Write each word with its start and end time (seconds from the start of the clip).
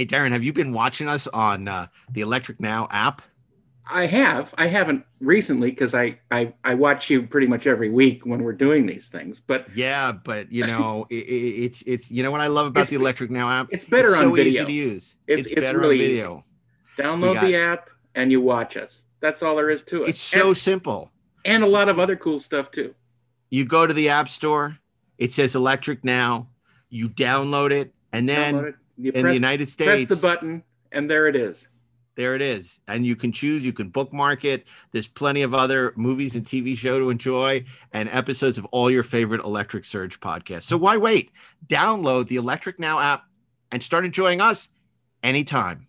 Hey, 0.00 0.06
Darren, 0.06 0.32
have 0.32 0.42
you 0.42 0.54
been 0.54 0.72
watching 0.72 1.08
us 1.08 1.26
on 1.26 1.68
uh, 1.68 1.88
the 2.10 2.22
Electric 2.22 2.58
Now 2.58 2.88
app? 2.90 3.20
I 3.86 4.06
have. 4.06 4.54
I 4.56 4.66
haven't 4.66 5.04
recently 5.20 5.68
because 5.68 5.94
I, 5.94 6.18
I 6.30 6.54
I 6.64 6.72
watch 6.72 7.10
you 7.10 7.26
pretty 7.26 7.46
much 7.46 7.66
every 7.66 7.90
week 7.90 8.24
when 8.24 8.42
we're 8.42 8.54
doing 8.54 8.86
these 8.86 9.10
things. 9.10 9.40
But 9.40 9.66
yeah, 9.76 10.12
but 10.12 10.50
you 10.50 10.66
know, 10.66 11.06
it, 11.10 11.16
it's 11.16 11.82
it's 11.82 12.10
you 12.10 12.22
know 12.22 12.30
what 12.30 12.40
I 12.40 12.46
love 12.46 12.68
about 12.68 12.86
the 12.86 12.96
Electric 12.96 13.30
Now 13.30 13.50
app. 13.50 13.68
It's 13.72 13.84
better 13.84 14.12
it's 14.12 14.16
on 14.16 14.22
so 14.22 14.34
video. 14.36 14.62
easy 14.62 14.64
to 14.64 14.72
use. 14.72 15.16
It's, 15.26 15.46
It's, 15.48 15.60
better 15.60 15.78
really 15.78 15.96
on 15.96 16.08
video. 16.08 16.44
Easy. 16.94 17.02
Download 17.02 17.38
the 17.42 17.56
app 17.56 17.90
and 18.14 18.32
you 18.32 18.40
watch 18.40 18.78
us. 18.78 19.04
That's 19.20 19.42
all 19.42 19.54
there 19.54 19.68
is 19.68 19.82
to 19.82 20.04
it. 20.04 20.08
It's 20.08 20.20
so 20.22 20.48
and, 20.48 20.56
simple. 20.56 21.10
and 21.44 21.62
a 21.62 21.66
lot 21.66 21.90
of 21.90 21.98
other 21.98 22.16
cool 22.16 22.38
stuff 22.38 22.70
too. 22.70 22.94
You 23.50 23.66
go 23.66 23.86
to 23.86 23.92
the 23.92 24.08
app 24.08 24.30
store. 24.30 24.78
It 25.18 25.34
says 25.34 25.54
Electric 25.54 26.04
Now. 26.04 26.48
You 26.88 27.10
download 27.10 27.70
it, 27.70 27.92
and 28.14 28.26
then 28.26 28.76
you 29.00 29.12
in 29.12 29.22
press, 29.22 29.30
the 29.30 29.34
United 29.34 29.68
States, 29.68 30.06
press 30.06 30.06
the 30.06 30.16
button 30.16 30.62
and 30.92 31.10
there 31.10 31.26
it 31.28 31.36
is. 31.36 31.68
there 32.16 32.34
it 32.34 32.42
is, 32.42 32.80
and 32.88 33.06
you 33.06 33.16
can 33.16 33.32
choose. 33.32 33.64
You 33.64 33.72
can 33.72 33.88
bookmark 33.88 34.44
it. 34.44 34.66
There's 34.92 35.06
plenty 35.06 35.42
of 35.42 35.54
other 35.54 35.92
movies 35.96 36.34
and 36.34 36.44
TV 36.44 36.76
show 36.76 36.98
to 36.98 37.10
enjoy, 37.10 37.64
and 37.92 38.08
episodes 38.10 38.58
of 38.58 38.64
all 38.66 38.90
your 38.90 39.02
favorite 39.02 39.42
Electric 39.44 39.84
Surge 39.84 40.20
podcasts. 40.20 40.64
So 40.64 40.76
why 40.76 40.96
wait? 40.96 41.30
Download 41.66 42.28
the 42.28 42.36
Electric 42.36 42.78
Now 42.78 43.00
app 43.00 43.24
and 43.72 43.82
start 43.82 44.04
enjoying 44.04 44.40
us 44.40 44.68
anytime. 45.22 45.86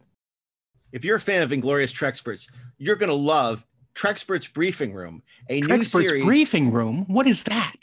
If 0.92 1.06
you're 1.06 1.16
a 1.16 1.22
fan 1.22 1.42
of 1.42 1.52
Inglorious 1.52 1.94
Trexperts, 1.94 2.48
you're 2.78 2.98
going 2.98 3.10
to 3.10 3.16
love 3.16 3.66
Trexperts 3.96 4.52
Briefing 4.54 4.94
Room, 4.94 5.24
a 5.50 5.62
new 5.62 5.84
series. 5.84 6.24
briefing 6.24 6.72
room. 6.72 7.06
What 7.08 7.28
is 7.28 7.44
that? 7.46 7.76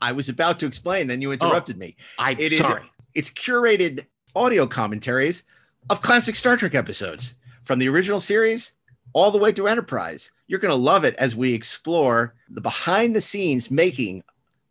I 0.00 0.12
was 0.12 0.28
about 0.28 0.58
to 0.60 0.66
explain, 0.66 1.06
then 1.06 1.20
you 1.20 1.32
interrupted 1.32 1.76
oh, 1.76 1.78
me. 1.80 1.96
I'm 2.18 2.38
It 2.38 2.52
is- 2.52 2.58
sorry. 2.58 2.82
It's 3.14 3.30
curated 3.30 4.06
audio 4.34 4.66
commentaries 4.66 5.42
of 5.88 6.02
classic 6.02 6.34
Star 6.34 6.56
Trek 6.56 6.74
episodes 6.74 7.34
from 7.62 7.78
the 7.78 7.88
original 7.88 8.20
series 8.20 8.72
all 9.12 9.30
the 9.30 9.38
way 9.38 9.52
through 9.52 9.66
Enterprise. 9.66 10.30
You're 10.46 10.60
going 10.60 10.70
to 10.70 10.74
love 10.76 11.04
it 11.04 11.14
as 11.16 11.36
we 11.36 11.54
explore 11.54 12.34
the 12.48 12.60
behind 12.60 13.14
the 13.14 13.20
scenes 13.20 13.70
making 13.70 14.22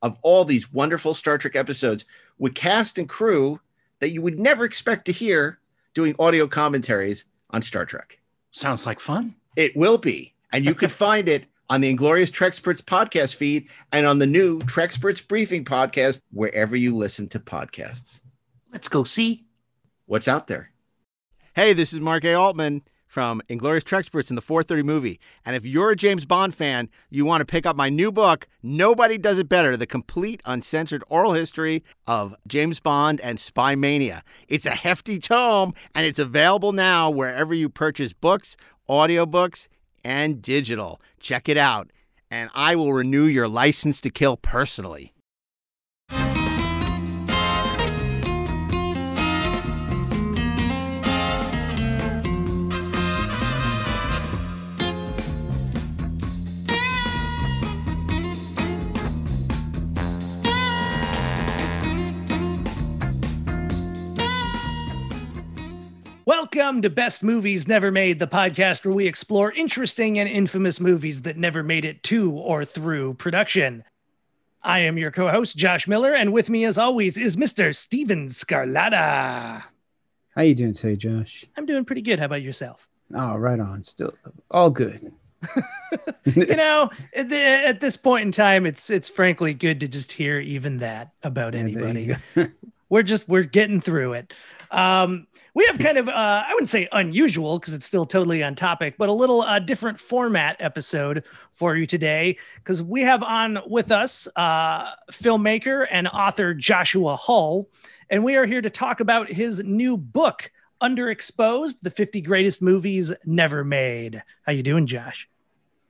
of 0.02 0.18
all 0.22 0.46
these 0.46 0.72
wonderful 0.72 1.14
Star 1.14 1.38
Trek 1.38 1.56
episodes 1.56 2.06
with 2.38 2.56
cast 2.56 2.98
and 2.98 3.08
crew 3.10 3.60
that 4.00 4.12
you 4.12 4.22
would 4.22 4.40
never 4.40 4.64
expect 4.64 5.06
to 5.06 5.12
hear 5.12 5.60
doing 5.94 6.16
audio 6.20 6.48
commentaries 6.48 7.26
on 7.50 7.62
Star 7.62 7.86
Trek. 7.86 8.20
Sounds 8.52 8.86
like 8.86 9.00
fun. 9.00 9.36
It 9.56 9.76
will 9.76 9.98
be. 9.98 10.34
And 10.52 10.66
you 10.66 10.74
can 10.74 10.90
find 10.90 11.28
it 11.28 11.46
on 11.70 11.82
the 11.82 11.90
Inglorious 11.90 12.32
Trexperts 12.32 12.82
podcast 12.82 13.36
feed 13.36 13.70
and 13.92 14.06
on 14.06 14.20
the 14.20 14.26
new 14.26 14.60
Trexperts 14.62 15.26
Briefing 15.28 15.66
podcast, 15.66 16.22
wherever 16.32 16.76
you 16.76 16.96
listen 16.96 17.28
to 17.30 17.40
podcasts. 17.40 18.22
Let's 18.72 18.88
go 18.88 19.04
see. 19.04 19.46
What's 20.10 20.28
out 20.28 20.48
there? 20.48 20.72
Hey, 21.54 21.72
this 21.72 21.94
is 21.94 22.00
Mark 22.00 22.26
A. 22.26 22.34
Altman 22.34 22.82
from 23.06 23.44
Inglorious 23.48 23.84
Trexperts 23.84 24.32
in 24.32 24.36
the 24.36 24.42
430 24.42 24.82
movie. 24.82 25.20
And 25.46 25.56
if 25.56 25.68
you're 25.68 25.92
a 25.92 25.96
James 25.96 26.26
Bond 26.26 26.56
fan, 26.56 26.90
you 27.12 27.26
want 27.26 27.42
to 27.42 27.46
pick 27.46 27.68
up 27.68 27.76
my 27.76 27.90
new 27.90 28.12
book, 28.12 28.48
Nobody 28.64 29.20
Does 29.20 29.38
It 29.38 29.48
Better 29.48 29.78
The 29.78 29.86
Complete 29.86 30.42
Uncensored 30.46 31.04
Oral 31.10 31.34
History 31.34 31.84
of 32.08 32.36
James 32.48 32.80
Bond 32.80 33.22
and 33.22 33.40
Spy 33.40 33.76
Mania. 33.76 34.24
It's 34.48 34.66
a 34.66 34.72
hefty 34.72 35.20
tome, 35.20 35.76
and 35.94 36.08
it's 36.08 36.18
available 36.18 36.72
now 36.72 37.12
wherever 37.12 37.54
you 37.54 37.70
purchase 37.70 38.12
books, 38.12 38.58
audiobooks, 38.90 39.68
and 40.04 40.42
digital. 40.42 41.00
Check 41.20 41.48
it 41.48 41.58
out, 41.58 41.92
and 42.32 42.50
I 42.56 42.76
will 42.76 42.94
renew 42.94 43.26
your 43.26 43.48
license 43.48 44.02
to 44.02 44.10
kill 44.10 44.38
personally. 44.38 45.14
Welcome 66.30 66.84
to 66.84 66.92
Best 66.92 67.24
Movies 67.24 67.68
Never 67.68 67.90
Made, 67.90 68.20
the 68.20 68.28
podcast 68.28 68.86
where 68.86 68.94
we 68.94 69.08
explore 69.08 69.52
interesting 69.52 70.20
and 70.20 70.30
infamous 70.30 70.80
movies 70.80 71.24
that 71.24 71.38
never 71.38 71.64
made 71.64 71.86
it 71.86 72.04
to 72.04 72.32
or 72.32 72.64
through 72.64 73.16
production. 73.16 73.84
I 74.62 74.82
am 74.82 75.00
your 75.00 75.10
co 75.10 75.30
host, 75.30 75.58
Josh 75.58 75.88
Miller, 75.88 76.14
and 76.14 76.32
with 76.32 76.48
me, 76.48 76.66
as 76.66 76.78
always, 76.78 77.18
is 77.18 77.36
Mr. 77.36 77.76
Steven 77.76 78.28
Scarlatta. 78.28 79.64
How 80.36 80.42
you 80.44 80.54
doing 80.54 80.74
today, 80.74 80.98
Josh? 80.98 81.46
I'm 81.58 81.66
doing 81.66 81.84
pretty 81.84 82.04
good. 82.04 82.20
How 82.20 82.26
about 82.26 82.44
yourself? 82.44 82.88
Oh, 83.16 83.36
right 83.36 83.60
on. 83.60 83.84
Still 83.84 84.14
all 84.52 84.70
good. 84.70 85.12
You 86.26 86.56
know, 86.56 86.92
at, 87.16 87.30
the, 87.30 87.42
at 87.42 87.80
this 87.80 87.98
point 87.98 88.24
in 88.24 88.32
time, 88.32 88.68
it's 88.68 88.92
it's 88.92 89.10
frankly 89.10 89.56
good 89.56 89.80
to 89.80 89.88
just 89.88 90.12
hear 90.12 90.40
even 90.40 90.78
that 90.78 91.10
about 91.24 91.56
Yeah, 91.56 91.62
anybody. 91.62 92.16
we're 92.90 93.02
just 93.02 93.28
we're 93.28 93.42
getting 93.42 93.82
through 93.82 94.14
it 94.14 94.32
um 94.72 95.26
we 95.56 95.66
have 95.66 95.80
kind 95.80 95.98
of 95.98 96.08
uh 96.10 96.12
i 96.48 96.54
wouldn't 96.54 96.70
say 96.70 96.88
unusual 96.92 97.58
because 97.58 97.74
it's 97.74 97.86
still 97.86 98.06
totally 98.06 98.44
on 98.44 98.54
topic 98.54 98.96
but 98.98 99.10
a 99.10 99.14
little 99.14 99.42
uh, 99.42 99.58
different 99.60 100.00
format 100.00 100.56
episode 100.60 101.24
for 101.54 101.76
you 101.76 101.88
today 101.88 102.38
because 102.58 102.84
we 102.84 103.02
have 103.02 103.24
on 103.24 103.58
with 103.68 103.92
us 103.92 104.28
uh 104.36 104.92
filmmaker 105.12 105.88
and 105.92 106.08
author 106.10 106.54
joshua 106.54 107.16
hull 107.16 107.68
and 108.12 108.24
we 108.24 108.36
are 108.36 108.46
here 108.46 108.62
to 108.62 108.70
talk 108.70 109.00
about 109.00 109.28
his 109.32 109.60
new 109.64 109.98
book 109.98 110.52
underexposed 110.84 111.76
the 111.82 111.90
50 111.90 112.22
greatest 112.22 112.62
movies 112.62 113.12
never 113.26 113.64
made 113.64 114.22
how 114.44 114.52
you 114.52 114.64
doing 114.64 114.86
josh 114.88 115.28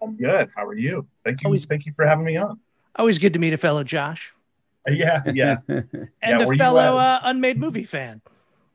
I'm 0.01 0.15
good. 0.15 0.49
How 0.55 0.63
are 0.65 0.77
you? 0.77 1.05
Thank 1.25 1.43
you. 1.43 1.47
Always- 1.47 1.65
Thank 1.65 1.85
you 1.85 1.91
for 1.93 2.07
having 2.07 2.23
me 2.23 2.37
on. 2.37 2.57
always 2.95 3.19
good 3.19 3.33
to 3.33 3.39
meet 3.39 3.51
a 3.51 3.57
fellow 3.57 3.83
josh 3.83 4.31
Yeah, 4.87 5.21
yeah, 5.33 5.57
and 5.67 5.87
Yeah, 6.23 6.39
a 6.49 6.55
fellow 6.55 6.97
at? 6.97 7.03
uh, 7.03 7.19
unmade 7.25 7.57
movie 7.59 7.83
fan 7.83 8.21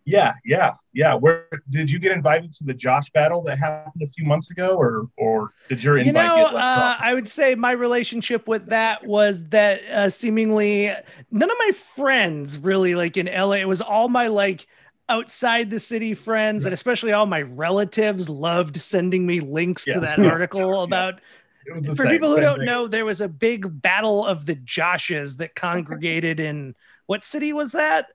yeah, 0.06 0.34
yeah, 0.44 0.72
yeah. 0.92 1.14
Where 1.14 1.46
did 1.70 1.90
you 1.90 1.98
get 1.98 2.12
invited 2.12 2.52
to 2.54 2.64
the 2.64 2.74
Josh 2.74 3.10
battle 3.10 3.42
that 3.44 3.58
happened 3.58 4.02
a 4.02 4.06
few 4.06 4.24
months 4.24 4.50
ago, 4.50 4.76
or 4.76 5.06
or 5.16 5.52
did 5.68 5.82
your 5.82 5.98
invite 5.98 6.06
you 6.06 6.12
know, 6.12 6.46
uh? 6.56 6.96
I 6.98 7.14
would 7.14 7.28
say 7.28 7.54
my 7.54 7.72
relationship 7.72 8.46
with 8.46 8.66
that 8.66 9.06
was 9.06 9.44
that 9.48 9.80
uh, 9.90 10.10
seemingly 10.10 10.92
none 11.30 11.50
of 11.50 11.56
my 11.58 11.72
friends 11.96 12.58
really 12.58 12.94
like 12.94 13.16
in 13.16 13.26
LA. 13.26 13.52
It 13.56 13.68
was 13.68 13.80
all 13.82 14.08
my 14.08 14.28
like 14.28 14.66
outside 15.08 15.70
the 15.70 15.80
city 15.80 16.14
friends, 16.14 16.64
and 16.64 16.72
especially 16.74 17.12
all 17.12 17.26
my 17.26 17.42
relatives 17.42 18.28
loved 18.28 18.80
sending 18.80 19.26
me 19.26 19.40
links 19.40 19.86
Yeah. 19.86 19.94
to 19.94 20.00
that 20.00 20.18
article 20.20 20.82
about. 20.82 21.20
It 21.66 21.72
was 21.72 21.82
the 21.82 21.96
For 21.96 22.02
same- 22.04 22.12
people 22.12 22.34
who 22.34 22.40
don't 22.42 22.58
thing. 22.58 22.66
know, 22.66 22.88
there 22.88 23.04
was 23.06 23.20
a 23.22 23.28
big 23.28 23.80
battle 23.80 24.26
of 24.26 24.44
the 24.46 24.54
Joshes 24.56 25.38
that 25.38 25.54
congregated 25.56 26.40
in 26.40 26.74
what 27.06 27.24
city 27.24 27.52
was 27.54 27.72
that? 27.72 28.08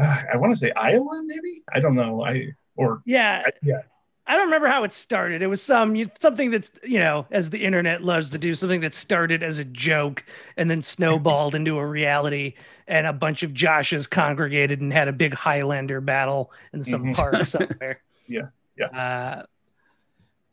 Uh, 0.00 0.22
I 0.32 0.36
want 0.36 0.52
to 0.52 0.56
say 0.56 0.70
Iowa, 0.72 1.22
maybe. 1.24 1.62
I 1.72 1.80
don't 1.80 1.94
know. 1.94 2.24
I 2.24 2.48
or 2.76 3.02
Yeah, 3.04 3.42
I, 3.46 3.50
yeah, 3.62 3.80
I 4.26 4.34
don't 4.36 4.44
remember 4.46 4.68
how 4.68 4.84
it 4.84 4.92
started. 4.92 5.42
It 5.42 5.46
was 5.48 5.60
some 5.62 5.96
something 6.20 6.50
that's 6.50 6.70
you 6.84 6.98
know, 7.00 7.26
as 7.30 7.50
the 7.50 7.64
internet 7.64 8.02
loves 8.04 8.30
to 8.30 8.38
do, 8.38 8.54
something 8.54 8.80
that 8.82 8.94
started 8.94 9.42
as 9.42 9.58
a 9.58 9.64
joke 9.64 10.24
and 10.56 10.70
then 10.70 10.82
snowballed 10.82 11.54
into 11.54 11.78
a 11.78 11.86
reality. 11.86 12.54
And 12.86 13.06
a 13.06 13.12
bunch 13.12 13.42
of 13.42 13.50
Joshes 13.52 14.08
congregated 14.08 14.80
and 14.80 14.90
had 14.90 15.08
a 15.08 15.12
big 15.12 15.34
Highlander 15.34 16.00
battle 16.00 16.50
in 16.72 16.82
some 16.82 17.04
Mhm. 17.06 17.14
park 17.16 17.44
somewhere. 17.46 18.00
Yeah, 18.26 18.46
yeah. 18.78 18.86
Uh, 18.86 19.42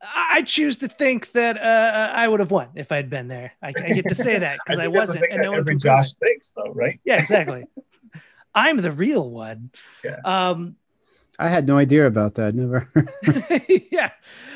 I 0.01 0.25
I 0.37 0.41
choose 0.41 0.75
to 0.77 0.87
think 0.89 1.31
that 1.31 1.57
uh, 1.57 2.11
I 2.13 2.27
would 2.27 2.41
have 2.41 2.51
won 2.51 2.67
if 2.75 2.91
I'd 2.91 3.09
been 3.09 3.27
there. 3.29 3.53
I, 3.61 3.69
I 3.69 3.71
get 3.93 4.05
to 4.09 4.15
say 4.15 4.37
that 4.37 4.59
because 4.65 4.79
I, 4.81 4.83
the 4.83 4.91
wasn't, 4.91 5.25
and 5.31 5.41
no 5.41 5.53
every. 5.53 5.77
Josh 5.77 6.15
thinks, 6.15 6.49
though, 6.49 6.73
right? 6.73 6.99
Yeah, 7.05 7.17
exactly. 7.19 7.63
I'm 8.55 8.77
the 8.77 8.91
real 8.91 9.29
one. 9.29 9.69
Yeah. 10.03 10.19
Um, 10.23 10.77
I 11.37 11.49
had 11.49 11.67
no 11.67 11.77
idea 11.77 12.07
about 12.07 12.35
that. 12.35 12.55
Never. 12.55 12.89
yeah. 13.91 14.11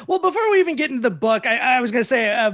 Well, 0.07 0.19
before 0.19 0.50
we 0.51 0.60
even 0.60 0.78
get 0.78 0.90
into 0.90 1.01
the 1.01 1.12
book, 1.12 1.46
I, 1.46 1.57
I 1.57 1.81
was 1.81 1.92
going 1.92 2.01
to 2.01 2.07
say 2.07 2.34
uh, 2.34 2.54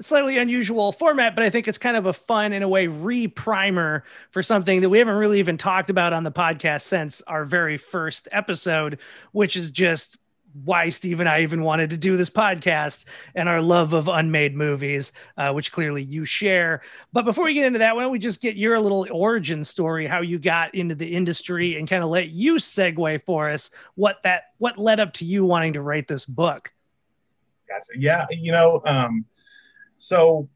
slightly 0.00 0.38
unusual 0.38 0.92
format, 0.92 1.34
but 1.34 1.44
I 1.44 1.50
think 1.50 1.68
it's 1.68 1.78
kind 1.78 1.96
of 1.96 2.06
a 2.06 2.12
fun, 2.12 2.52
in 2.52 2.62
a 2.62 2.68
way, 2.68 2.86
re 2.86 3.26
primer 3.26 4.04
for 4.30 4.42
something 4.42 4.80
that 4.80 4.88
we 4.88 4.98
haven't 4.98 5.16
really 5.16 5.40
even 5.40 5.58
talked 5.58 5.90
about 5.90 6.12
on 6.12 6.24
the 6.24 6.32
podcast 6.32 6.82
since 6.82 7.20
our 7.22 7.44
very 7.44 7.76
first 7.76 8.28
episode, 8.30 8.98
which 9.32 9.56
is 9.56 9.70
just 9.70 10.18
why 10.62 10.88
Steve 10.88 11.20
and 11.20 11.28
I 11.28 11.42
even 11.42 11.62
wanted 11.62 11.90
to 11.90 11.96
do 11.96 12.16
this 12.16 12.30
podcast 12.30 13.06
and 13.34 13.48
our 13.48 13.60
love 13.60 13.92
of 13.92 14.08
unmade 14.08 14.54
movies, 14.54 15.12
uh, 15.36 15.52
which 15.52 15.72
clearly 15.72 16.02
you 16.02 16.24
share. 16.24 16.82
But 17.12 17.24
before 17.24 17.44
we 17.44 17.54
get 17.54 17.66
into 17.66 17.80
that, 17.80 17.96
why 17.96 18.02
don't 18.02 18.12
we 18.12 18.20
just 18.20 18.40
get 18.40 18.56
your 18.56 18.78
little 18.78 19.06
origin 19.10 19.64
story, 19.64 20.06
how 20.06 20.20
you 20.20 20.38
got 20.38 20.74
into 20.74 20.94
the 20.94 21.12
industry, 21.12 21.76
and 21.76 21.88
kind 21.88 22.04
of 22.04 22.10
let 22.10 22.28
you 22.28 22.54
segue 22.54 23.24
for 23.24 23.50
us 23.50 23.70
what 23.96 24.22
that 24.22 24.44
what 24.58 24.78
led 24.78 25.00
up 25.00 25.12
to 25.14 25.24
you 25.24 25.44
wanting 25.44 25.72
to 25.72 25.82
write 25.82 26.06
this 26.06 26.24
book. 26.24 26.72
Gotcha. 27.68 27.98
Yeah, 27.98 28.26
you 28.30 28.52
know, 28.52 28.80
um, 28.86 29.24
so 29.96 30.48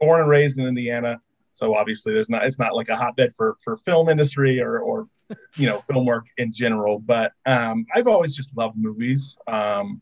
born 0.00 0.20
and 0.20 0.30
raised 0.30 0.58
in 0.58 0.66
Indiana, 0.66 1.20
so 1.50 1.74
obviously 1.74 2.14
there's 2.14 2.30
not 2.30 2.46
it's 2.46 2.58
not 2.58 2.74
like 2.74 2.88
a 2.88 2.96
hotbed 2.96 3.34
for 3.34 3.56
for 3.62 3.76
film 3.76 4.08
industry 4.08 4.60
or 4.60 4.78
or 4.78 5.08
you 5.56 5.66
know, 5.66 5.80
film 5.80 6.06
work 6.06 6.26
in 6.38 6.52
general. 6.52 6.98
But 6.98 7.32
um, 7.46 7.86
I've 7.94 8.06
always 8.06 8.34
just 8.34 8.56
loved 8.56 8.78
movies. 8.78 9.36
Um, 9.46 10.00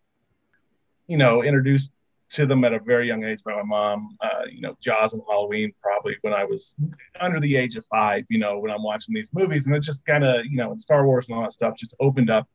you 1.07 1.17
know, 1.17 1.43
introduced 1.43 1.93
to 2.31 2.47
them 2.47 2.65
at 2.65 2.73
a 2.73 2.79
very 2.79 3.07
young 3.07 3.25
age 3.25 3.41
by 3.45 3.55
my 3.55 3.63
mom. 3.63 4.17
Uh, 4.21 4.45
you 4.51 4.61
know, 4.61 4.77
Jaws 4.81 5.13
and 5.13 5.23
Halloween 5.29 5.73
probably 5.83 6.17
when 6.23 6.33
I 6.33 6.45
was 6.45 6.75
under 7.21 7.39
the 7.41 7.57
age 7.57 7.77
of 7.77 7.85
five. 7.87 8.25
You 8.29 8.39
know, 8.39 8.59
when 8.59 8.71
I'm 8.71 8.83
watching 8.83 9.15
these 9.15 9.33
movies, 9.35 9.67
and 9.67 9.77
it 9.77 9.81
just 9.81 10.05
kind 10.07 10.25
of 10.25 10.45
you 10.47 10.57
know, 10.57 10.75
Star 10.77 11.07
Wars 11.07 11.27
and 11.29 11.37
all 11.37 11.43
that 11.43 11.53
stuff 11.53 11.77
just 11.77 11.95
opened 12.01 12.31
up 12.31 12.49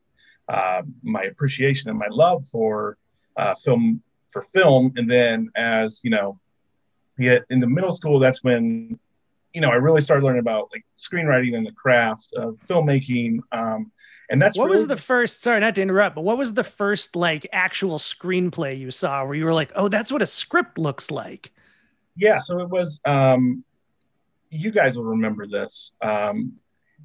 uh, 0.48 0.82
my 1.02 1.22
appreciation 1.24 1.90
and 1.90 1.98
my 1.98 2.08
love 2.10 2.44
for 2.46 2.96
uh, 3.36 3.54
film 3.54 4.02
for 4.28 4.42
film. 4.42 4.92
And 4.96 5.08
then 5.10 5.50
as 5.54 6.00
you 6.02 6.10
know, 6.10 6.38
get 7.18 7.44
into 7.50 7.66
middle 7.66 7.92
school, 7.92 8.18
that's 8.18 8.42
when 8.42 8.98
you 9.58 9.62
know 9.62 9.70
I 9.70 9.74
really 9.74 10.02
started 10.02 10.24
learning 10.24 10.38
about 10.38 10.68
like 10.72 10.86
screenwriting 10.96 11.56
and 11.56 11.66
the 11.66 11.72
craft 11.72 12.32
of 12.34 12.58
filmmaking. 12.58 13.40
Um, 13.50 13.90
and 14.30 14.40
that's 14.40 14.56
what 14.56 14.66
really 14.66 14.76
was 14.76 14.86
the 14.86 14.96
first 14.96 15.42
sorry 15.42 15.58
not 15.58 15.74
to 15.74 15.82
interrupt 15.82 16.14
but 16.14 16.20
what 16.20 16.38
was 16.38 16.54
the 16.54 16.62
first 16.62 17.16
like 17.16 17.44
actual 17.50 17.98
screenplay 17.98 18.78
you 18.78 18.90
saw 18.90 19.24
where 19.24 19.34
you 19.34 19.44
were 19.44 19.54
like 19.54 19.72
oh 19.74 19.88
that's 19.88 20.12
what 20.12 20.20
a 20.20 20.26
script 20.26 20.76
looks 20.78 21.10
like 21.10 21.50
yeah 22.14 22.36
so 22.36 22.60
it 22.60 22.68
was 22.68 23.00
um 23.06 23.64
you 24.50 24.70
guys 24.70 24.98
will 24.98 25.06
remember 25.06 25.46
this 25.46 25.92
um 26.02 26.52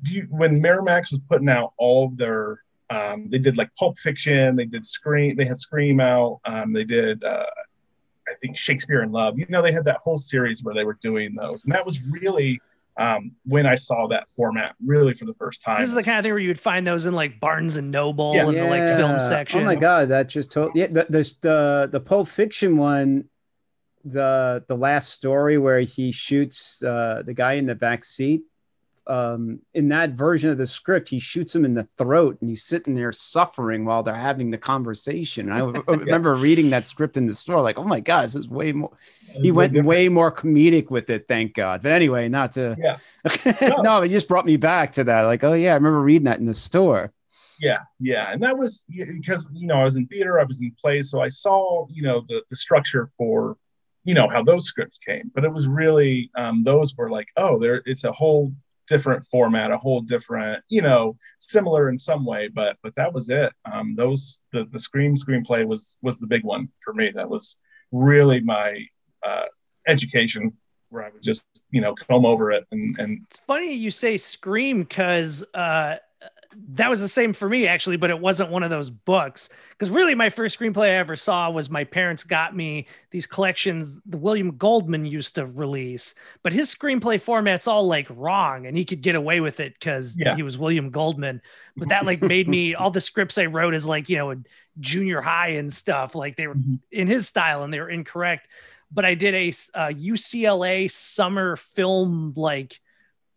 do 0.02 0.12
you, 0.12 0.28
when 0.30 0.62
miramax 0.62 1.12
was 1.12 1.22
putting 1.30 1.48
out 1.48 1.72
all 1.78 2.08
of 2.08 2.18
their 2.18 2.62
um 2.90 3.30
they 3.30 3.40
did 3.40 3.56
like 3.56 3.74
pulp 3.76 3.98
fiction 3.98 4.58
they 4.58 4.66
did 4.66 4.86
scream 4.86 5.34
they 5.38 5.46
had 5.46 5.62
scream 5.62 6.02
out 6.02 6.42
um 6.44 6.74
they 6.74 6.84
did 6.84 7.24
uh 7.24 7.46
think 8.44 8.58
shakespeare 8.58 9.02
in 9.04 9.12
love 9.12 9.40
you 9.40 9.46
know 9.50 9.62
they 9.62 9.72
had 9.72 9.86
that 9.86 9.98
whole 9.98 10.18
series 10.18 10.64
where 10.64 10.76
they 10.76 10.84
were 10.84 10.98
doing 11.02 11.34
those 11.34 11.64
and 11.64 11.74
that 11.74 11.86
was 11.86 12.02
really 12.10 12.60
um 12.98 13.32
when 13.46 13.66
i 13.66 13.74
saw 13.74 14.06
that 14.08 14.30
format 14.36 14.76
really 14.86 15.14
for 15.14 15.26
the 15.26 15.34
first 15.36 15.62
time 15.64 15.80
this 15.80 15.88
is 15.90 15.96
the 15.96 16.04
kind 16.04 16.20
of 16.20 16.24
thing 16.24 16.32
where 16.34 16.40
you 16.42 16.50
would 16.50 16.60
find 16.60 16.86
those 16.86 17.06
in 17.06 17.14
like 17.14 17.40
barnes 17.40 17.78
and 17.78 17.90
noble 17.90 18.34
Yeah. 18.36 18.48
and 18.48 18.58
the 18.58 18.66
like 18.66 18.98
film 18.98 19.20
section 19.20 19.62
Oh 19.62 19.64
my 19.66 19.76
god, 19.76 20.10
that 20.10 20.28
just 20.30 20.52
told 20.52 20.72
yeah. 20.76 20.88
The, 20.88 21.06
the 21.10 21.34
the 21.42 21.90
the 21.94 22.00
Pulp 22.00 22.28
Fiction 22.28 22.78
one, 22.78 23.26
the 24.06 24.64
the 24.68 24.76
last 24.76 25.10
story 25.12 25.58
where 25.58 25.80
he 25.80 26.12
shoots 26.12 26.84
uh, 26.84 27.24
the 27.26 27.34
guy 27.34 27.54
in 27.54 27.66
the 27.66 27.76
back 27.76 28.04
seat. 28.04 28.42
Um, 29.06 29.60
in 29.74 29.90
that 29.90 30.12
version 30.12 30.50
of 30.50 30.58
the 30.58 30.66
script, 30.66 31.10
he 31.10 31.20
shoots 31.20 31.54
him 31.54 31.66
in 31.66 31.74
the 31.74 31.88
throat, 31.98 32.38
and 32.40 32.50
he's 32.50 32.64
sitting 32.64 32.94
there 32.94 33.12
suffering 33.12 33.86
while 33.86 34.04
they're 34.04 34.16
having 34.16 34.50
the 34.52 34.58
conversation. 34.58 35.52
I 35.52 35.60
remember 35.88 36.36
reading 36.36 36.70
that 36.70 36.86
script 36.86 37.18
in 37.18 37.28
the 37.28 37.34
store, 37.34 37.62
like, 37.62 37.78
oh 37.78 37.84
my 37.84 38.00
god, 38.00 38.24
this 38.24 38.36
is 38.36 38.48
way 38.48 38.72
more. 38.72 38.98
He 39.42 39.52
went 39.52 39.84
way 39.84 40.10
more 40.10 40.32
comedic 40.34 40.90
with 40.92 41.10
it, 41.10 41.28
thank 41.28 41.56
God. 41.56 41.82
But 41.82 41.92
anyway, 41.92 42.30
not 42.30 42.54
to. 42.54 42.76
Yeah. 42.78 42.98
no, 43.82 44.02
it 44.02 44.10
just 44.10 44.28
brought 44.28 44.46
me 44.46 44.58
back 44.58 44.92
to 44.94 45.04
that. 45.06 45.22
Like, 45.22 45.44
oh 45.44 45.54
yeah, 45.54 45.72
I 45.72 45.76
remember 45.76 46.02
reading 46.02 46.26
that 46.26 46.40
in 46.40 46.46
the 46.46 46.54
store. 46.54 47.12
yeah 47.60 47.80
yeah 48.00 48.32
and 48.32 48.42
that 48.42 48.58
was 48.58 48.84
because 48.90 49.48
you 49.54 49.68
know 49.68 49.76
i 49.76 49.84
was 49.84 49.96
in 49.96 50.08
theater 50.08 50.40
i 50.40 50.44
was 50.44 50.60
in 50.60 50.76
plays 50.82 51.12
so 51.12 51.22
i 51.22 51.30
saw 51.30 51.86
you 51.90 52.02
know 52.02 52.24
the, 52.28 52.42
the 52.50 52.56
structure 52.56 53.08
for 53.18 53.58
you 54.04 54.14
know 54.14 54.28
how 54.28 54.44
those 54.44 54.66
scripts 54.66 54.98
came 54.98 55.32
but 55.34 55.44
it 55.44 55.52
was 55.52 55.68
really 55.68 56.30
um, 56.36 56.64
those 56.64 56.96
were 56.96 57.10
like 57.10 57.28
oh 57.38 57.58
there 57.60 57.82
it's 57.86 58.04
a 58.04 58.12
whole 58.12 58.52
different 58.88 59.26
format 59.28 59.72
a 59.72 59.78
whole 59.78 60.02
different 60.02 60.64
you 60.70 60.82
know 60.82 61.16
similar 61.40 61.90
in 61.90 61.98
some 61.98 62.26
way 62.26 62.48
but 62.48 62.78
but 62.84 62.94
that 62.96 63.14
was 63.14 63.30
it. 63.30 63.52
Um, 63.72 63.96
those 63.96 64.42
the 64.52 64.66
the 64.72 64.80
scream 64.80 65.16
screenplay 65.16 65.66
was 65.66 65.98
was 66.02 66.20
the 66.20 66.28
big 66.28 66.44
one 66.44 66.70
for 66.84 66.94
me. 66.94 67.12
That 67.12 67.30
was 67.30 67.58
really 67.92 68.42
my 68.42 68.86
uh, 69.26 69.46
education 69.88 70.54
where 70.90 71.04
i 71.04 71.10
would 71.10 71.24
just 71.24 71.48
you 71.72 71.82
know 71.82 71.94
comb 71.96 72.26
over 72.26 72.52
it 72.52 72.66
and 72.72 72.98
and 73.00 73.22
It's 73.30 73.40
funny 73.48 73.74
you 73.74 73.90
say 73.92 74.18
Scream 74.18 74.84
because 74.84 75.44
uh, 75.54 75.96
that 76.76 76.90
was 76.90 77.00
the 77.00 77.08
same 77.08 77.34
for 77.34 77.48
me 77.50 77.68
actually, 77.68 77.98
but 77.98 78.10
it 78.10 78.20
wasn't 78.20 78.50
one 78.52 78.64
of 78.64 78.70
those 78.70 78.90
books. 78.90 79.50
Because 79.72 79.90
really, 79.90 80.16
my 80.16 80.30
first 80.30 80.58
screenplay 80.60 80.86
I 80.90 80.98
ever 80.98 81.16
saw 81.16 81.50
was 81.50 81.70
my 81.70 81.84
parents 81.84 82.24
got 82.24 82.56
me 82.56 82.88
these 83.12 83.26
collections 83.26 84.00
the 84.06 84.18
William 84.18 84.56
Goldman 84.58 85.06
used 85.06 85.36
to 85.36 85.46
release, 85.46 86.16
but 86.44 86.54
his 86.54 86.74
screenplay 86.74 87.20
format's 87.20 87.68
all 87.68 87.88
like 87.88 88.08
wrong, 88.10 88.66
and 88.66 88.78
he 88.78 88.86
could 88.86 89.02
get 89.02 89.16
away 89.16 89.40
with 89.40 89.60
it 89.60 89.74
because 89.80 90.16
Yeah. 90.18 90.36
he 90.36 90.44
was 90.44 90.58
William 90.58 90.90
Goldman. 90.90 91.42
But 91.76 91.90
that 91.90 92.06
like 92.06 92.22
made 92.22 92.48
me 92.48 92.76
all 92.76 92.92
the 92.92 93.02
scripts 93.02 93.38
I 93.38 93.46
wrote 93.46 93.74
as 93.74 93.86
like 93.86 94.10
you 94.10 94.18
know 94.18 94.36
junior 94.80 95.22
high 95.22 95.50
and 95.50 95.72
stuff 95.72 96.16
like 96.16 96.36
they 96.36 96.48
were 96.48 96.56
Mhm. 96.56 96.80
in 96.92 97.08
his 97.08 97.28
style 97.28 97.64
and 97.64 97.74
they 97.74 97.80
were 97.80 97.90
incorrect. 97.90 98.48
But 98.92 99.06
I 99.06 99.16
did 99.16 99.34
a 99.34 99.50
uh, 99.74 99.88
UCLA 99.90 100.88
summer 100.90 101.56
film 101.56 102.34
like 102.36 102.80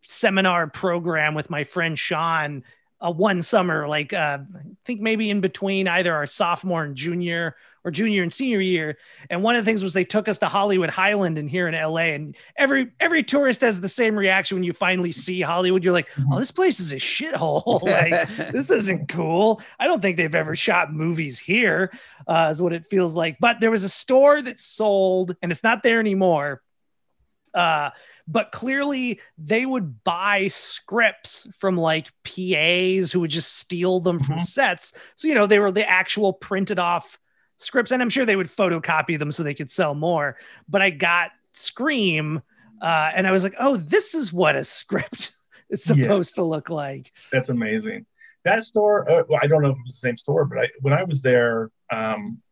seminar 0.04 0.68
program 0.68 1.34
with 1.34 1.50
my 1.50 1.64
friend 1.64 1.98
Sean 1.98 2.62
uh, 3.00 3.10
one 3.10 3.42
summer, 3.42 3.86
like 3.86 4.12
uh, 4.12 4.38
I 4.54 4.62
think 4.84 5.00
maybe 5.00 5.30
in 5.30 5.40
between 5.40 5.88
either 5.88 6.14
our 6.14 6.26
sophomore 6.26 6.84
and 6.84 6.96
junior 6.96 7.56
or 7.86 7.90
junior 7.92 8.24
and 8.24 8.32
senior 8.32 8.60
year. 8.60 8.98
And 9.30 9.44
one 9.44 9.54
of 9.54 9.64
the 9.64 9.68
things 9.68 9.82
was 9.82 9.92
they 9.92 10.04
took 10.04 10.26
us 10.26 10.38
to 10.38 10.46
Hollywood 10.46 10.90
Highland 10.90 11.38
and 11.38 11.48
here 11.48 11.68
in 11.68 11.74
LA. 11.74 12.14
And 12.14 12.34
every 12.56 12.90
every 12.98 13.22
tourist 13.22 13.60
has 13.60 13.80
the 13.80 13.88
same 13.88 14.16
reaction 14.16 14.56
when 14.56 14.64
you 14.64 14.72
finally 14.72 15.12
see 15.12 15.40
Hollywood. 15.40 15.84
You're 15.84 15.92
like, 15.92 16.08
oh, 16.32 16.38
this 16.38 16.50
place 16.50 16.80
is 16.80 16.92
a 16.92 16.96
shithole. 16.96 17.82
like 17.84 18.52
this 18.52 18.70
isn't 18.70 19.08
cool. 19.08 19.62
I 19.78 19.86
don't 19.86 20.02
think 20.02 20.16
they've 20.16 20.34
ever 20.34 20.56
shot 20.56 20.92
movies 20.92 21.38
here, 21.38 21.92
uh, 22.26 22.48
is 22.50 22.60
what 22.60 22.72
it 22.72 22.86
feels 22.86 23.14
like. 23.14 23.36
But 23.38 23.60
there 23.60 23.70
was 23.70 23.84
a 23.84 23.88
store 23.88 24.42
that 24.42 24.58
sold, 24.58 25.36
and 25.40 25.52
it's 25.52 25.62
not 25.62 25.84
there 25.84 26.00
anymore. 26.00 26.62
Uh, 27.54 27.90
but 28.28 28.52
clearly 28.52 29.20
they 29.38 29.66
would 29.66 30.02
buy 30.04 30.48
scripts 30.48 31.46
from 31.58 31.76
like 31.76 32.08
PAs 32.24 33.12
who 33.12 33.20
would 33.20 33.30
just 33.30 33.56
steal 33.58 34.00
them 34.00 34.18
from 34.20 34.38
Mhm. 34.38 34.46
sets. 34.46 34.92
So, 35.14 35.28
you 35.28 35.34
know, 35.34 35.46
they 35.46 35.58
were 35.58 35.72
the 35.72 35.88
actual 35.88 36.32
printed 36.32 36.78
off 36.78 37.18
scripts, 37.56 37.92
and 37.92 38.02
I'm 38.02 38.10
sure 38.10 38.24
they 38.26 38.36
would 38.36 38.50
photocopy 38.54 39.18
them 39.18 39.32
so 39.32 39.42
they 39.42 39.54
could 39.54 39.70
sell 39.70 39.94
more. 39.94 40.36
But 40.68 40.82
I 40.82 40.90
got 40.90 41.30
Scream, 41.52 42.42
uh, 42.82 43.10
and 43.14 43.26
I 43.26 43.30
was 43.30 43.42
like, 43.42 43.54
oh, 43.58 43.78
this 43.78 44.14
is 44.14 44.30
what 44.30 44.56
a 44.56 44.62
script 44.64 45.32
is 45.70 45.86
Yeah. 45.86 45.94
supposed 45.94 46.34
to 46.34 46.42
look 46.44 46.68
like. 46.68 47.12
that's 47.32 47.48
amazing. 47.48 48.04
That 48.44 48.62
store, 48.62 49.10
uh, 49.10 49.22
well, 49.28 49.40
I 49.42 49.46
don't 49.46 49.62
know 49.62 49.70
if 49.70 49.76
it 49.76 49.82
was 49.82 49.94
the 49.94 50.06
same 50.08 50.18
store, 50.18 50.44
but 50.44 50.58
I, 50.58 50.68
when 50.82 50.92
I 50.92 51.02
was 51.02 51.22
there, 51.22 51.70
um, 51.90 52.42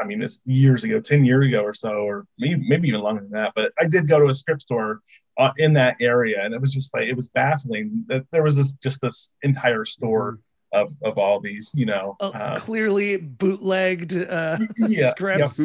I 0.00 0.04
mean, 0.04 0.22
it's 0.22 0.40
years 0.44 0.84
ago, 0.84 1.00
10 1.00 1.24
years 1.24 1.46
ago 1.46 1.62
or 1.62 1.74
so, 1.74 1.90
or 1.90 2.26
maybe, 2.38 2.62
maybe 2.68 2.88
even 2.88 3.00
longer 3.00 3.22
than 3.22 3.30
that, 3.30 3.52
but 3.54 3.72
I 3.78 3.86
did 3.86 4.08
go 4.08 4.18
to 4.18 4.26
a 4.26 4.34
script 4.34 4.62
store 4.62 5.00
uh, 5.38 5.50
in 5.58 5.72
that 5.74 5.96
area. 6.00 6.44
And 6.44 6.54
it 6.54 6.60
was 6.60 6.72
just 6.72 6.94
like, 6.94 7.04
it 7.08 7.14
was 7.16 7.28
baffling 7.30 8.04
that 8.08 8.24
there 8.30 8.42
was 8.42 8.56
this, 8.56 8.72
just 8.72 9.00
this 9.00 9.34
entire 9.42 9.84
store 9.84 10.38
of, 10.72 10.92
of 11.02 11.18
all 11.18 11.40
these, 11.40 11.70
you 11.74 11.86
know, 11.86 12.16
Uh, 12.20 12.30
uh, 12.34 12.60
clearly 12.60 13.16
bootlegged 13.16 14.14
uh, 14.14 14.58
yeah, 14.78 15.12
scripts. 15.14 15.58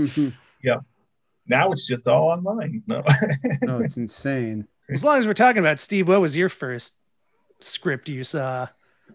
now 1.48 1.72
it's 1.72 1.88
just 1.88 2.08
all 2.08 2.30
online. 2.30 2.84
No, 2.88 3.04
oh, 3.68 3.80
it's 3.80 3.98
insane. 3.98 4.68
As 4.90 5.04
long 5.04 5.20
as 5.20 5.28
we're 5.28 5.34
talking 5.34 5.60
about 5.60 5.80
Steve, 5.80 6.08
what 6.08 6.22
was 6.22 6.36
your 6.36 6.50
first 6.50 6.94
script 7.60 8.10
you 8.10 8.24
saw? 8.24 8.64
If 8.64 8.70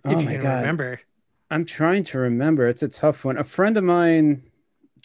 Oh 0.05 0.21
you 0.21 0.27
my 0.27 0.33
can 0.33 0.41
god. 0.43 0.59
remember. 0.61 1.01
I'm 1.51 1.65
trying 1.65 2.05
to 2.05 2.19
remember. 2.19 2.67
It's 2.69 2.83
a 2.83 2.89
tough 2.89 3.25
one. 3.25 3.39
A 3.39 3.45
friend 3.45 3.77
of 3.77 3.85
mine 3.85 4.46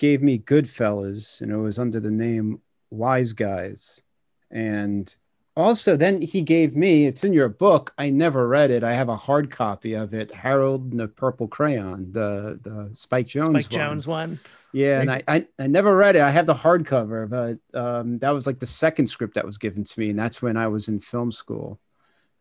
gave 0.01 0.23
me 0.23 0.39
Goodfellas, 0.39 1.41
and 1.41 1.51
it 1.51 1.57
was 1.57 1.77
under 1.77 1.99
the 1.99 2.09
name 2.09 2.59
Wise 2.89 3.33
Guys. 3.33 4.01
And 4.49 5.15
also, 5.55 5.95
then 5.95 6.23
he 6.23 6.41
gave 6.41 6.75
me, 6.75 7.05
it's 7.05 7.23
in 7.23 7.33
your 7.33 7.49
book. 7.49 7.93
I 7.99 8.09
never 8.09 8.47
read 8.47 8.71
it. 8.71 8.83
I 8.83 8.95
have 8.95 9.09
a 9.09 9.15
hard 9.15 9.51
copy 9.51 9.93
of 9.93 10.15
it, 10.15 10.31
Harold 10.31 10.89
and 10.89 10.99
the 10.99 11.07
Purple 11.07 11.47
Crayon, 11.47 12.11
the, 12.11 12.59
the 12.63 12.89
Spike 12.93 13.27
Jonze 13.27 13.61
Spike 13.61 13.79
one. 13.79 13.97
Jonze 13.99 14.07
one. 14.07 14.39
Yeah, 14.73 15.01
and 15.01 15.11
I, 15.11 15.23
I 15.27 15.47
I 15.59 15.67
never 15.67 15.95
read 15.95 16.15
it. 16.15 16.23
I 16.23 16.31
have 16.31 16.47
the 16.47 16.55
hardcover, 16.55 17.29
but 17.29 17.79
um, 17.79 18.17
that 18.17 18.31
was 18.31 18.47
like 18.47 18.59
the 18.59 18.65
second 18.65 19.05
script 19.05 19.35
that 19.35 19.45
was 19.45 19.59
given 19.59 19.83
to 19.83 19.99
me, 19.99 20.09
and 20.09 20.17
that's 20.17 20.41
when 20.41 20.57
I 20.57 20.67
was 20.67 20.87
in 20.87 20.99
film 20.99 21.31
school. 21.31 21.77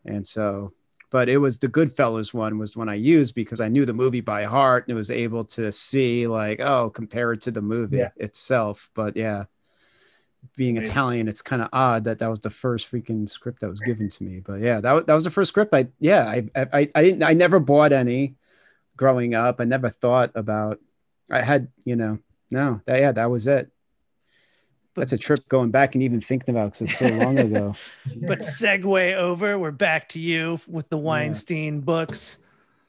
And 0.06 0.24
so, 0.26 0.72
but 1.10 1.28
it 1.28 1.38
was 1.38 1.58
the 1.58 1.68
Goodfellas 1.68 2.32
one 2.34 2.58
was 2.58 2.76
one 2.76 2.88
I 2.88 2.94
used 2.94 3.34
because 3.34 3.60
I 3.60 3.68
knew 3.68 3.84
the 3.84 3.92
movie 3.94 4.20
by 4.20 4.44
heart 4.44 4.86
and 4.88 4.96
was 4.96 5.10
able 5.10 5.44
to 5.46 5.72
see 5.72 6.26
like, 6.26 6.60
oh, 6.60 6.90
compare 6.90 7.32
it 7.32 7.42
to 7.42 7.50
the 7.50 7.62
movie 7.62 7.98
Yeah. 7.98 8.10
itself. 8.16 8.90
But 8.94 9.16
yeah, 9.16 9.44
being 10.56 10.76
Amazing. 10.76 10.90
Italian, 10.92 11.28
it's 11.28 11.42
kind 11.42 11.62
of 11.62 11.68
odd 11.72 12.04
that 12.04 12.18
that 12.20 12.28
was 12.28 12.40
the 12.40 12.50
first 12.50 12.90
freaking 12.90 13.28
script 13.28 13.60
that 13.60 13.68
was 13.70 13.80
given 13.80 14.08
to 14.08 14.24
me. 14.24 14.40
But 14.40 14.60
yeah, 14.60 14.80
that 14.80 14.92
was, 14.92 15.04
that 15.06 15.14
was 15.14 15.24
the 15.24 15.30
first 15.30 15.48
script. 15.48 15.74
I 15.74 15.88
yeah, 15.98 16.24
I 16.28 16.48
I 16.72 16.88
I 16.94 17.04
didn't 17.04 17.22
I 17.22 17.32
never 17.34 17.60
bought 17.60 17.92
any 17.92 18.36
growing 18.96 19.34
up. 19.34 19.60
I 19.60 19.64
never 19.64 19.88
thought 19.90 20.32
about. 20.34 20.80
I 21.30 21.42
had 21.42 21.68
you 21.84 21.96
know 21.96 22.18
no 22.50 22.80
that 22.86 23.00
yeah 23.00 23.12
that 23.12 23.30
was 23.30 23.46
it. 23.46 23.70
That's 25.00 25.12
a 25.12 25.18
trip 25.18 25.48
going 25.48 25.70
back 25.70 25.94
and 25.94 26.04
even 26.04 26.20
thinking 26.20 26.54
about 26.54 26.72
because 26.72 26.82
it's 26.82 26.98
so 26.98 27.08
long 27.08 27.38
ago. 27.48 27.74
But 28.20 28.40
segue 28.40 29.14
over, 29.14 29.58
we're 29.58 29.70
back 29.70 30.10
to 30.10 30.20
you 30.20 30.60
with 30.68 30.88
the 30.90 30.98
Weinstein 30.98 31.80
books. 31.80 32.38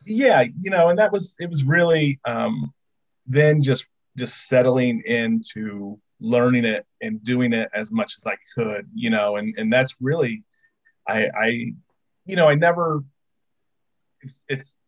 yeah 0.06 0.44
you 0.60 0.72
know 0.72 0.89
and 0.89 0.98
that 0.98 1.12
was 1.12 1.36
it 1.39 1.48
was 1.48 1.63
really 1.63 2.20
um 2.25 2.74
then 3.27 3.62
just 3.62 3.88
just 4.18 4.48
settling 4.48 5.01
into 5.06 6.00
learning 6.20 6.65
it 6.65 6.86
and 7.01 7.24
doing 7.24 7.53
it 7.53 7.70
as 7.74 7.91
much 7.91 8.15
as 8.18 8.25
i 8.25 8.36
could 8.56 8.88
you 8.96 9.12
know 9.12 9.36
and 9.36 9.53
and 9.60 9.72
that's 9.72 9.96
really 10.01 10.44
i 11.08 11.30
i 11.39 11.48
you 12.25 12.36
know 12.36 12.50
i 12.50 12.56
never 12.56 13.03
it's 14.22 14.44
it's 14.50 14.80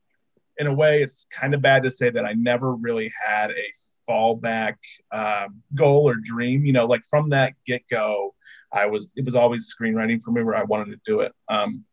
in 0.58 0.68
a 0.68 0.74
way 0.74 1.02
it's 1.02 1.28
kind 1.32 1.54
of 1.54 1.62
bad 1.62 1.84
to 1.84 1.92
say 1.92 2.10
that 2.10 2.26
I 2.26 2.34
never 2.34 2.76
really 2.76 3.12
had 3.26 3.52
a 3.52 3.74
fallback 4.10 4.76
um, 5.12 5.62
goal 5.76 6.10
or 6.10 6.16
dream. 6.16 6.66
You 6.66 6.74
know, 6.74 6.86
like 6.86 7.04
from 7.10 7.30
that 7.30 7.54
get 7.66 7.84
go, 7.90 8.34
I 8.72 8.86
was 8.86 9.12
it 9.16 9.26
was 9.26 9.36
always 9.36 9.74
screenwriting 9.74 10.22
for 10.22 10.32
me 10.32 10.44
where 10.44 10.56
I 10.56 10.64
wanted 10.64 10.92
to 10.92 11.00
do 11.06 11.22
it. 11.22 11.34
Um, 11.50 11.86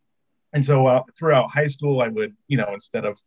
and 0.52 0.64
so 0.64 0.86
uh, 0.86 1.02
throughout 1.18 1.50
high 1.50 1.68
school, 1.68 2.00
I 2.00 2.08
would 2.08 2.34
you 2.48 2.56
know 2.56 2.72
instead 2.74 3.04
of 3.04 3.18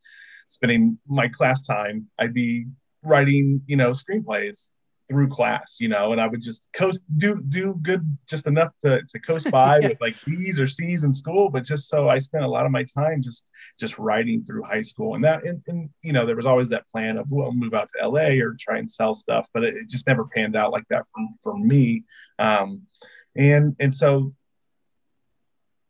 spending 0.48 0.98
my 1.08 1.28
class 1.28 1.66
time, 1.66 2.08
I'd 2.20 2.34
be 2.34 2.66
writing 3.04 3.62
you 3.66 3.76
know 3.76 3.92
screenplays 3.92 4.72
through 5.14 5.28
class, 5.28 5.78
you 5.80 5.88
know, 5.88 6.12
and 6.12 6.20
I 6.20 6.26
would 6.26 6.42
just 6.42 6.66
coast 6.74 7.06
do 7.20 7.40
do 7.48 7.78
good 7.84 8.18
just 8.28 8.48
enough 8.48 8.72
to, 8.82 9.04
to 9.08 9.20
coast 9.20 9.52
by 9.52 9.78
yeah. 9.82 9.90
with 9.90 10.02
like 10.02 10.16
D's 10.24 10.60
or 10.60 10.68
C's 10.68 11.04
in 11.04 11.14
school, 11.14 11.50
but 11.50 11.64
just 11.64 11.88
so 11.88 12.10
I 12.10 12.18
spent 12.18 12.44
a 12.44 12.48
lot 12.48 12.66
of 12.66 12.72
my 12.72 12.84
time 12.84 13.22
just 13.22 13.48
just 13.80 14.00
writing 14.00 14.44
through 14.44 14.64
high 14.64 14.82
school. 14.82 15.14
And 15.14 15.24
that 15.24 15.46
and, 15.46 15.62
and 15.68 15.90
you 16.02 16.14
know, 16.14 16.26
there 16.26 16.36
was 16.36 16.48
always 16.48 16.70
that 16.70 16.88
plan 16.90 17.18
of 17.18 17.32
well 17.32 17.52
move 17.52 17.76
out 17.76 17.90
to 17.90 18.08
LA 18.08 18.44
or 18.44 18.56
try 18.60 18.80
and 18.80 18.90
sell 18.90 19.14
stuff, 19.14 19.48
but 19.54 19.64
it, 19.64 19.76
it 19.76 19.90
just 19.90 20.08
never 20.08 20.26
panned 20.26 20.56
out 20.56 20.72
like 20.72 20.88
that 20.90 21.06
from 21.14 21.36
for 21.44 21.56
me. 21.56 22.04
Um 22.40 22.82
and 23.36 23.76
and 23.80 23.96
so 23.96 24.34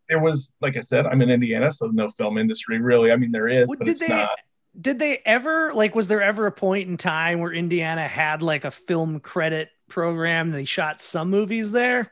there 0.10 0.20
was 0.20 0.51
like 0.60 0.75
I 0.75 0.82
said, 0.82 1.06
I'm 1.08 1.22
in 1.22 1.30
Indiana, 1.30 1.72
so 1.72 1.88
no 1.88 2.10
film 2.10 2.38
industry 2.38 2.82
really. 2.82 3.13
I 3.13 3.15
mean 3.15 3.32
there 3.32 3.48
is, 3.48 3.70
what, 3.70 3.80
but 3.80 3.88
it's 3.88 4.01
they, 4.01 4.10
not 4.10 4.32
did 4.80 5.00
they 5.00 5.20
ever 5.25 5.72
like 5.74 5.96
was 5.96 6.08
there 6.08 6.22
ever 6.22 6.48
a 6.48 6.51
point 6.51 6.89
in 6.89 6.98
time 6.98 7.39
where 7.39 7.53
indiana 7.53 8.08
had 8.08 8.42
like 8.42 8.65
a 8.65 8.72
film 8.72 9.20
credit 9.20 9.70
program? 9.94 10.51
They 10.51 10.65
shot 10.65 11.00
some 11.00 11.30
movies 11.30 11.72
there? 11.72 12.12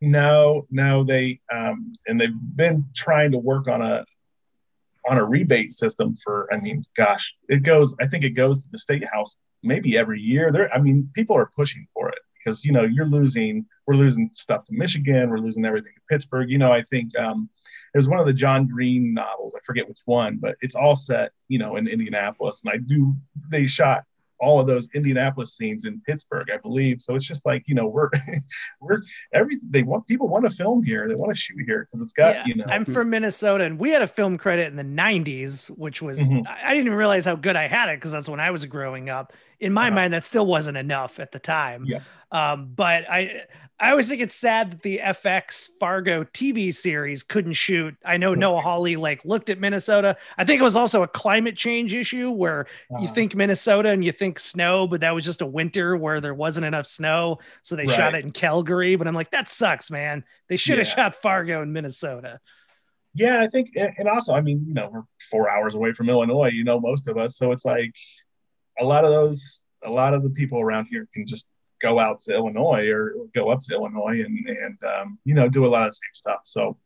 No 0.00 0.66
no 0.70 1.02
they 1.02 1.40
um 1.52 1.94
and 2.06 2.20
they've 2.20 2.30
been 2.54 2.84
trying 2.94 3.32
to 3.32 3.38
work 3.38 3.66
on 3.66 3.82
a 3.82 4.04
on 5.08 5.18
a 5.18 5.24
rebate 5.24 5.72
system 5.72 6.16
for 6.22 6.48
i 6.52 6.58
mean 6.58 6.84
gosh 6.96 7.34
it 7.48 7.62
goes 7.62 7.96
i 8.00 8.06
think 8.06 8.22
it 8.22 8.30
goes 8.30 8.62
to 8.62 8.70
the 8.70 8.78
state 8.78 9.04
house 9.12 9.38
maybe 9.64 9.98
every 9.98 10.20
year. 10.20 10.52
There 10.52 10.72
i 10.72 10.78
mean 10.78 11.10
people 11.14 11.36
are 11.36 11.50
pushing 11.56 11.88
for 11.92 12.08
it 12.08 12.18
because 12.38 12.64
you 12.64 12.70
know 12.70 12.84
you're 12.84 13.06
losing 13.06 13.66
we're 13.86 13.96
losing 13.96 14.30
stuff 14.32 14.64
to 14.66 14.72
michigan 14.74 15.30
we're 15.30 15.38
losing 15.38 15.64
everything 15.64 15.92
to 15.96 16.02
pittsburgh. 16.08 16.48
You 16.48 16.58
know 16.58 16.70
i 16.70 16.82
think 16.82 17.18
um 17.18 17.50
it 17.94 17.98
was 17.98 18.08
one 18.08 18.20
of 18.20 18.26
the 18.26 18.32
John 18.32 18.66
Green 18.66 19.14
novels. 19.14 19.54
I 19.56 19.60
forget 19.64 19.88
which 19.88 20.00
one, 20.04 20.36
but 20.36 20.56
it's 20.60 20.74
all 20.74 20.96
set, 20.96 21.32
you 21.48 21.58
know, 21.58 21.76
in 21.76 21.88
Indianapolis. 21.88 22.62
And 22.64 22.72
I 22.72 22.78
do, 22.78 23.14
they 23.50 23.66
shot 23.66 24.04
all 24.40 24.60
of 24.60 24.66
those 24.66 24.88
Indianapolis 24.94 25.56
scenes 25.56 25.84
in 25.84 26.00
Pittsburgh, 26.02 26.48
I 26.52 26.58
believe. 26.58 27.02
So 27.02 27.16
it's 27.16 27.26
just 27.26 27.44
like, 27.44 27.64
you 27.66 27.74
know, 27.74 27.88
we're, 27.88 28.10
we're 28.80 29.02
everything 29.32 29.68
they 29.70 29.82
want, 29.82 30.06
people 30.06 30.28
want 30.28 30.44
to 30.44 30.50
film 30.50 30.84
here. 30.84 31.08
They 31.08 31.14
want 31.14 31.34
to 31.34 31.38
shoot 31.38 31.58
here 31.66 31.86
because 31.86 32.02
it's 32.02 32.12
got, 32.12 32.34
yeah, 32.34 32.46
you 32.46 32.54
know. 32.54 32.64
I'm 32.68 32.84
from 32.84 33.10
Minnesota 33.10 33.64
and 33.64 33.78
we 33.78 33.90
had 33.90 34.02
a 34.02 34.06
film 34.06 34.38
credit 34.38 34.68
in 34.68 34.76
the 34.76 34.84
90s, 34.84 35.68
which 35.68 36.00
was, 36.00 36.18
mm-hmm. 36.18 36.46
I 36.46 36.70
didn't 36.70 36.86
even 36.86 36.98
realize 36.98 37.24
how 37.24 37.34
good 37.34 37.56
I 37.56 37.66
had 37.66 37.88
it 37.88 37.96
because 37.96 38.12
that's 38.12 38.28
when 38.28 38.40
I 38.40 38.50
was 38.50 38.64
growing 38.64 39.08
up. 39.08 39.32
In 39.60 39.72
my 39.72 39.88
uh-huh. 39.88 39.94
mind, 39.94 40.14
that 40.14 40.24
still 40.24 40.46
wasn't 40.46 40.76
enough 40.76 41.18
at 41.18 41.32
the 41.32 41.38
time. 41.38 41.84
Yeah. 41.84 42.00
Um, 42.30 42.70
but 42.74 43.10
I, 43.10 43.42
I 43.80 43.90
always 43.90 44.08
think 44.08 44.20
it's 44.20 44.34
sad 44.34 44.72
that 44.72 44.82
the 44.82 45.00
FX 45.02 45.68
Fargo 45.78 46.24
TV 46.24 46.74
series 46.74 47.22
couldn't 47.22 47.52
shoot. 47.52 47.94
I 48.04 48.16
know 48.16 48.34
Noah 48.34 48.60
Hawley 48.60 48.96
like 48.96 49.24
looked 49.24 49.50
at 49.50 49.60
Minnesota. 49.60 50.16
I 50.36 50.44
think 50.44 50.60
it 50.60 50.64
was 50.64 50.74
also 50.74 51.04
a 51.04 51.08
climate 51.08 51.56
change 51.56 51.94
issue 51.94 52.30
where 52.30 52.66
uh, 52.92 52.98
you 52.98 53.04
uh-huh. 53.04 53.14
think 53.14 53.34
Minnesota 53.36 53.90
and 53.90 54.04
you 54.04 54.10
think 54.10 54.40
snow, 54.40 54.88
but 54.88 55.00
that 55.02 55.14
was 55.14 55.24
just 55.24 55.42
a 55.42 55.46
winter 55.46 55.96
where 55.96 56.20
there 56.20 56.34
wasn't 56.34 56.66
enough 56.66 56.86
snow, 56.86 57.38
so 57.62 57.76
they 57.76 57.86
right. 57.86 57.96
shot 57.96 58.14
it 58.16 58.24
in 58.24 58.30
Calgary. 58.30 58.96
But 58.96 59.06
I'm 59.06 59.14
like, 59.14 59.30
that 59.30 59.48
sucks, 59.48 59.90
man. 59.90 60.24
They 60.48 60.56
should 60.56 60.78
have 60.78 60.88
yeah. 60.88 60.94
shot 60.94 61.22
Fargo 61.22 61.62
in 61.62 61.72
Minnesota. 61.72 62.40
Yeah, 63.14 63.40
I 63.40 63.46
think, 63.46 63.70
and 63.74 64.08
also, 64.08 64.34
I 64.34 64.40
mean, 64.40 64.64
you 64.66 64.74
know, 64.74 64.90
we're 64.92 65.02
four 65.30 65.50
hours 65.50 65.74
away 65.74 65.92
from 65.92 66.08
Illinois. 66.08 66.50
You 66.50 66.64
know, 66.64 66.80
most 66.80 67.08
of 67.08 67.16
us, 67.16 67.36
so 67.36 67.52
it's 67.52 67.64
like 67.64 67.94
a 68.80 68.84
lot 68.84 69.04
of 69.04 69.10
those, 69.10 69.66
a 69.84 69.90
lot 69.90 70.14
of 70.14 70.22
the 70.22 70.30
people 70.30 70.60
around 70.60 70.86
here 70.90 71.08
can 71.14 71.26
just 71.26 71.48
go 71.80 71.98
out 71.98 72.20
to 72.20 72.34
Illinois 72.34 72.88
or 72.88 73.14
go 73.34 73.50
up 73.50 73.60
to 73.62 73.74
Illinois 73.74 74.22
and 74.24 74.48
and 74.48 74.78
um, 74.84 75.18
you 75.24 75.34
know 75.34 75.48
do 75.48 75.64
a 75.64 75.68
lot 75.68 75.82
of 75.82 75.88
the 75.88 75.94
same 75.94 76.14
stuff. 76.14 76.40
So 76.44 76.78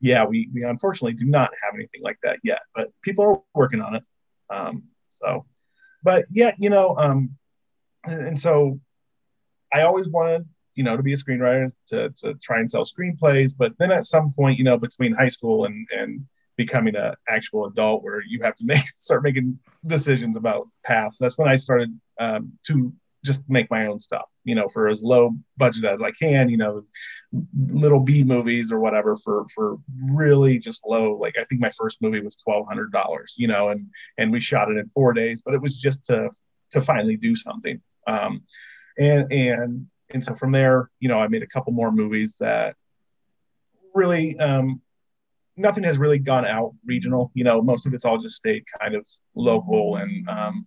yeah, 0.00 0.24
we 0.24 0.48
we 0.52 0.62
unfortunately 0.62 1.14
do 1.14 1.24
not 1.24 1.50
have 1.62 1.74
anything 1.74 2.02
like 2.02 2.18
that 2.22 2.38
yet, 2.42 2.60
but 2.74 2.90
people 3.02 3.24
are 3.24 3.42
working 3.54 3.80
on 3.80 3.96
it. 3.96 4.04
Um, 4.50 4.84
so, 5.10 5.46
but 6.02 6.26
yeah, 6.30 6.52
you 6.58 6.70
know, 6.70 6.96
um, 6.98 7.30
and, 8.04 8.28
and 8.28 8.40
so 8.40 8.80
I 9.72 9.82
always 9.82 10.08
wanted 10.08 10.46
you 10.74 10.84
know 10.84 10.96
to 10.96 11.02
be 11.02 11.12
a 11.12 11.16
screenwriter 11.16 11.72
to 11.88 12.10
to 12.10 12.34
try 12.42 12.60
and 12.60 12.70
sell 12.70 12.84
screenplays, 12.84 13.52
but 13.56 13.76
then 13.78 13.90
at 13.90 14.04
some 14.04 14.32
point, 14.32 14.58
you 14.58 14.64
know, 14.64 14.78
between 14.78 15.14
high 15.14 15.28
school 15.28 15.64
and 15.64 15.86
and 15.96 16.26
becoming 16.56 16.96
an 16.96 17.14
actual 17.28 17.66
adult 17.66 18.02
where 18.02 18.22
you 18.22 18.42
have 18.42 18.56
to 18.56 18.64
make 18.64 18.80
start 18.86 19.22
making 19.22 19.58
decisions 19.86 20.36
about 20.36 20.68
paths. 20.84 21.18
That's 21.18 21.38
when 21.38 21.48
I 21.48 21.56
started 21.56 21.98
um, 22.18 22.52
to 22.66 22.92
just 23.24 23.48
make 23.50 23.70
my 23.70 23.86
own 23.86 23.98
stuff, 23.98 24.30
you 24.44 24.54
know, 24.54 24.68
for 24.68 24.88
as 24.88 25.02
low 25.02 25.36
budget 25.56 25.84
as 25.84 26.00
I 26.00 26.12
can, 26.12 26.48
you 26.48 26.56
know, 26.56 26.84
little 27.58 28.00
B 28.00 28.22
movies 28.22 28.70
or 28.70 28.78
whatever 28.78 29.16
for 29.16 29.46
for 29.54 29.78
really 30.00 30.58
just 30.58 30.86
low. 30.86 31.16
Like 31.16 31.34
I 31.38 31.44
think 31.44 31.60
my 31.60 31.70
first 31.70 32.00
movie 32.00 32.20
was 32.20 32.36
twelve 32.36 32.66
hundred 32.66 32.92
dollars, 32.92 33.34
you 33.36 33.48
know, 33.48 33.70
and 33.70 33.88
and 34.16 34.32
we 34.32 34.40
shot 34.40 34.70
it 34.70 34.78
in 34.78 34.90
four 34.94 35.12
days, 35.12 35.42
but 35.44 35.54
it 35.54 35.60
was 35.60 35.78
just 35.78 36.04
to 36.06 36.30
to 36.70 36.80
finally 36.80 37.16
do 37.16 37.34
something. 37.34 37.80
Um, 38.06 38.44
and 38.98 39.30
and 39.32 39.86
and 40.10 40.24
so 40.24 40.34
from 40.34 40.52
there, 40.52 40.88
you 41.00 41.08
know, 41.08 41.18
I 41.18 41.28
made 41.28 41.42
a 41.42 41.48
couple 41.48 41.72
more 41.72 41.90
movies 41.90 42.36
that 42.38 42.76
really 43.94 44.38
um, 44.38 44.80
nothing 45.56 45.84
has 45.84 45.98
really 45.98 46.18
gone 46.18 46.44
out 46.44 46.74
regional. 46.84 47.30
You 47.34 47.44
know, 47.44 47.62
most 47.62 47.86
of 47.86 47.94
it's 47.94 48.04
all 48.04 48.18
just 48.18 48.36
stayed 48.36 48.64
kind 48.80 48.94
of 48.94 49.06
local 49.34 49.96
and 49.96 50.28
um, 50.28 50.66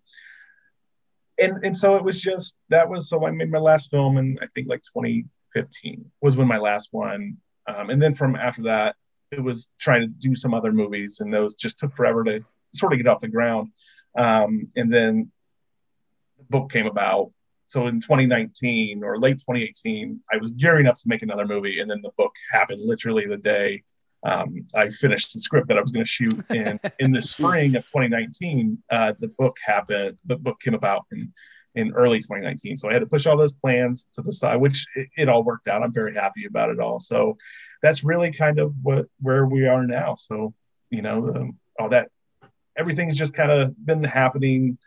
and 1.40 1.64
and 1.64 1.78
so 1.78 1.96
it 1.96 2.04
was 2.04 2.22
just 2.22 2.58
that 2.70 2.90
was 2.90 3.10
so 3.10 3.26
I 3.26 3.32
made 3.32 3.52
my 3.52 3.60
last 3.60 3.90
film 3.92 4.18
in 4.18 4.38
I 4.42 4.48
think 4.48 4.68
like 4.68 4.82
2015 4.82 6.12
was 6.22 6.36
when 6.36 6.48
my 6.48 6.58
last 6.58 6.90
one, 6.92 7.38
um, 7.68 7.90
and 7.90 8.02
then 8.02 8.14
from 8.14 8.36
after 8.36 8.64
that 8.64 8.96
it 9.32 9.44
was 9.44 9.72
trying 9.80 10.02
to 10.02 10.08
do 10.08 10.36
some 10.36 10.54
other 10.54 10.72
movies, 10.72 11.20
and 11.20 11.34
those 11.34 11.56
just 11.56 11.80
took 11.80 11.96
forever 11.96 12.24
to 12.24 12.44
sort 12.74 12.94
of 12.94 13.00
get 13.00 13.08
off 13.08 13.22
the 13.22 13.28
ground. 13.28 13.70
Um, 14.18 14.70
and 14.76 14.92
then 14.92 15.32
the 16.38 16.46
book 16.50 16.72
came 16.72 16.88
about. 16.88 17.32
So 17.66 17.86
in 17.86 18.02
2019 18.02 19.04
or 19.04 19.20
late 19.20 19.38
2018, 19.38 20.20
I 20.34 20.38
was 20.38 20.54
gearing 20.54 20.88
up 20.88 20.98
to 20.98 21.04
make 21.06 21.22
another 21.22 21.46
movie, 21.46 21.80
and 21.80 21.90
then 21.90 22.02
the 22.02 22.10
book 22.18 22.34
happened 22.52 22.82
literally 22.84 23.28
the 23.28 23.38
day 23.38 23.84
um, 24.24 24.66
I 24.76 24.90
finished 24.90 25.34
the 25.34 25.40
script 25.40 25.68
that 25.70 25.78
I 25.78 25.82
was 25.82 25.92
going 25.92 26.06
to 26.06 26.10
shoot 26.10 26.44
in 26.50 26.80
in 27.00 27.12
the 27.12 27.22
spring 27.34 27.76
of 27.76 27.86
2019. 27.86 28.78
Uh, 28.90 29.14
the 29.20 29.30
book 29.30 29.58
happened. 29.66 30.18
The 30.26 30.38
book 30.38 30.60
came 30.60 30.74
about 30.74 31.06
in 31.12 31.34
in 31.76 31.94
early 31.94 32.20
2019. 32.20 32.78
So 32.78 32.90
I 32.90 32.94
had 32.94 33.00
to 33.00 33.06
push 33.06 33.26
all 33.26 33.38
those 33.38 33.54
plans 33.54 34.08
to 34.14 34.22
the 34.22 34.32
side, 34.32 34.58
which 34.58 34.86
it, 34.96 35.08
it 35.18 35.30
all 35.30 35.44
worked 35.44 35.68
out. 35.68 35.84
I'm 35.84 35.94
very 35.94 36.14
happy 36.14 36.46
about 36.46 36.70
it 36.70 36.80
all. 36.80 37.00
So 37.00 37.38
that's 37.82 38.04
really 38.04 38.32
kind 38.32 38.60
of 38.60 38.74
what 38.82 39.06
where 39.22 39.46
we 39.46 39.68
are 39.68 39.86
now. 39.86 40.16
So 40.16 40.54
you 40.90 41.02
know, 41.02 41.22
the, 41.22 41.52
all 41.80 41.90
that 41.90 42.10
everything's 42.76 43.18
just 43.18 43.34
kind 43.34 43.52
of 43.52 43.86
been 43.86 44.04
happening 44.04 44.78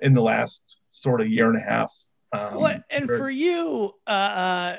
in 0.00 0.14
the 0.14 0.22
last 0.22 0.76
sort 0.90 1.20
of 1.20 1.28
year 1.28 1.48
and 1.48 1.56
a 1.56 1.60
half. 1.60 1.92
Um, 2.32 2.54
what 2.54 2.82
and 2.90 3.06
for 3.06 3.30
you, 3.30 3.94
uh, 4.06 4.10
uh, 4.10 4.78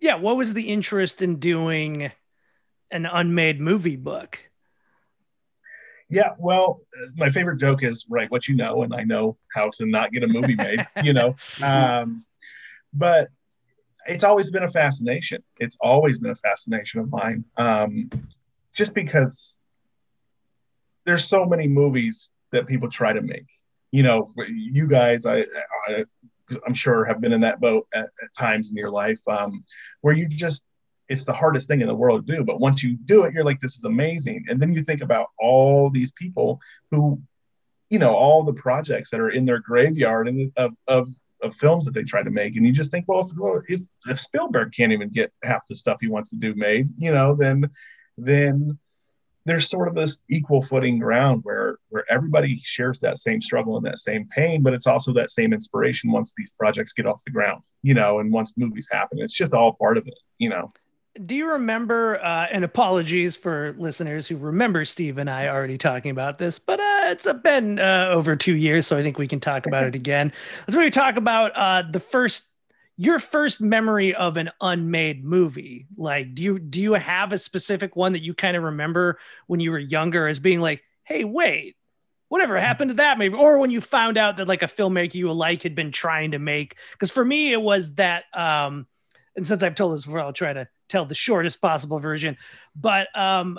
yeah, 0.00 0.16
what 0.16 0.36
was 0.36 0.54
the 0.54 0.68
interest 0.68 1.22
in 1.22 1.36
doing? 1.36 2.10
An 2.90 3.06
unmade 3.06 3.60
movie 3.60 3.96
book. 3.96 4.38
Yeah, 6.10 6.30
well, 6.38 6.80
my 7.16 7.28
favorite 7.28 7.58
joke 7.58 7.82
is 7.82 8.06
right 8.08 8.30
what 8.30 8.48
you 8.48 8.56
know, 8.56 8.82
and 8.82 8.94
I 8.94 9.04
know 9.04 9.36
how 9.54 9.70
to 9.74 9.86
not 9.86 10.10
get 10.10 10.22
a 10.22 10.26
movie 10.26 10.54
made, 10.54 10.86
you 11.02 11.12
know. 11.12 11.36
Um, 11.62 12.24
but 12.94 13.28
it's 14.06 14.24
always 14.24 14.50
been 14.50 14.62
a 14.62 14.70
fascination. 14.70 15.42
It's 15.58 15.76
always 15.82 16.18
been 16.18 16.30
a 16.30 16.36
fascination 16.36 17.00
of 17.00 17.10
mine. 17.10 17.44
Um, 17.58 18.10
just 18.72 18.94
because 18.94 19.60
there's 21.04 21.26
so 21.26 21.44
many 21.44 21.68
movies 21.68 22.32
that 22.52 22.66
people 22.66 22.88
try 22.88 23.12
to 23.12 23.20
make. 23.20 23.46
You 23.90 24.02
know, 24.02 24.26
you 24.46 24.86
guys, 24.86 25.26
I, 25.26 25.44
I 25.88 26.04
I'm 26.66 26.74
sure 26.74 27.04
have 27.04 27.20
been 27.20 27.32
in 27.32 27.40
that 27.40 27.60
boat 27.60 27.86
at, 27.92 28.04
at 28.04 28.34
times 28.36 28.70
in 28.70 28.76
your 28.76 28.90
life 28.90 29.20
um, 29.28 29.64
where 30.00 30.14
you 30.14 30.26
just 30.26 30.64
it's 31.08 31.24
the 31.24 31.32
hardest 31.32 31.68
thing 31.68 31.80
in 31.80 31.86
the 31.86 31.94
world 31.94 32.26
to 32.26 32.36
do. 32.36 32.44
But 32.44 32.60
once 32.60 32.82
you 32.82 32.96
do 32.96 33.24
it, 33.24 33.34
you're 33.34 33.44
like, 33.44 33.60
this 33.60 33.76
is 33.76 33.84
amazing. 33.84 34.44
And 34.48 34.60
then 34.60 34.72
you 34.72 34.82
think 34.82 35.00
about 35.00 35.28
all 35.38 35.90
these 35.90 36.12
people 36.12 36.60
who, 36.90 37.20
you 37.90 37.98
know, 37.98 38.14
all 38.14 38.42
the 38.42 38.52
projects 38.52 39.10
that 39.10 39.20
are 39.20 39.30
in 39.30 39.44
their 39.44 39.58
graveyard 39.58 40.28
and 40.28 40.52
of, 40.56 40.74
of, 40.86 41.08
of 41.42 41.54
films 41.54 41.86
that 41.86 41.94
they 41.94 42.02
try 42.02 42.22
to 42.22 42.30
make. 42.30 42.56
And 42.56 42.66
you 42.66 42.72
just 42.72 42.90
think, 42.90 43.06
well, 43.08 43.30
if, 43.68 43.80
if 44.06 44.20
Spielberg 44.20 44.72
can't 44.76 44.92
even 44.92 45.08
get 45.08 45.32
half 45.42 45.66
the 45.68 45.74
stuff 45.74 45.98
he 46.00 46.08
wants 46.08 46.30
to 46.30 46.36
do 46.36 46.54
made, 46.54 46.88
you 46.96 47.12
know, 47.12 47.34
then, 47.34 47.70
then 48.18 48.78
there's 49.48 49.70
sort 49.70 49.88
of 49.88 49.94
this 49.94 50.22
equal 50.28 50.60
footing 50.60 50.98
ground 50.98 51.40
where 51.42 51.78
where 51.88 52.04
everybody 52.10 52.58
shares 52.62 53.00
that 53.00 53.16
same 53.16 53.40
struggle 53.40 53.78
and 53.78 53.86
that 53.86 53.98
same 53.98 54.28
pain 54.28 54.62
but 54.62 54.74
it's 54.74 54.86
also 54.86 55.10
that 55.10 55.30
same 55.30 55.54
inspiration 55.54 56.12
once 56.12 56.34
these 56.36 56.50
projects 56.58 56.92
get 56.92 57.06
off 57.06 57.24
the 57.24 57.30
ground 57.30 57.62
you 57.82 57.94
know 57.94 58.18
and 58.18 58.30
once 58.30 58.52
movies 58.58 58.86
happen 58.90 59.18
it's 59.18 59.32
just 59.32 59.54
all 59.54 59.72
part 59.72 59.96
of 59.96 60.06
it 60.06 60.18
you 60.36 60.50
know 60.50 60.70
Do 61.24 61.34
you 61.34 61.50
remember? 61.52 62.22
Uh, 62.22 62.46
and 62.52 62.64
apologies 62.64 63.34
for 63.34 63.74
listeners 63.78 64.26
who 64.26 64.36
remember 64.36 64.84
Steve 64.84 65.18
and 65.18 65.28
I 65.28 65.48
already 65.48 65.78
talking 65.78 66.10
about 66.10 66.38
this, 66.38 66.58
but 66.58 66.78
uh, 66.78 67.06
it's 67.06 67.26
been 67.42 67.78
uh, 67.78 68.10
over 68.12 68.36
two 68.36 68.54
years, 68.54 68.86
so 68.86 68.96
I 68.96 69.02
think 69.02 69.18
we 69.18 69.26
can 69.26 69.40
talk 69.40 69.66
about 69.66 69.84
it 69.84 69.94
again. 69.96 70.32
Let's 70.60 70.76
maybe 70.76 70.90
talk 70.90 71.16
about 71.16 71.52
uh, 71.56 71.82
the 71.90 72.00
first, 72.00 72.48
your 72.96 73.18
first 73.18 73.60
memory 73.60 74.14
of 74.14 74.36
an 74.36 74.50
unmade 74.60 75.24
movie. 75.24 75.86
Like, 75.96 76.34
do 76.34 76.42
you 76.42 76.58
do 76.58 76.80
you 76.80 76.92
have 76.92 77.32
a 77.32 77.38
specific 77.38 77.96
one 77.96 78.12
that 78.12 78.22
you 78.22 78.34
kind 78.34 78.56
of 78.56 78.62
remember 78.62 79.18
when 79.46 79.60
you 79.60 79.72
were 79.72 79.78
younger 79.78 80.28
as 80.28 80.38
being 80.38 80.60
like, 80.60 80.82
hey, 81.04 81.24
wait, 81.24 81.76
whatever 82.28 82.58
happened 82.58 82.90
to 82.90 82.94
that 82.94 83.18
maybe 83.18 83.34
or 83.34 83.58
when 83.58 83.70
you 83.70 83.80
found 83.80 84.18
out 84.18 84.36
that 84.36 84.46
like 84.46 84.62
a 84.62 84.66
filmmaker 84.66 85.14
you 85.14 85.32
like 85.32 85.62
had 85.62 85.74
been 85.74 85.90
trying 85.90 86.32
to 86.32 86.38
make 86.38 86.76
because 86.92 87.10
for 87.10 87.24
me 87.24 87.52
it 87.52 87.60
was 87.60 87.94
that 87.94 88.24
um 88.34 88.86
and 89.38 89.46
since 89.46 89.62
i've 89.62 89.74
told 89.74 89.94
this 89.94 90.04
before 90.04 90.20
i'll 90.20 90.32
try 90.32 90.52
to 90.52 90.68
tell 90.88 91.04
the 91.04 91.14
shortest 91.14 91.60
possible 91.60 91.98
version. 91.98 92.36
But 92.74 93.08
um 93.18 93.58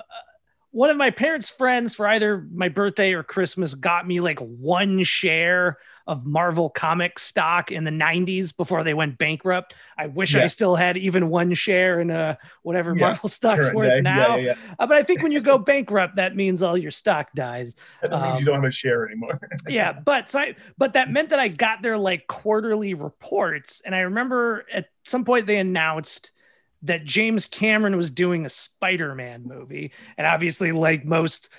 one 0.71 0.91
of 0.91 0.98
my 0.98 1.09
parents 1.09 1.50
friends 1.50 1.95
for 1.95 2.07
either 2.07 2.48
my 2.53 2.69
birthday 2.69 3.13
or 3.13 3.24
christmas 3.24 3.74
got 3.74 4.07
me 4.07 4.19
like 4.19 4.39
one 4.39 5.03
share 5.03 5.77
of 6.09 6.25
marvel 6.25 6.71
comic 6.71 7.19
stock 7.19 7.71
in 7.71 7.83
the 7.83 7.91
90s 7.91 8.55
before 8.57 8.83
they 8.83 8.95
went 8.95 9.17
bankrupt. 9.19 9.75
I 9.95 10.07
wish 10.07 10.35
i 10.35 10.47
still 10.47 10.75
had 10.75 10.97
even 10.97 11.29
one 11.29 11.53
share 11.53 11.99
in 12.01 12.09
uh 12.09 12.35
whatever 12.63 12.95
Yeah, 12.95 13.05
marvel 13.09 13.29
stock's 13.39 13.61
Current 13.61 13.75
worth 13.75 13.93
day. 13.93 14.01
now. 14.01 14.35
Yeah, 14.37 14.43
yeah, 14.43 14.55
Uh, 14.79 14.87
but 14.87 14.97
i 14.97 15.03
think 15.03 15.21
when 15.21 15.31
you 15.31 15.39
go 15.39 15.57
bankrupt 15.59 16.15
that 16.15 16.35
means 16.35 16.63
all 16.63 16.75
your 16.77 16.89
stock 16.91 17.27
dies. 17.35 17.75
Yeah. 18.01 18.09
That 18.09 18.21
means 18.23 18.33
Um, 18.33 18.39
you 18.39 18.45
don't 18.45 18.55
have 18.55 18.63
a 18.65 18.71
share 18.71 19.05
anymore. 19.07 19.39
yeah 19.69 19.93
but 19.93 20.31
so 20.31 20.39
I, 20.39 20.55
but 20.79 20.93
that 20.93 21.11
meant 21.11 21.29
that 21.29 21.39
i 21.39 21.47
got 21.47 21.81
their 21.83 21.97
like 21.97 22.25
quarterly 22.27 22.95
reports. 22.95 23.81
And 23.85 23.93
i 23.93 23.99
remember 23.99 24.65
at 24.73 24.87
some 25.05 25.23
point 25.25 25.45
they 25.45 25.59
announced 25.59 26.31
that 26.83 27.05
james 27.05 27.45
cameron 27.45 27.97
was 27.97 28.09
doing 28.09 28.45
a 28.45 28.49
spider-man 28.49 29.43
movie. 29.45 29.91
And 30.17 30.25
obviously 30.25 30.71
like 30.71 31.05
most 31.05 31.49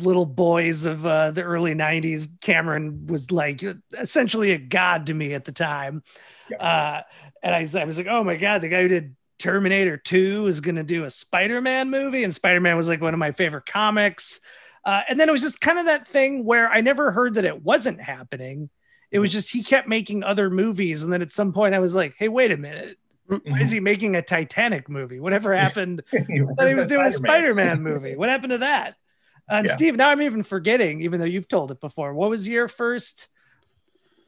little 0.00 0.26
boys 0.26 0.84
of 0.84 1.06
uh, 1.06 1.30
the 1.30 1.42
early 1.42 1.74
90s 1.74 2.28
cameron 2.40 3.06
was 3.06 3.30
like 3.30 3.62
essentially 3.98 4.52
a 4.52 4.58
god 4.58 5.06
to 5.06 5.14
me 5.14 5.32
at 5.34 5.44
the 5.44 5.52
time 5.52 6.02
Yeah. 6.50 6.56
uh, 6.56 7.02
and 7.42 7.54
I, 7.54 7.60
was- 7.62 7.76
I 7.76 7.84
was 7.84 7.96
like 7.98 8.08
oh 8.08 8.24
my 8.24 8.36
god 8.36 8.62
the 8.62 8.68
guy 8.68 8.82
who 8.82 8.88
did 8.88 9.14
terminator 9.38 9.96
2 9.96 10.46
is 10.48 10.60
going 10.60 10.76
to 10.76 10.82
do 10.82 11.04
a 11.04 11.10
spider-man 11.10 11.90
movie 11.90 12.24
and 12.24 12.34
spider-man 12.34 12.76
was 12.76 12.88
like 12.88 13.00
one 13.00 13.14
of 13.14 13.18
my 13.20 13.32
favorite 13.32 13.66
comics 13.66 14.40
uh, 14.84 15.02
and 15.08 15.18
then 15.20 15.28
it 15.28 15.32
was 15.32 15.42
just 15.42 15.60
kind 15.60 15.78
of 15.78 15.86
that 15.86 16.06
thing 16.06 16.44
where 16.44 16.68
I 16.70 16.80
never 16.80 17.10
heard 17.10 17.34
that 17.34 17.44
it 17.44 17.64
wasn't 17.64 18.00
happening. 18.00 18.70
It 19.10 19.18
was 19.18 19.32
just 19.32 19.50
he 19.50 19.64
kept 19.64 19.88
making 19.88 20.22
other 20.22 20.48
movies, 20.48 21.02
and 21.02 21.12
then 21.12 21.22
at 21.22 21.32
some 21.32 21.52
point 21.52 21.74
I 21.74 21.80
was 21.80 21.96
like, 21.96 22.14
"Hey, 22.16 22.28
wait 22.28 22.52
a 22.52 22.56
minute, 22.56 22.96
why 23.26 23.60
is 23.62 23.72
he 23.72 23.80
making 23.80 24.14
a 24.14 24.22
Titanic 24.22 24.88
movie? 24.88 25.18
Whatever 25.18 25.56
happened?" 25.56 26.04
I 26.14 26.18
thought 26.56 26.68
he 26.68 26.74
was 26.76 26.88
doing 26.88 27.04
a 27.04 27.10
Spider-Man 27.10 27.82
movie. 27.82 28.14
What 28.14 28.28
happened 28.28 28.52
to 28.52 28.58
that? 28.58 28.94
And 29.48 29.66
Yeah. 29.66 29.76
Steve, 29.76 29.96
now 29.96 30.08
I'm 30.10 30.22
even 30.22 30.42
forgetting, 30.42 31.02
even 31.02 31.20
though 31.20 31.26
you've 31.26 31.48
told 31.48 31.70
it 31.70 31.80
before. 31.80 32.12
What 32.14 32.30
was 32.30 32.48
your 32.48 32.68
first 32.68 33.28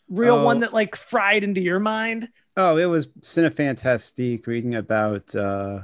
real 0.09 0.37
Oh. 0.37 0.45
one 0.45 0.61
that 0.61 0.73
like 0.73 0.95
fried 0.97 1.43
into 1.45 1.61
your 1.61 1.81
mind? 1.81 2.29
Oh, 2.57 2.77
it 2.77 2.87
was 2.87 3.09
Cinefantastique 3.21 4.47
reading 4.47 4.75
about 4.75 5.35
uh 5.35 5.81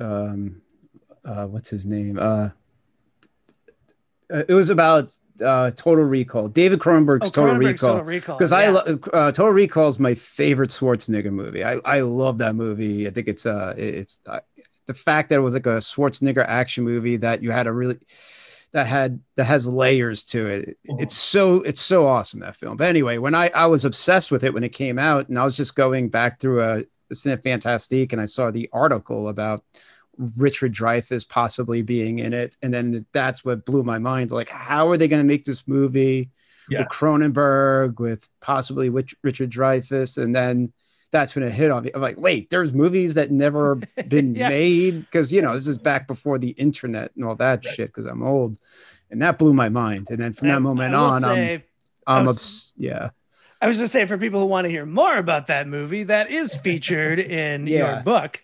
um 0.00 0.60
uh 1.24 1.46
what's 1.46 1.70
his 1.70 1.86
name? 1.86 2.18
Uh 2.18 2.50
uh, 4.32 4.42
it 4.48 4.54
was 4.54 4.70
about 4.70 5.14
uh 5.44 5.70
Total 5.72 6.04
Recall. 6.04 6.48
David 6.48 6.78
Cronenberg's 6.78 7.30
Total 7.30 7.54
Oh, 7.54 7.58
Cronenberg's 7.58 7.82
Recall. 7.82 7.90
Total 7.92 8.04
Recall. 8.04 8.36
Because 8.36 8.52
I 8.52 8.68
lo- 8.68 8.98
uh, 9.12 9.32
Total 9.32 9.52
Recall 9.52 9.88
is 9.88 9.98
my 9.98 10.14
favorite 10.14 10.70
Schwarzenegger 10.70 11.32
movie. 11.32 11.64
I, 11.64 11.74
I 11.84 12.00
love 12.00 12.38
that 12.38 12.54
movie. 12.54 13.06
I 13.06 13.10
think 13.10 13.28
it's 13.28 13.44
uh 13.46 13.74
it's 13.76 14.20
uh, 14.26 14.40
the 14.86 14.94
fact 14.94 15.28
that 15.30 15.36
it 15.36 15.40
was 15.40 15.54
like 15.54 15.66
a 15.66 15.76
Schwarzenegger 15.80 16.44
action 16.46 16.84
movie 16.84 17.16
that 17.18 17.42
you 17.42 17.50
had 17.50 17.66
a 17.66 17.72
really 17.72 17.98
that 18.74 18.88
had 18.88 19.20
that 19.36 19.44
has 19.44 19.66
layers 19.66 20.24
to 20.26 20.46
it. 20.46 20.76
Uh-huh. 20.90 20.98
It's 20.98 21.16
so 21.16 21.62
it's 21.62 21.80
so 21.80 22.06
awesome 22.06 22.40
that 22.40 22.56
film. 22.56 22.76
But 22.76 22.88
anyway, 22.88 23.18
when 23.18 23.34
I 23.34 23.48
I 23.54 23.66
was 23.66 23.84
obsessed 23.84 24.30
with 24.30 24.44
it 24.44 24.52
when 24.52 24.64
it 24.64 24.70
came 24.70 24.98
out, 24.98 25.28
and 25.28 25.38
I 25.38 25.44
was 25.44 25.56
just 25.56 25.76
going 25.76 26.10
back 26.10 26.40
through 26.40 26.62
a, 26.62 26.84
Cinefantastique, 27.12 28.12
and 28.12 28.20
I 28.20 28.24
saw 28.24 28.50
the 28.50 28.68
article 28.72 29.28
about 29.28 29.62
Richard 30.36 30.74
Dreyfuss 30.74 31.28
possibly 31.28 31.82
being 31.82 32.18
in 32.18 32.32
it, 32.32 32.56
and 32.62 32.74
then 32.74 33.06
that's 33.12 33.44
what 33.44 33.64
blew 33.64 33.84
my 33.84 33.98
mind. 33.98 34.32
Like, 34.32 34.48
how 34.48 34.90
are 34.90 34.96
they 34.96 35.06
going 35.06 35.22
to 35.22 35.32
make 35.32 35.44
this 35.44 35.68
movie? 35.68 36.30
Yeah. 36.68 36.78
with 36.78 36.88
Cronenberg, 36.88 38.00
with 38.00 38.26
possibly 38.40 38.88
Rich, 38.88 39.14
Richard 39.22 39.50
Dreyfuss, 39.50 40.16
and 40.16 40.34
then 40.34 40.72
that's 41.14 41.34
when 41.34 41.44
it 41.44 41.52
hit 41.52 41.70
on 41.70 41.84
me. 41.84 41.90
I'm 41.94 42.02
like, 42.02 42.18
wait, 42.18 42.50
there's 42.50 42.74
movies 42.74 43.14
that 43.14 43.30
never 43.30 43.76
been 44.08 44.34
Yeah. 44.34 44.48
made 44.48 45.00
because 45.00 45.32
you 45.32 45.40
know 45.40 45.54
this 45.54 45.68
is 45.68 45.78
back 45.78 46.06
before 46.08 46.38
the 46.38 46.50
internet 46.50 47.12
and 47.14 47.24
all 47.24 47.36
that 47.36 47.64
Right. 47.64 47.74
shit. 47.74 47.88
Because 47.88 48.04
I'm 48.04 48.22
old, 48.22 48.58
and 49.10 49.22
that 49.22 49.38
blew 49.38 49.54
my 49.54 49.68
mind. 49.68 50.08
And 50.10 50.18
then 50.20 50.32
from 50.32 50.48
I- 50.50 50.54
that 50.54 50.60
moment 50.60 50.94
I 50.94 50.98
will 50.98 51.06
on, 51.06 51.24
I'm 51.24 51.38
I'm 51.38 51.62
I 52.06 52.22
was- 52.22 52.30
obs- 52.36 52.74
yeah. 52.76 53.10
I 53.62 53.68
was 53.68 53.78
just 53.78 53.92
saying 53.94 54.08
for 54.08 54.18
people 54.18 54.40
who 54.40 54.46
want 54.46 54.66
to 54.66 54.70
hear 54.70 54.84
more 54.84 55.16
about 55.16 55.46
that 55.46 55.66
movie, 55.66 56.02
that 56.04 56.30
is 56.30 56.54
featured 56.54 57.18
in 57.40 57.66
your 57.66 58.02
book. 58.02 58.42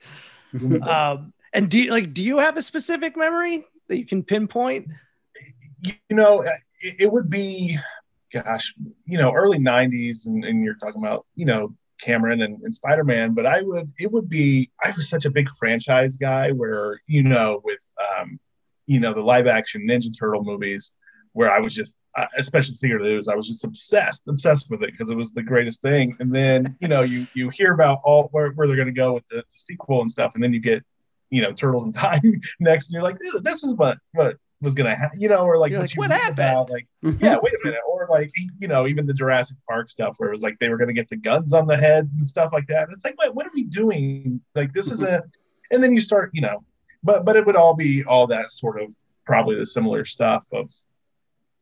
Um, 0.82 1.34
and 1.52 1.68
do 1.68 1.78
you 1.80 1.90
like 1.90 2.14
do 2.14 2.22
you 2.22 2.38
have 2.38 2.56
a 2.56 2.62
specific 2.62 3.16
memory 3.16 3.66
that 3.88 3.98
you 3.98 4.06
can 4.06 4.22
pinpoint? 4.22 4.86
you 5.82 5.94
know, 6.10 6.42
it, 6.42 6.96
it 7.00 7.10
would 7.12 7.28
be, 7.30 7.78
gosh, 8.32 8.74
you 9.06 9.16
know, 9.18 9.32
early 9.32 9.58
'90s, 9.58 10.26
and, 10.26 10.44
and 10.44 10.62
you're 10.62 10.76
talking 10.76 11.02
about, 11.02 11.26
you 11.34 11.46
know, 11.46 11.74
Cameron 12.00 12.42
and, 12.42 12.60
and 12.62 12.74
Spider 12.74 13.04
Man. 13.04 13.34
But 13.34 13.46
I 13.46 13.62
would, 13.62 13.92
it 13.98 14.10
would 14.10 14.28
be, 14.28 14.70
I 14.82 14.90
was 14.90 15.08
such 15.08 15.24
a 15.24 15.30
big 15.30 15.48
franchise 15.50 16.16
guy, 16.16 16.50
where 16.50 17.00
you 17.06 17.22
know, 17.22 17.60
with, 17.64 17.94
um, 18.18 18.38
you 18.86 19.00
know, 19.00 19.14
the 19.14 19.22
live 19.22 19.46
action 19.46 19.86
Ninja 19.86 20.16
Turtle 20.18 20.42
movies, 20.42 20.92
where 21.32 21.52
I 21.52 21.60
was 21.60 21.74
just, 21.74 21.96
especially 22.36 22.74
Secret 22.74 23.02
News, 23.02 23.28
I 23.28 23.36
was 23.36 23.48
just 23.48 23.64
obsessed, 23.64 24.24
obsessed 24.28 24.68
with 24.70 24.82
it 24.82 24.90
because 24.90 25.10
it 25.10 25.16
was 25.16 25.32
the 25.32 25.42
greatest 25.42 25.80
thing. 25.80 26.16
And 26.18 26.34
then, 26.34 26.76
you 26.80 26.88
know, 26.88 27.02
you 27.02 27.26
you 27.34 27.50
hear 27.50 27.72
about 27.72 28.00
all 28.04 28.28
where, 28.32 28.50
where 28.50 28.66
they're 28.66 28.76
going 28.76 28.86
to 28.86 28.92
go 28.92 29.12
with 29.14 29.26
the, 29.28 29.36
the 29.36 29.44
sequel 29.54 30.00
and 30.00 30.10
stuff, 30.10 30.32
and 30.34 30.42
then 30.42 30.52
you 30.52 30.60
get, 30.60 30.84
you 31.30 31.42
know, 31.42 31.52
Turtles 31.52 31.84
in 31.84 31.92
Time 32.06 32.20
next, 32.58 32.88
and 32.88 32.94
you're 32.94 33.02
like, 33.02 33.18
this 33.42 33.62
is 33.62 33.74
what 33.74 33.98
what 34.12 34.36
was 34.60 34.74
gonna 34.74 34.94
happen, 34.94 35.20
you 35.20 35.28
know, 35.28 35.44
or 35.46 35.56
like 35.58 35.70
You're 35.70 35.80
what 35.80 35.84
like, 35.84 35.94
you 35.94 36.00
"What 36.00 36.10
happened?" 36.10 36.38
about, 36.38 36.70
like, 36.70 36.86
yeah, 37.20 37.38
wait 37.42 37.54
a 37.54 37.58
minute, 37.64 37.80
or 37.88 38.06
like, 38.10 38.30
you 38.58 38.68
know, 38.68 38.86
even 38.86 39.06
the 39.06 39.14
Jurassic 39.14 39.56
Park 39.68 39.90
stuff 39.90 40.14
where 40.18 40.28
it 40.28 40.32
was 40.32 40.42
like 40.42 40.58
they 40.58 40.68
were 40.68 40.76
gonna 40.76 40.92
get 40.92 41.08
the 41.08 41.16
guns 41.16 41.52
on 41.52 41.66
the 41.66 41.76
head 41.76 42.10
and 42.18 42.28
stuff 42.28 42.52
like 42.52 42.66
that. 42.68 42.84
And 42.84 42.92
it's 42.92 43.04
like, 43.04 43.16
what, 43.18 43.34
what 43.34 43.46
are 43.46 43.52
we 43.54 43.64
doing? 43.64 44.40
Like, 44.54 44.72
this 44.72 44.90
is 44.90 45.02
a, 45.02 45.22
and 45.70 45.82
then 45.82 45.92
you 45.92 46.00
start, 46.00 46.30
you 46.34 46.42
know, 46.42 46.64
but 47.02 47.24
but 47.24 47.36
it 47.36 47.46
would 47.46 47.56
all 47.56 47.74
be 47.74 48.04
all 48.04 48.26
that 48.26 48.50
sort 48.50 48.80
of 48.80 48.94
probably 49.24 49.56
the 49.56 49.66
similar 49.66 50.04
stuff 50.04 50.46
of 50.52 50.70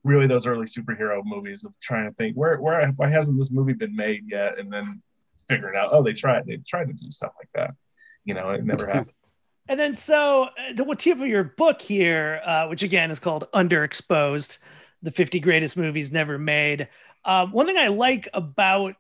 really 0.05 0.27
those 0.27 0.47
early 0.47 0.67
superhero 0.67 1.23
movies 1.25 1.65
of 1.65 1.73
trying 1.81 2.09
to 2.09 2.15
think 2.15 2.37
where 2.37 2.57
where 2.61 2.87
why 2.97 3.09
hasn't 3.09 3.39
this 3.39 3.53
movie 3.53 3.75
been 3.75 3.95
made 3.95 4.25
yet, 4.27 4.59
and 4.59 4.73
then 4.73 5.03
figuring 5.49 5.77
out, 5.77 5.91
oh, 5.93 6.03
they 6.03 6.13
tried, 6.13 6.47
they 6.47 6.57
tried 6.59 6.87
to 6.87 6.93
do 6.93 7.11
stuff 7.11 7.33
like 7.39 7.49
that, 7.55 7.75
you 8.25 8.35
know, 8.35 8.51
it 8.51 8.65
never 8.65 8.87
happened. 8.87 9.13
And 9.69 9.79
then 9.79 9.95
so 9.95 10.45
uh, 10.45 10.73
the 10.75 10.85
tip 10.95 11.21
of 11.21 11.27
your 11.27 11.45
book 11.45 11.83
here, 11.83 12.41
uh, 12.45 12.67
which 12.69 12.83
again 12.83 13.11
is 13.11 13.19
called 13.19 13.47
Underexposed, 13.55 14.59
the 15.03 15.11
50 15.11 15.41
greatest 15.41 15.77
movies 15.77 16.11
never 16.11 16.39
made. 16.39 16.89
Um, 17.25 17.53
one 17.53 17.67
thing 17.67 17.77
I 17.77 17.89
like 17.89 18.29
about 18.33 18.95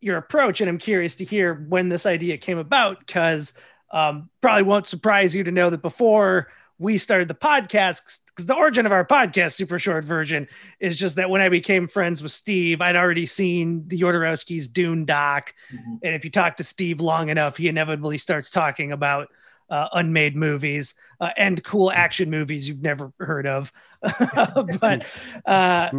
your 0.00 0.16
approach, 0.16 0.60
and 0.60 0.68
I'm 0.68 0.78
curious 0.78 1.16
to 1.16 1.24
hear 1.24 1.54
when 1.68 1.88
this 1.88 2.06
idea 2.06 2.38
came 2.38 2.58
about, 2.58 3.00
because 3.00 3.52
um, 3.92 4.30
probably 4.40 4.62
won't 4.62 4.86
surprise 4.86 5.34
you 5.34 5.44
to 5.44 5.50
know 5.50 5.70
that 5.70 5.82
before 5.82 6.48
we 6.78 6.98
started 6.98 7.28
the 7.28 7.34
podcast, 7.34 8.20
because 8.26 8.46
the 8.46 8.54
origin 8.54 8.86
of 8.86 8.92
our 8.92 9.04
podcast, 9.04 9.54
super 9.54 9.78
short 9.78 10.04
version, 10.04 10.48
is 10.80 10.96
just 10.96 11.16
that 11.16 11.30
when 11.30 11.40
I 11.40 11.48
became 11.48 11.86
friends 11.86 12.22
with 12.22 12.32
Steve, 12.32 12.80
I'd 12.80 12.96
already 12.96 13.26
seen 13.26 13.86
the 13.88 14.00
Jodorowsky's 14.00 14.66
Dune 14.66 15.04
doc. 15.04 15.54
Mhm. 15.72 15.98
And 16.02 16.14
if 16.14 16.24
you 16.24 16.30
talk 16.30 16.56
to 16.56 16.64
Steve 16.64 17.00
long 17.00 17.28
enough, 17.28 17.56
he 17.56 17.68
inevitably 17.68 18.18
starts 18.18 18.50
talking 18.50 18.90
about 18.90 19.28
uh, 19.70 19.88
unmade 19.92 20.36
movies 20.36 20.94
uh, 21.20 21.30
and 21.36 21.62
cool 21.64 21.90
action 21.90 22.30
movies 22.30 22.68
you've 22.68 22.82
never 22.82 23.12
heard 23.18 23.46
of. 23.46 23.72
but, 24.80 25.04
uh, 25.46 25.90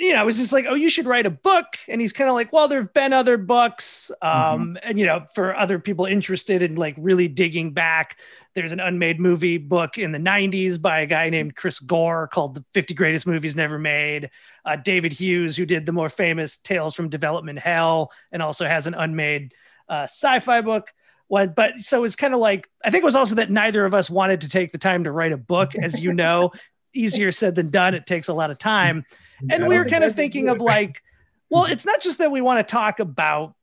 you 0.00 0.12
know, 0.12 0.22
it 0.22 0.26
was 0.26 0.38
just 0.38 0.52
like, 0.52 0.66
oh, 0.68 0.74
you 0.74 0.90
should 0.90 1.06
write 1.06 1.26
a 1.26 1.30
book. 1.30 1.78
And 1.86 2.00
he's 2.00 2.12
kind 2.12 2.28
of 2.28 2.34
like, 2.34 2.52
well, 2.52 2.66
there 2.66 2.80
have 2.80 2.92
been 2.92 3.12
other 3.12 3.36
books. 3.36 4.10
Um, 4.20 4.76
And, 4.82 4.98
you 4.98 5.06
know, 5.06 5.26
for 5.34 5.54
other 5.54 5.78
people 5.78 6.06
interested 6.06 6.62
in 6.62 6.74
like 6.74 6.94
really 6.98 7.28
digging 7.28 7.72
back, 7.72 8.18
there's 8.54 8.72
an 8.72 8.80
unmade 8.80 9.20
movie 9.20 9.58
book 9.58 9.98
in 9.98 10.10
the 10.10 10.18
90s 10.18 10.80
by 10.82 11.00
a 11.00 11.06
guy 11.06 11.30
named 11.30 11.54
Chris 11.54 11.78
Gore 11.78 12.26
called 12.26 12.56
The 12.56 12.64
50 12.74 12.94
Greatest 12.94 13.26
Movies 13.26 13.54
Never 13.54 13.78
Made. 13.78 14.30
Uh, 14.64 14.74
David 14.74 15.12
Hughes, 15.12 15.56
who 15.56 15.64
did 15.64 15.86
the 15.86 15.92
more 15.92 16.08
famous 16.08 16.56
Tales 16.56 16.94
from 16.94 17.08
Development 17.08 17.58
Hell 17.58 18.10
and 18.32 18.42
also 18.42 18.66
has 18.66 18.88
an 18.88 18.94
unmade 18.94 19.54
uh, 19.88 20.04
sci 20.04 20.40
fi 20.40 20.60
book. 20.60 20.92
What, 21.28 21.54
but 21.54 21.78
so 21.80 22.04
it's 22.04 22.16
kind 22.16 22.34
of 22.34 22.40
like 22.40 22.68
I 22.84 22.90
think 22.90 23.02
it 23.02 23.04
was 23.04 23.16
also 23.16 23.36
that 23.36 23.50
neither 23.50 23.84
of 23.84 23.94
us 23.94 24.10
wanted 24.10 24.40
to 24.42 24.48
take 24.48 24.72
the 24.72 24.78
time 24.78 25.04
to 25.04 25.12
write 25.12 25.32
a 25.32 25.36
book, 25.36 25.74
as 25.74 26.00
you 26.00 26.12
know, 26.12 26.52
easier 26.94 27.32
said 27.32 27.54
than 27.54 27.70
done. 27.70 27.94
It 27.94 28.06
takes 28.06 28.28
a 28.28 28.34
lot 28.34 28.50
of 28.50 28.58
time, 28.58 29.04
and 29.50 29.68
we 29.68 29.78
were 29.78 29.84
kind 29.84 30.04
of 30.04 30.16
thinking 30.16 30.48
of 30.48 30.60
like, 30.60 31.02
well, 31.50 31.64
it's 31.64 31.84
not 31.84 32.00
just 32.00 32.18
that 32.18 32.30
we 32.30 32.40
want 32.40 32.66
to 32.66 32.70
talk 32.70 32.98
about 32.98 33.54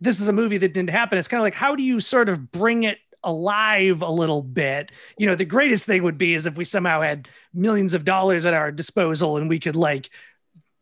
this 0.00 0.20
is 0.20 0.28
a 0.28 0.32
movie 0.32 0.58
that 0.58 0.72
didn't 0.74 0.90
happen. 0.90 1.18
It's 1.18 1.28
kind 1.28 1.40
of 1.40 1.44
like 1.44 1.54
how 1.54 1.74
do 1.74 1.82
you 1.82 2.00
sort 2.00 2.28
of 2.28 2.52
bring 2.52 2.84
it 2.84 2.98
alive 3.24 4.02
a 4.02 4.10
little 4.10 4.42
bit. 4.42 4.92
You 5.16 5.26
know, 5.26 5.34
the 5.34 5.44
greatest 5.44 5.86
thing 5.86 6.02
would 6.02 6.18
be 6.18 6.34
is 6.34 6.46
if 6.46 6.56
we 6.56 6.64
somehow 6.64 7.02
had 7.02 7.28
millions 7.52 7.94
of 7.94 8.04
dollars 8.04 8.46
at 8.46 8.54
our 8.54 8.70
disposal 8.70 9.36
and 9.36 9.48
we 9.48 9.58
could 9.58 9.76
like 9.76 10.10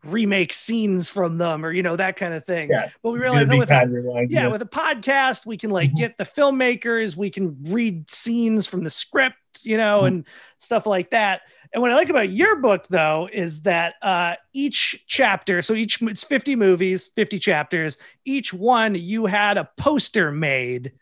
remake 0.05 0.53
scenes 0.53 1.09
from 1.09 1.39
them 1.39 1.65
or 1.65 1.73
you 1.73 1.83
know 1.83 1.97
that 1.97 2.17
kind 2.17 2.35
of 2.35 2.45
thing. 2.45 2.71
Yeah. 2.71 2.91
But 3.03 3.11
we 3.11 3.19
realized 3.19 3.51
with, 3.53 3.71
rewind, 3.71 4.31
yeah, 4.31 4.49
with 4.49 4.63
a 4.63 4.67
podcast, 4.67 5.47
we 5.47 5.57
can 5.57 5.71
like 5.71 5.91
Mhm. 5.93 5.97
get 5.97 6.19
the 6.19 6.25
filmmakers, 6.25 7.17
we 7.17 7.31
can 7.31 7.57
read 7.65 8.11
scenes 8.11 8.67
from 8.67 8.85
the 8.85 8.91
script, 8.91 9.37
you 9.63 9.77
know, 9.77 10.03
Mhm. 10.03 10.07
and 10.07 10.25
stuff 10.59 10.87
like 10.87 11.11
that. 11.11 11.43
And 11.73 11.83
what 11.83 11.91
I 11.91 11.95
like 11.95 12.09
about 12.09 12.31
your 12.31 12.57
book, 12.57 12.87
though, 12.89 13.29
is 13.33 13.63
that 13.63 13.95
uh, 14.03 14.37
each 14.53 15.03
chapter, 15.09 15.61
so 15.63 15.75
each 15.75 16.01
it's 16.01 16.23
50 16.25 16.55
movies, 16.57 17.09
50 17.09 17.39
chapters, 17.39 17.99
each 18.25 18.53
one 18.53 18.95
you 18.95 19.27
had 19.27 19.59
a 19.59 19.69
poster 19.77 20.31
made 20.31 20.93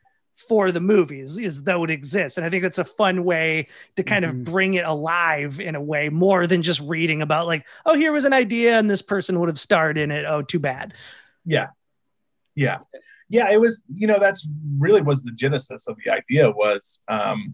for 0.49 0.73
the 0.73 0.81
movies 0.81 1.39
as 1.39 1.63
though 1.63 1.85
it 1.85 1.91
exists. 1.91 2.39
And 2.39 2.47
I 2.47 2.51
think 2.51 2.63
that's 2.63 2.79
a 2.79 2.85
fun 2.85 3.25
way 3.25 3.69
to 3.97 4.03
kind 4.03 4.25
Mhm. 4.25 4.29
of 4.31 4.45
bring 4.45 4.75
it 4.75 4.85
alive 4.85 5.61
in 5.61 5.75
a 5.75 5.81
way 5.83 6.09
more 6.09 6.47
than 6.47 6.63
just 6.63 6.81
reading 6.81 7.23
about, 7.23 7.47
like, 7.47 7.65
oh, 7.87 7.95
here 7.95 8.13
was 8.13 8.25
an 8.25 8.33
idea 8.33 8.79
and 8.79 8.89
this 8.91 9.03
person 9.03 9.39
would 9.41 9.49
have 9.49 9.61
starred 9.61 9.99
in 9.99 10.11
it. 10.11 10.25
Oh, 10.25 10.43
too 10.43 10.59
bad. 10.59 10.95
yeah 11.45 11.69
yeah 12.57 12.79
yeah 13.29 13.51
it 13.51 13.61
was 13.61 13.83
you 13.89 14.07
know 14.07 14.19
that's 14.21 14.47
really 14.79 15.03
was 15.03 15.25
the 15.25 15.33
genesis 15.33 15.89
of 15.89 15.97
the 16.05 16.11
idea 16.11 16.49
was 16.51 17.01
um 17.09 17.53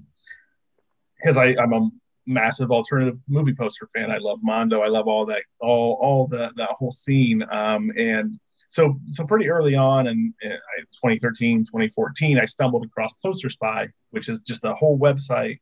because 1.17 1.37
i 1.39 1.47
i'm 1.61 1.73
a 1.73 1.89
massive 2.27 2.71
alternative 2.71 3.19
movie 3.27 3.55
poster 3.55 3.89
fan 3.95 4.11
i 4.11 4.19
love 4.19 4.39
mondo 4.43 4.81
i 4.83 4.89
love 4.89 5.09
all 5.09 5.25
that 5.25 5.43
all 5.59 5.95
all 6.03 6.27
the 6.27 6.53
that 6.57 6.69
whole 6.79 6.93
scene 6.93 7.43
um 7.51 7.91
and 7.97 8.39
so 8.71 8.99
so 9.13 9.27
pretty 9.27 9.51
early 9.51 9.75
on 9.75 10.07
in, 10.07 10.33
in 10.41 10.51
2013 10.51 11.67
2014 11.67 12.39
i 12.39 12.45
stumbled 12.47 12.85
across 12.85 13.13
poster 13.23 13.51
spy 13.51 13.89
which 14.11 14.29
is 14.29 14.41
just 14.41 14.65
a 14.65 14.75
whole 14.75 14.99
website 14.99 15.59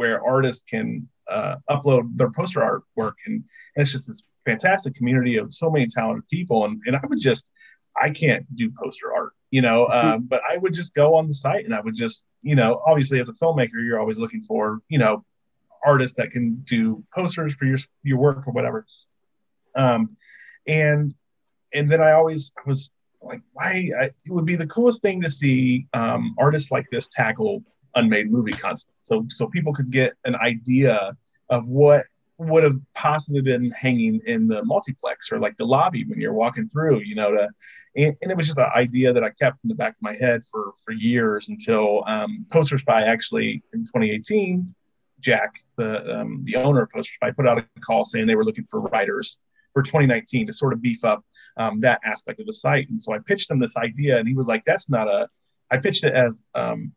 where 0.00 0.24
artists 0.26 0.64
can 0.66 1.06
uh, 1.28 1.56
upload 1.68 2.16
their 2.16 2.30
poster 2.30 2.60
artwork. 2.60 3.12
And, 3.26 3.34
and 3.34 3.82
it's 3.82 3.92
just 3.92 4.06
this 4.06 4.22
fantastic 4.46 4.94
community 4.94 5.36
of 5.36 5.52
so 5.52 5.70
many 5.70 5.86
talented 5.86 6.26
people. 6.28 6.64
And, 6.64 6.80
and 6.86 6.96
i 6.96 7.00
would 7.06 7.20
just 7.20 7.50
I 8.00 8.08
can't 8.08 8.46
do 8.56 8.70
poster 8.70 9.12
art, 9.12 9.32
you 9.50 9.60
know, 9.60 9.86
um, 9.88 10.22
but 10.22 10.40
I 10.48 10.56
would 10.56 10.72
just 10.72 10.94
go 10.94 11.16
on 11.16 11.28
the 11.28 11.34
site 11.34 11.66
and 11.66 11.74
I 11.74 11.80
would 11.80 11.94
just, 11.94 12.24
you 12.40 12.54
know, 12.54 12.80
obviously 12.86 13.18
as 13.18 13.28
a 13.28 13.34
filmmaker, 13.34 13.84
you're 13.84 14.00
always 14.00 14.16
looking 14.16 14.40
for, 14.40 14.80
you 14.88 14.96
know, 14.96 15.24
artists 15.84 16.16
that 16.16 16.30
can 16.30 16.62
do 16.64 17.04
posters 17.14 17.52
for 17.54 17.66
your 17.66 17.78
your 18.02 18.16
work 18.16 18.46
or 18.46 18.52
whatever. 18.52 18.86
Um, 19.74 20.16
and 20.66 21.14
and 21.72 21.90
then 21.90 22.00
I 22.00 22.12
always 22.12 22.52
was 22.66 22.90
like, 23.22 23.42
why? 23.52 23.90
I, 24.00 24.04
it 24.04 24.30
would 24.30 24.46
be 24.46 24.56
the 24.56 24.66
coolest 24.66 25.02
thing 25.02 25.20
to 25.22 25.30
see 25.30 25.86
um, 25.94 26.34
artists 26.38 26.70
like 26.70 26.86
this 26.90 27.08
tackle 27.08 27.62
unmade 27.94 28.30
movie 28.30 28.52
concepts, 28.52 28.94
so 29.02 29.26
so 29.28 29.46
people 29.46 29.72
could 29.72 29.90
get 29.90 30.14
an 30.24 30.36
idea 30.36 31.16
of 31.48 31.68
what 31.68 32.04
would 32.40 32.64
have 32.64 32.80
possibly 32.94 33.42
been 33.42 33.70
hanging 33.72 34.18
in 34.26 34.46
the 34.46 34.64
multiplex 34.64 35.30
or 35.30 35.38
like 35.38 35.54
the 35.58 35.66
lobby 35.66 36.04
when 36.04 36.18
you're 36.18 36.32
walking 36.32 36.66
through, 36.66 37.00
you 37.00 37.14
know, 37.14 37.30
to 37.30 37.48
and, 37.96 38.16
and 38.22 38.30
it 38.30 38.36
was 38.36 38.46
just 38.46 38.58
an 38.58 38.70
idea 38.74 39.12
that 39.12 39.22
I 39.22 39.28
kept 39.30 39.62
in 39.62 39.68
the 39.68 39.74
back 39.74 39.90
of 39.90 40.02
my 40.02 40.16
head 40.16 40.42
for 40.50 40.72
for 40.82 40.92
years 40.92 41.48
until 41.50 42.02
um, 42.06 42.46
Spy 42.50 43.02
actually 43.02 43.62
in 43.74 43.80
2018, 43.80 44.74
Jack, 45.20 45.60
the 45.76 46.20
um, 46.20 46.42
the 46.44 46.56
owner 46.56 46.82
of 46.82 46.90
Poster 46.90 47.12
Spy, 47.12 47.30
put 47.30 47.46
out 47.46 47.58
a 47.58 47.80
call 47.80 48.04
saying 48.06 48.26
they 48.26 48.36
were 48.36 48.44
looking 48.44 48.64
for 48.64 48.80
writers 48.80 49.38
for 49.72 49.82
2019 49.82 50.46
to 50.46 50.52
sort 50.52 50.72
of 50.72 50.82
beef 50.82 51.04
up 51.04 51.24
um, 51.56 51.80
that 51.80 52.00
aspect 52.04 52.40
of 52.40 52.46
the 52.46 52.52
site. 52.52 52.88
And 52.90 53.00
so 53.00 53.12
I 53.12 53.18
pitched 53.18 53.50
him 53.50 53.58
this 53.58 53.76
idea, 53.76 54.18
and 54.18 54.26
he 54.28 54.34
was 54.34 54.46
like, 54.48 54.64
"That's 54.64 54.88
not 54.90 55.08
a." 55.08 55.28
I 55.70 55.76
pitched 55.78 56.04
it 56.04 56.14
as 56.14 56.46
um, 56.54 56.92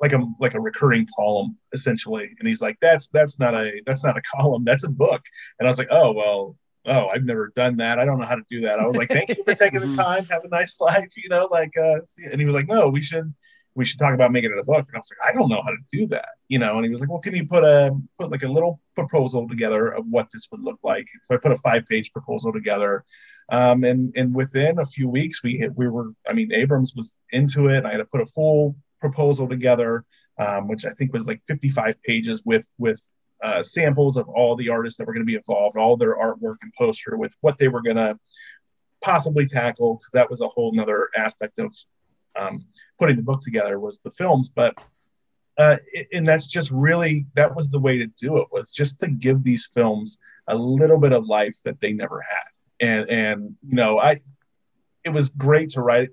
like 0.00 0.12
a 0.12 0.24
like 0.40 0.54
a 0.54 0.60
recurring 0.60 1.06
column 1.16 1.56
essentially, 1.72 2.30
and 2.38 2.48
he's 2.48 2.60
like, 2.62 2.76
"That's 2.80 3.08
that's 3.08 3.38
not 3.38 3.54
a 3.54 3.80
that's 3.86 4.04
not 4.04 4.16
a 4.16 4.22
column. 4.36 4.64
That's 4.64 4.84
a 4.84 4.88
book." 4.90 5.22
And 5.58 5.66
I 5.66 5.68
was 5.68 5.78
like, 5.78 5.88
"Oh 5.90 6.12
well." 6.12 6.56
Oh, 6.84 7.06
I've 7.14 7.22
never 7.22 7.52
done 7.54 7.76
that. 7.76 8.00
I 8.00 8.04
don't 8.04 8.18
know 8.18 8.26
how 8.26 8.34
to 8.34 8.42
do 8.50 8.62
that. 8.62 8.80
I 8.80 8.86
was 8.88 8.96
like, 8.96 9.08
"Thank 9.08 9.28
you 9.28 9.36
for 9.44 9.54
taking 9.54 9.78
the 9.88 9.96
time. 10.02 10.24
Have 10.24 10.42
a 10.42 10.48
nice 10.48 10.80
life." 10.80 11.12
You 11.16 11.28
know, 11.28 11.46
like, 11.48 11.70
uh, 11.78 12.00
see- 12.04 12.24
and 12.24 12.40
he 12.40 12.44
was 12.44 12.56
like, 12.56 12.66
"No, 12.66 12.88
we 12.88 13.00
should, 13.00 13.32
we 13.74 13.84
should 13.84 13.98
talk 13.98 14.14
about 14.14 14.32
making 14.32 14.52
it 14.52 14.58
a 14.58 14.64
book." 14.64 14.86
And 14.86 14.94
I 14.94 14.98
was 14.98 15.10
like, 15.10 15.28
"I 15.28 15.36
don't 15.36 15.48
know 15.48 15.62
how 15.62 15.70
to 15.70 15.76
do 15.90 16.06
that," 16.08 16.30
you 16.48 16.58
know. 16.58 16.76
And 16.76 16.84
he 16.84 16.90
was 16.90 17.00
like, 17.00 17.10
"Well, 17.10 17.20
can 17.20 17.34
you 17.34 17.46
put 17.46 17.64
a 17.64 17.96
put 18.18 18.30
like 18.30 18.42
a 18.42 18.48
little 18.48 18.80
proposal 18.94 19.48
together 19.48 19.88
of 19.88 20.06
what 20.08 20.28
this 20.32 20.48
would 20.50 20.62
look 20.62 20.78
like?" 20.82 21.06
So 21.22 21.34
I 21.34 21.38
put 21.38 21.52
a 21.52 21.56
five 21.56 21.86
page 21.86 22.12
proposal 22.12 22.52
together, 22.52 23.04
um, 23.50 23.84
and 23.84 24.12
and 24.16 24.34
within 24.34 24.78
a 24.78 24.84
few 24.84 25.08
weeks, 25.08 25.42
we 25.42 25.58
hit, 25.58 25.76
we 25.76 25.88
were, 25.88 26.12
I 26.28 26.32
mean, 26.32 26.52
Abrams 26.52 26.94
was 26.94 27.18
into 27.30 27.68
it. 27.68 27.78
And 27.78 27.86
I 27.86 27.92
had 27.92 27.98
to 27.98 28.04
put 28.04 28.20
a 28.20 28.26
full 28.26 28.76
proposal 29.00 29.48
together, 29.48 30.04
um, 30.38 30.68
which 30.68 30.84
I 30.84 30.90
think 30.90 31.12
was 31.12 31.26
like 31.26 31.42
55 31.46 32.02
pages 32.02 32.42
with 32.44 32.72
with 32.78 33.02
uh, 33.42 33.62
samples 33.62 34.16
of 34.16 34.28
all 34.28 34.54
the 34.56 34.68
artists 34.68 34.98
that 34.98 35.06
were 35.06 35.12
going 35.12 35.26
to 35.26 35.30
be 35.30 35.34
involved, 35.34 35.76
all 35.76 35.96
their 35.96 36.16
artwork 36.16 36.56
and 36.62 36.72
poster 36.78 37.16
with 37.16 37.34
what 37.40 37.58
they 37.58 37.68
were 37.68 37.82
going 37.82 37.96
to 37.96 38.18
possibly 39.02 39.46
tackle, 39.46 39.94
because 39.94 40.12
that 40.12 40.30
was 40.30 40.40
a 40.40 40.48
whole 40.48 40.72
nother 40.72 41.08
aspect 41.16 41.58
of 41.58 41.74
um, 42.38 42.64
putting 42.98 43.16
the 43.16 43.22
book 43.22 43.40
together 43.42 43.78
was 43.78 44.00
the 44.00 44.10
films. 44.10 44.50
But 44.50 44.78
uh, 45.58 45.76
and 46.12 46.26
that's 46.26 46.46
just 46.46 46.70
really 46.70 47.26
that 47.34 47.54
was 47.54 47.68
the 47.68 47.78
way 47.78 47.98
to 47.98 48.06
do 48.18 48.38
it 48.38 48.48
was 48.50 48.72
just 48.72 48.98
to 49.00 49.08
give 49.08 49.42
these 49.42 49.68
films 49.74 50.18
a 50.48 50.56
little 50.56 50.98
bit 50.98 51.12
of 51.12 51.26
life 51.26 51.56
that 51.64 51.80
they 51.80 51.92
never 51.92 52.20
had. 52.20 52.86
And 52.88 53.08
and 53.10 53.56
you 53.62 53.76
know 53.76 53.98
I 53.98 54.18
it 55.04 55.10
was 55.10 55.28
great 55.28 55.70
to 55.70 55.82
write 55.82 56.10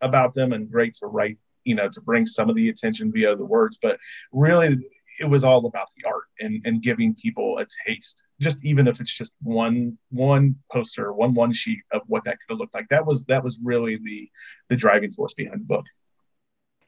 about 0.00 0.34
them 0.34 0.52
and 0.52 0.70
great 0.70 0.94
to 0.96 1.06
write 1.06 1.38
you 1.64 1.74
know 1.74 1.88
to 1.88 2.00
bring 2.00 2.26
some 2.26 2.48
of 2.48 2.56
the 2.56 2.68
attention 2.68 3.10
via 3.10 3.34
the 3.34 3.44
words 3.44 3.78
but 3.80 3.98
really 4.32 4.76
it 5.18 5.26
was 5.26 5.44
all 5.44 5.64
about 5.66 5.88
the 5.96 6.08
art 6.08 6.24
and, 6.40 6.62
and 6.64 6.82
giving 6.82 7.14
people 7.14 7.58
a 7.58 7.66
taste. 7.86 8.22
Just 8.40 8.64
even 8.64 8.86
if 8.86 9.00
it's 9.00 9.16
just 9.16 9.32
one 9.42 9.98
one 10.10 10.56
poster 10.72 11.12
one 11.12 11.34
one 11.34 11.52
sheet 11.52 11.80
of 11.92 12.02
what 12.06 12.24
that 12.24 12.38
could 12.40 12.54
have 12.54 12.58
looked 12.58 12.74
like 12.74 12.88
that 12.88 13.06
was 13.06 13.24
that 13.26 13.42
was 13.42 13.58
really 13.62 13.96
the 14.02 14.28
the 14.68 14.76
driving 14.76 15.10
force 15.12 15.34
behind 15.34 15.60
the 15.60 15.64
book. 15.66 15.84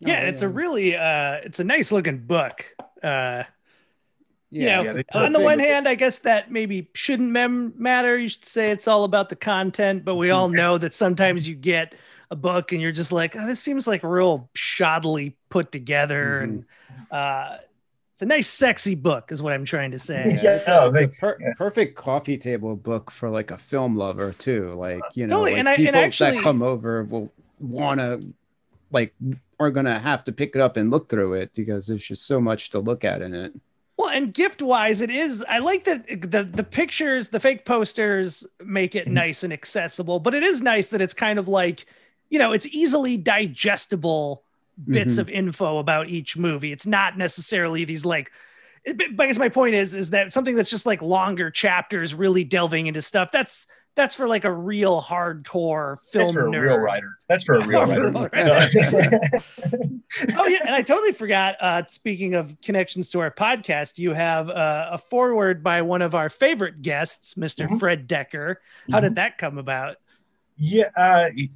Yeah, 0.00 0.20
Oh, 0.22 0.28
it's 0.28 0.42
a 0.42 0.48
really 0.48 0.96
uh 0.96 1.38
it's 1.44 1.60
a 1.60 1.64
nice 1.64 1.90
looking 1.92 2.18
book. 2.26 2.64
Uh 3.02 3.44
you 4.50 4.66
know, 4.66 4.82
Yeah, 4.82 5.02
on 5.12 5.32
the 5.32 5.40
one 5.40 5.58
hand, 5.58 5.86
I 5.86 5.94
guess 5.94 6.20
that 6.20 6.50
maybe 6.50 6.90
shouldn't 6.94 7.30
mem- 7.30 7.74
matter. 7.76 8.18
You 8.18 8.28
should 8.28 8.44
say 8.44 8.70
it's 8.70 8.88
all 8.88 9.04
about 9.04 9.28
the 9.28 9.36
content, 9.36 10.04
but 10.04 10.16
we 10.16 10.30
all 10.30 10.48
know 10.48 10.78
that 10.78 10.94
sometimes 10.94 11.46
you 11.46 11.54
get 11.54 11.94
a 12.30 12.36
book 12.36 12.72
and 12.72 12.80
you're 12.80 12.92
just 12.92 13.12
like, 13.12 13.36
oh, 13.36 13.46
this 13.46 13.60
seems 13.60 13.86
like 13.86 14.02
real 14.02 14.50
shoddily 14.56 15.34
put 15.48 15.70
together, 15.72 16.42
and 16.42 16.64
uh, 17.10 17.58
it's 18.18 18.22
a 18.24 18.26
nice, 18.26 18.48
sexy 18.48 18.96
book, 18.96 19.30
is 19.30 19.40
what 19.40 19.52
I'm 19.52 19.64
trying 19.64 19.92
to 19.92 19.98
say. 20.00 20.36
Yeah, 20.42 20.56
it's 20.56 20.66
no, 20.66 20.88
a, 20.88 20.92
it's 21.04 21.16
a 21.18 21.20
per- 21.20 21.38
yeah. 21.40 21.52
perfect 21.56 21.94
coffee 21.94 22.36
table 22.36 22.74
book 22.74 23.12
for 23.12 23.30
like 23.30 23.52
a 23.52 23.56
film 23.58 23.94
lover 23.96 24.32
too. 24.32 24.72
Like 24.74 25.02
you 25.14 25.28
know, 25.28 25.36
Totally, 25.36 25.52
like 25.52 25.58
and 25.60 25.68
I- 25.68 25.74
and 25.74 25.86
people 25.86 26.00
actually- 26.00 26.30
that 26.32 26.42
come 26.42 26.60
over 26.60 27.04
will 27.04 27.30
want 27.60 28.00
to 28.00 28.20
like 28.90 29.14
are 29.60 29.70
gonna 29.70 30.00
have 30.00 30.24
to 30.24 30.32
pick 30.32 30.56
it 30.56 30.60
up 30.60 30.76
and 30.76 30.90
look 30.90 31.08
through 31.08 31.34
it 31.34 31.52
because 31.54 31.86
there's 31.86 32.04
just 32.08 32.26
so 32.26 32.40
much 32.40 32.70
to 32.70 32.80
look 32.80 33.04
at 33.04 33.22
in 33.22 33.34
it. 33.34 33.52
Well, 33.96 34.08
and 34.10 34.34
gift 34.34 34.62
wise, 34.62 35.00
it 35.00 35.12
is. 35.12 35.44
I 35.48 35.58
like 35.58 35.84
that 35.84 36.08
the 36.08 36.42
the 36.42 36.64
pictures, 36.64 37.28
the 37.28 37.38
fake 37.38 37.64
posters 37.64 38.44
make 38.64 38.96
it 38.96 39.06
Mhm. 39.06 39.12
nice 39.12 39.44
and 39.44 39.52
accessible. 39.52 40.18
But 40.18 40.34
it 40.34 40.42
is 40.42 40.60
nice 40.60 40.88
that 40.90 41.00
it's 41.00 41.14
kind 41.14 41.38
of 41.38 41.46
like, 41.46 41.86
you 42.30 42.40
know, 42.40 42.50
it's 42.50 42.66
easily 42.66 43.16
digestible 43.16 44.42
bits 44.86 45.14
Mhm. 45.14 45.18
of 45.18 45.28
info 45.28 45.78
about 45.78 46.08
each 46.08 46.36
movie. 46.36 46.72
It's 46.72 46.86
not 46.86 47.16
necessarily 47.18 47.84
these 47.84 48.04
like. 48.04 48.30
it- 48.84 48.96
But 49.16 49.24
I 49.24 49.26
guess 49.26 49.38
my 49.38 49.48
point 49.48 49.74
is, 49.74 49.94
is 49.94 50.10
that 50.10 50.32
something 50.32 50.54
that's 50.54 50.70
just 50.70 50.86
like 50.86 51.02
longer 51.02 51.50
chapters, 51.50 52.14
really 52.14 52.44
delving 52.44 52.86
into 52.86 53.02
stuff. 53.02 53.30
That's 53.32 53.66
that's 53.96 54.14
for 54.14 54.28
like 54.28 54.44
a 54.44 54.52
real 54.52 55.02
hardcore 55.02 55.96
film 56.12 56.26
that's 56.26 56.32
for 56.32 56.46
a 56.46 56.50
nerd. 56.52 56.62
real 56.68 56.76
writer 56.78 57.18
that's 57.28 57.42
for 57.42 57.56
a 57.56 57.66
real 57.66 57.84
for 57.86 58.06
a 58.06 58.12
writer 58.12 58.68
oh 60.36 60.46
yeah, 60.46 60.58
and 60.64 60.74
I 60.74 60.82
totally 60.82 61.12
forgot. 61.12 61.56
Uh, 61.60 61.82
speaking 61.88 62.34
of 62.34 62.56
connections 62.62 63.10
to 63.10 63.18
our 63.20 63.30
podcast, 63.32 63.98
you 63.98 64.14
have 64.14 64.48
uh, 64.48 64.90
a 64.92 64.98
forward 64.98 65.62
by 65.64 65.82
one 65.82 66.00
of 66.02 66.14
our 66.14 66.28
favorite 66.28 66.80
guests, 66.82 67.36
mister 67.36 67.66
Mhm. 67.66 67.80
Fred 67.80 68.08
Dekker. 68.08 68.56
How 68.90 69.00
did 69.00 69.16
that 69.16 69.36
come 69.38 69.58
about? 69.58 69.96
Yeah, 70.56 70.90
uh, 70.96 71.30
he- 71.34 71.50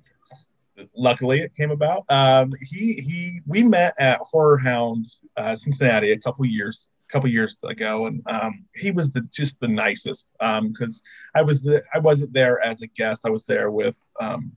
luckily 0.96 1.40
it 1.40 1.54
came 1.56 1.70
about. 1.70 2.04
Um, 2.08 2.52
he 2.60 2.94
he 2.94 3.40
we 3.46 3.62
met 3.62 3.94
at 3.98 4.20
Horror 4.20 4.58
Hound 4.58 5.06
uh, 5.36 5.54
Cincinnati 5.54 6.12
a 6.12 6.18
couple 6.18 6.44
years 6.46 6.88
couple 7.12 7.28
years 7.28 7.56
ago, 7.64 8.06
and 8.06 8.22
um, 8.26 8.64
he 8.74 8.90
was 8.90 9.12
the 9.12 9.20
just 9.32 9.60
the 9.60 9.68
nicest 9.68 10.30
because 10.40 11.02
I 11.34 11.42
was 11.42 11.62
the 11.62 11.82
I 11.94 11.98
wasn't 11.98 12.32
there 12.32 12.64
as 12.64 12.82
a 12.82 12.86
guest. 12.88 13.26
I 13.26 13.30
was 13.30 13.44
there 13.46 13.70
with 13.70 13.98
um, 14.20 14.52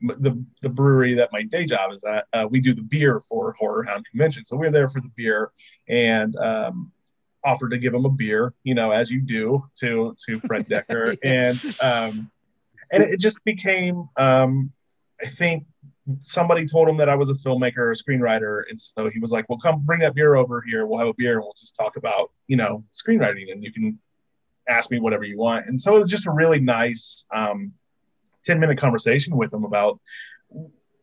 the 0.00 0.42
the 0.60 0.68
brewery 0.68 1.14
that 1.14 1.30
my 1.32 1.42
day 1.42 1.64
job 1.64 1.92
is 1.92 2.02
at. 2.04 2.26
Uh, 2.32 2.46
we 2.50 2.60
do 2.60 2.74
the 2.74 2.82
beer 2.82 3.20
for 3.20 3.54
Horror 3.58 3.84
Hound 3.84 4.04
Convention, 4.10 4.44
so 4.44 4.56
we 4.56 4.66
are 4.66 4.72
there 4.72 4.88
for 4.88 5.00
the 5.00 5.10
beer 5.16 5.52
and. 5.88 6.36
Um, 6.36 6.92
offered 7.42 7.70
to 7.70 7.78
give 7.78 7.94
him 7.94 8.04
a 8.04 8.10
beer 8.10 8.52
you 8.64 8.74
know 8.74 8.90
as 8.90 9.10
you 9.10 9.18
do 9.18 9.66
to 9.74 10.14
to 10.22 10.38
fred 10.40 10.68
dekker 10.68 11.16
and 11.24 11.58
um 11.80 12.30
and 12.92 13.02
it 13.02 13.18
just 13.18 13.42
became 13.46 14.06
um 14.18 14.70
i 15.22 15.26
think 15.26 15.66
somebody 16.22 16.66
told 16.66 16.88
him 16.88 16.96
that 16.96 17.08
I 17.08 17.14
was 17.14 17.30
a 17.30 17.34
filmmaker 17.34 17.78
or 17.78 17.90
a 17.92 17.94
screenwriter, 17.94 18.62
and 18.68 18.80
so 18.80 19.10
he 19.10 19.18
was 19.18 19.30
like, 19.30 19.48
"Well, 19.48 19.58
come 19.58 19.84
bring 19.84 20.00
that 20.00 20.14
beer 20.14 20.34
over 20.34 20.62
here. 20.62 20.86
We'll 20.86 20.98
have 20.98 21.08
a 21.08 21.14
beer 21.14 21.34
and 21.34 21.42
we'll 21.42 21.54
just 21.58 21.76
talk 21.76 21.96
about 21.96 22.30
you 22.46 22.56
know 22.56 22.84
screenwriting, 22.92 23.52
and 23.52 23.62
you 23.62 23.72
can 23.72 23.98
ask 24.68 24.90
me 24.90 25.00
whatever 25.00 25.24
you 25.24 25.38
want." 25.38 25.66
And 25.66 25.80
so 25.80 25.96
it 25.96 26.00
was 26.00 26.10
just 26.10 26.26
a 26.26 26.30
really 26.30 26.60
nice 26.60 27.24
um, 27.34 27.72
ten 28.44 28.60
minute 28.60 28.78
conversation 28.78 29.36
with 29.36 29.52
him 29.52 29.64
about 29.64 30.00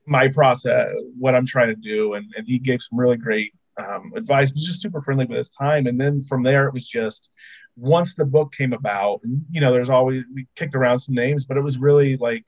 my 0.06 0.28
process, 0.30 0.90
what 1.18 1.36
I'm 1.36 1.46
trying 1.46 1.70
to 1.70 1.76
do, 1.76 2.14
and, 2.14 2.26
and 2.38 2.48
he 2.48 2.60
gave 2.60 2.82
some 2.82 3.00
really 3.00 3.18
great 3.18 3.54
um, 3.78 4.14
advice. 4.16 4.52
Was 4.52 4.66
just 4.66 4.82
super 4.82 5.02
friendly 5.02 5.26
with 5.26 5.38
his 5.38 5.50
time, 5.50 5.88
and 5.88 6.00
then 6.00 6.22
from 6.22 6.44
there 6.44 6.68
it 6.68 6.74
was 6.74 6.88
just 6.88 7.32
once 7.76 8.16
the 8.16 8.26
book 8.26 8.52
came 8.54 8.74
about, 8.74 9.22
you 9.52 9.62
know, 9.62 9.72
there's 9.72 9.90
always 9.90 10.26
we 10.34 10.48
kicked 10.56 10.74
around 10.74 11.00
some 11.00 11.14
names, 11.14 11.46
but 11.46 11.58
it 11.58 11.62
was 11.62 11.78
really 11.78 12.18
like 12.18 12.44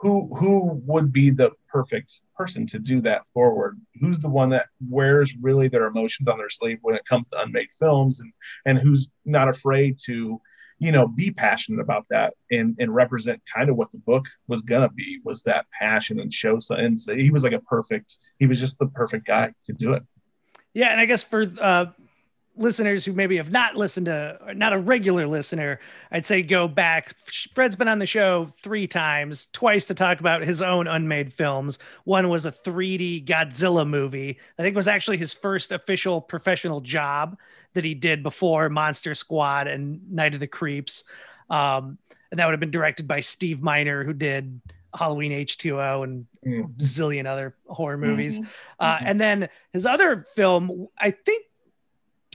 who 0.00 0.34
who 0.36 0.80
would 0.84 1.12
be 1.12 1.30
the 1.30 1.52
perfect 1.68 2.20
person 2.36 2.66
to 2.66 2.78
do 2.78 3.00
that 3.02 3.26
forward? 3.26 3.80
Who's 4.00 4.18
the 4.18 4.28
one 4.28 4.50
that 4.50 4.66
wears 4.88 5.34
really 5.40 5.68
their 5.68 5.86
emotions 5.86 6.28
on 6.28 6.38
their 6.38 6.50
sleeve 6.50 6.78
when 6.82 6.94
it 6.94 7.04
comes 7.04 7.28
to 7.28 7.40
unmade 7.40 7.70
films 7.78 8.20
and 8.20 8.32
and 8.66 8.78
who's 8.78 9.10
not 9.24 9.48
afraid 9.48 9.98
to 10.06 10.40
you 10.78 10.92
know 10.92 11.08
be 11.08 11.30
passionate 11.30 11.80
about 11.80 12.06
that 12.10 12.34
and 12.50 12.76
and 12.78 12.94
represent 12.94 13.40
kind 13.52 13.70
of 13.70 13.76
what 13.76 13.90
the 13.90 13.98
book 13.98 14.26
was 14.48 14.60
gonna 14.62 14.90
be 14.90 15.20
was 15.24 15.42
that 15.42 15.64
passion 15.78 16.20
and 16.20 16.32
show 16.32 16.58
and 16.70 17.00
so 17.00 17.14
he 17.14 17.30
was 17.30 17.42
like 17.42 17.52
a 17.52 17.60
perfect 17.60 18.18
he 18.38 18.46
was 18.46 18.60
just 18.60 18.78
the 18.78 18.86
perfect 18.88 19.26
guy 19.26 19.52
to 19.64 19.72
do 19.72 19.94
it. 19.94 20.02
Yeah, 20.74 20.88
and 20.88 21.00
I 21.00 21.06
guess 21.06 21.22
for 21.22 21.46
uh, 21.58 21.86
listeners 22.56 23.04
who 23.04 23.12
maybe 23.12 23.36
have 23.36 23.50
not 23.50 23.76
listened 23.76 24.06
to, 24.06 24.38
not 24.54 24.72
a 24.72 24.78
regular 24.78 25.26
listener, 25.26 25.78
I'd 26.10 26.24
say 26.26 26.42
go 26.42 26.66
back. 26.68 27.14
Fred's 27.54 27.76
been 27.76 27.88
on 27.88 27.98
the 27.98 28.06
show 28.06 28.50
three 28.62 28.86
times, 28.86 29.48
twice 29.52 29.84
to 29.86 29.94
talk 29.94 30.20
about 30.20 30.42
his 30.42 30.62
own 30.62 30.86
unmade 30.86 31.32
films. 31.32 31.78
One 32.04 32.28
was 32.28 32.46
a 32.46 32.52
3D 32.52 33.24
Godzilla 33.26 33.86
movie. 33.86 34.38
I 34.58 34.62
think 34.62 34.74
it 34.74 34.76
was 34.76 34.88
actually 34.88 35.18
his 35.18 35.32
first 35.32 35.72
official 35.72 36.20
professional 36.20 36.80
job 36.80 37.36
that 37.74 37.84
he 37.84 37.94
did 37.94 38.22
before 38.22 38.68
Monster 38.70 39.14
Squad 39.14 39.66
and 39.66 40.10
Night 40.10 40.34
of 40.34 40.40
the 40.40 40.46
Creeps. 40.46 41.04
Um, 41.50 41.98
and 42.30 42.40
that 42.40 42.46
would 42.46 42.52
have 42.52 42.60
been 42.60 42.70
directed 42.70 43.06
by 43.06 43.20
Steve 43.20 43.60
Miner, 43.62 44.02
who 44.02 44.12
did 44.14 44.60
Halloween 44.94 45.32
H2O 45.32 46.02
and 46.04 46.26
Mm. 46.46 46.76
zillion 46.78 47.26
other 47.26 47.54
horror 47.66 47.98
movies. 47.98 48.38
Mhm. 48.38 48.46
Uh, 48.78 48.98
and 49.00 49.20
then 49.20 49.48
his 49.72 49.84
other 49.84 50.24
film, 50.36 50.86
I 50.96 51.10
think 51.10 51.44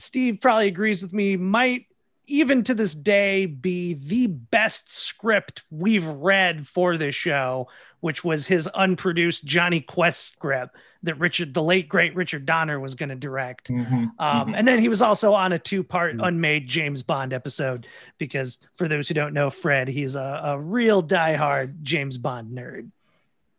Steve 0.02 0.38
probably 0.40 0.66
agrees 0.66 1.00
with 1.02 1.12
me, 1.12 1.36
might 1.36 1.86
even 2.26 2.62
to 2.64 2.74
this 2.74 2.94
day 2.94 3.46
be 3.46 3.94
the 3.94 4.26
best 4.26 4.92
script 4.92 5.62
we've 5.70 6.06
read 6.06 6.66
for 6.66 6.96
this 6.96 7.14
show, 7.14 7.68
which 8.00 8.24
was 8.24 8.46
his 8.46 8.68
unproduced 8.74 9.44
Jonny 9.44 9.80
Quest 9.80 10.32
script 10.32 10.76
that 11.04 11.18
Richard, 11.18 11.52
the 11.52 11.62
late 11.62 11.88
great 11.88 12.14
Richard 12.14 12.46
Donner, 12.46 12.78
was 12.78 12.94
going 12.94 13.08
to 13.08 13.14
direct. 13.16 13.68
Mhm, 13.68 14.12
Um, 14.18 14.48
mhm. 14.48 14.54
And 14.56 14.66
then 14.68 14.78
he 14.78 14.88
was 14.88 15.02
also 15.02 15.34
on 15.34 15.52
a 15.52 15.58
two 15.58 15.82
part 15.82 16.16
Mhm. 16.16 16.26
unmade 16.28 16.66
James 16.68 17.02
Bond 17.02 17.32
episode 17.32 17.86
because, 18.18 18.58
for 18.76 18.86
those 18.88 19.08
who 19.08 19.14
don't 19.14 19.34
know 19.34 19.50
Fred, 19.50 19.88
he's 19.88 20.14
a, 20.14 20.40
a 20.44 20.58
real 20.60 21.02
diehard 21.02 21.82
James 21.82 22.18
Bond 22.18 22.56
nerd. 22.56 22.88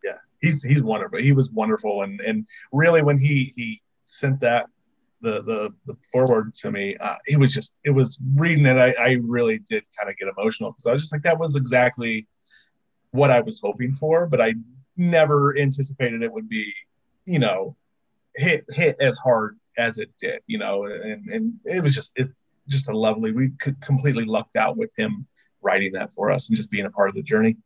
Yeah, 0.02 0.18
he's 0.40 0.62
he's 0.62 0.82
wonderful. 0.82 1.18
He 1.18 1.32
was 1.32 1.50
wonderful, 1.50 2.02
and 2.02 2.20
and 2.22 2.46
really 2.72 3.02
when 3.02 3.18
he 3.18 3.52
he 3.56 3.82
sent 4.06 4.40
that 4.40 4.66
the 5.24 5.42
the, 5.42 5.70
the 5.86 5.96
forward 6.12 6.54
to 6.56 6.70
me, 6.70 6.96
uh, 6.98 7.16
it 7.26 7.38
was 7.38 7.52
just 7.52 7.74
it 7.84 7.90
was 7.90 8.18
reading 8.34 8.66
it. 8.66 8.76
I, 8.76 8.92
I 8.92 9.10
really 9.22 9.58
did 9.58 9.84
kind 9.98 10.10
of 10.10 10.16
get 10.16 10.28
emotional 10.28 10.70
because 10.70 10.86
I 10.86 10.92
was 10.92 11.00
just 11.00 11.12
like 11.12 11.22
that 11.22 11.38
was 11.38 11.56
exactly 11.56 12.26
what 13.10 13.30
I 13.30 13.40
was 13.40 13.60
hoping 13.60 13.94
for, 13.94 14.26
but 14.26 14.40
I 14.40 14.54
never 14.96 15.56
anticipated 15.58 16.22
it 16.22 16.32
would 16.32 16.48
be 16.48 16.72
you 17.24 17.38
know 17.38 17.76
hit 18.36 18.64
hit 18.68 18.96
as 19.00 19.16
hard 19.18 19.58
as 19.78 19.98
it 19.98 20.10
did. 20.18 20.40
You 20.46 20.58
know, 20.58 20.84
and 20.84 21.28
and 21.28 21.54
it 21.64 21.82
was 21.82 21.94
just 21.94 22.12
it 22.16 22.28
just 22.68 22.88
a 22.88 22.96
lovely. 22.96 23.32
We 23.32 23.50
completely 23.80 24.24
lucked 24.24 24.56
out 24.56 24.76
with 24.76 24.92
him 24.96 25.26
writing 25.62 25.92
that 25.94 26.12
for 26.12 26.30
us 26.30 26.48
and 26.48 26.56
just 26.56 26.70
being 26.70 26.84
a 26.84 26.90
part 26.90 27.08
of 27.08 27.14
the 27.14 27.22
journey. 27.22 27.56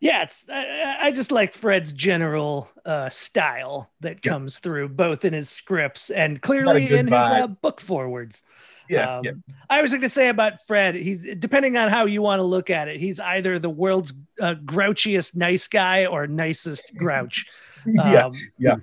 Yeah, 0.00 0.22
it's 0.22 0.46
I, 0.48 0.96
I 1.00 1.12
just 1.12 1.30
like 1.30 1.52
Fred's 1.54 1.92
general 1.92 2.70
uh, 2.86 3.10
style 3.10 3.90
that 4.00 4.24
Yeah. 4.24 4.32
comes 4.32 4.58
through 4.58 4.88
both 4.90 5.24
in 5.26 5.34
his 5.34 5.50
scripts 5.50 6.08
and 6.10 6.40
clearly 6.40 6.90
in 6.90 7.06
his 7.06 7.12
uh, 7.12 7.46
book 7.48 7.80
forwards. 7.80 8.42
Yeah, 8.88 9.18
Um, 9.18 9.24
yeah. 9.24 9.32
I 9.68 9.82
was 9.82 9.90
going 9.92 10.00
to 10.00 10.08
say 10.08 10.30
about 10.30 10.66
Fred, 10.66 10.94
he's 10.96 11.24
depending 11.38 11.76
on 11.76 11.90
how 11.90 12.06
you 12.06 12.22
want 12.22 12.40
to 12.40 12.44
look 12.44 12.70
at 12.70 12.88
it, 12.88 12.98
he's 12.98 13.20
either 13.20 13.58
the 13.58 13.70
world's 13.70 14.12
uh, 14.40 14.54
grouchiest 14.64 15.36
nice 15.36 15.68
guy 15.68 16.06
or 16.06 16.26
nicest 16.26 16.96
grouch. 16.96 17.46
yeah. 17.86 18.26
Um, 18.26 18.32
yeah. 18.58 18.76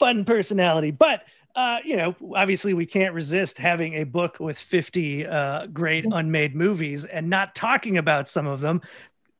Fun 0.00 0.24
personality, 0.24 0.90
but 0.90 1.22
uh, 1.54 1.76
you 1.84 1.96
know, 1.96 2.16
obviously 2.34 2.74
we 2.74 2.84
can't 2.84 3.14
resist 3.14 3.58
having 3.58 3.94
a 3.94 4.04
book 4.04 4.40
with 4.40 4.58
50 4.58 5.24
uh, 5.24 5.66
great 5.66 6.04
unmade 6.10 6.56
movies 6.56 7.04
and 7.04 7.30
not 7.30 7.54
talking 7.54 7.96
about 7.96 8.28
some 8.28 8.48
of 8.48 8.58
them. 8.58 8.80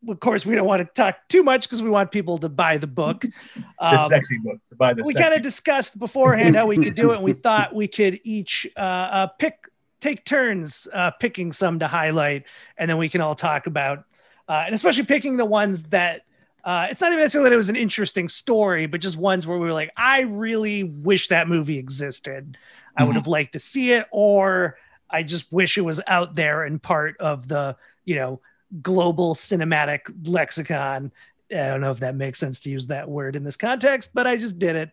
Of 0.08 0.20
course, 0.20 0.44
we 0.44 0.54
don't 0.54 0.66
want 0.66 0.80
to 0.80 0.86
talk 0.94 1.16
too 1.28 1.42
much 1.42 1.62
because 1.62 1.82
we 1.82 1.90
want 1.90 2.10
people 2.10 2.38
to 2.38 2.48
buy 2.48 2.78
the 2.78 2.86
book. 2.86 3.24
the 3.90 3.98
Um, 3.98 4.08
sexy 4.08 4.38
book 4.38 4.58
to 4.70 4.76
buy 4.76 4.94
the 4.94 5.04
we 5.04 5.14
kind 5.14 5.34
of 5.34 5.42
discussed 5.42 5.98
beforehand 5.98 6.56
how 6.56 6.66
we 6.66 6.78
could 6.78 6.94
do 6.94 7.12
it, 7.12 7.16
and 7.16 7.24
we 7.24 7.32
thought 7.34 7.74
we 7.74 7.88
could 7.88 8.20
each 8.24 8.66
uh, 8.76 8.80
uh, 8.80 9.26
pick, 9.38 9.68
take 10.00 10.24
turns 10.24 10.86
uh, 10.92 11.10
picking 11.20 11.52
some 11.52 11.78
to 11.80 11.88
highlight, 11.88 12.44
and 12.78 12.88
then 12.88 12.98
we 12.98 13.08
can 13.08 13.20
all 13.20 13.34
talk 13.34 13.66
about, 13.66 14.04
uh, 14.48 14.62
and 14.66 14.74
especially 14.74 15.04
picking 15.04 15.36
the 15.36 15.44
ones 15.44 15.84
that. 15.84 16.22
Uh, 16.64 16.86
it's 16.90 17.00
not 17.02 17.08
even 17.12 17.20
necessarily 17.20 17.50
that 17.50 17.54
it 17.54 17.58
was 17.58 17.68
an 17.68 17.76
interesting 17.76 18.26
story, 18.26 18.86
but 18.86 18.98
just 18.98 19.18
ones 19.18 19.46
where 19.46 19.58
we 19.58 19.66
were 19.66 19.74
like, 19.74 19.90
I 19.98 20.20
really 20.20 20.82
wish 20.82 21.28
that 21.28 21.46
movie 21.46 21.76
existed. 21.78 22.56
I 22.96 23.04
would 23.04 23.16
Mhm. 23.16 23.16
have 23.16 23.26
liked 23.26 23.52
to 23.52 23.58
see 23.58 23.92
it, 23.92 24.06
or 24.10 24.78
I 25.10 25.24
just 25.24 25.52
wish 25.52 25.76
it 25.76 25.82
was 25.82 26.00
out 26.06 26.34
there 26.34 26.64
and 26.64 26.82
part 26.82 27.18
of 27.20 27.48
the, 27.48 27.76
you 28.06 28.14
know, 28.14 28.40
global 28.82 29.34
cinematic 29.34 30.00
lexicon. 30.24 31.12
I 31.50 31.54
don't 31.54 31.80
know 31.80 31.90
if 31.90 32.00
that 32.00 32.14
makes 32.14 32.38
sense 32.38 32.60
to 32.60 32.70
use 32.70 32.88
that 32.88 33.08
word 33.08 33.36
in 33.36 33.44
this 33.44 33.56
context, 33.56 34.10
but 34.14 34.26
I 34.26 34.36
just 34.36 34.58
did 34.58 34.76
it. 34.76 34.90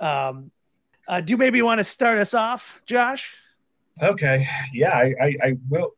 Um, 0.00 0.50
uh, 1.08 1.20
do 1.20 1.32
you 1.32 1.36
maybe 1.36 1.62
want 1.62 1.78
to 1.78 1.84
start 1.84 2.18
us 2.18 2.34
off, 2.34 2.80
Josh? 2.86 3.36
okay 4.00 4.46
yeah 4.72 4.96
i 4.96 5.14
i, 5.20 5.36
I 5.44 5.56
will 5.68 5.92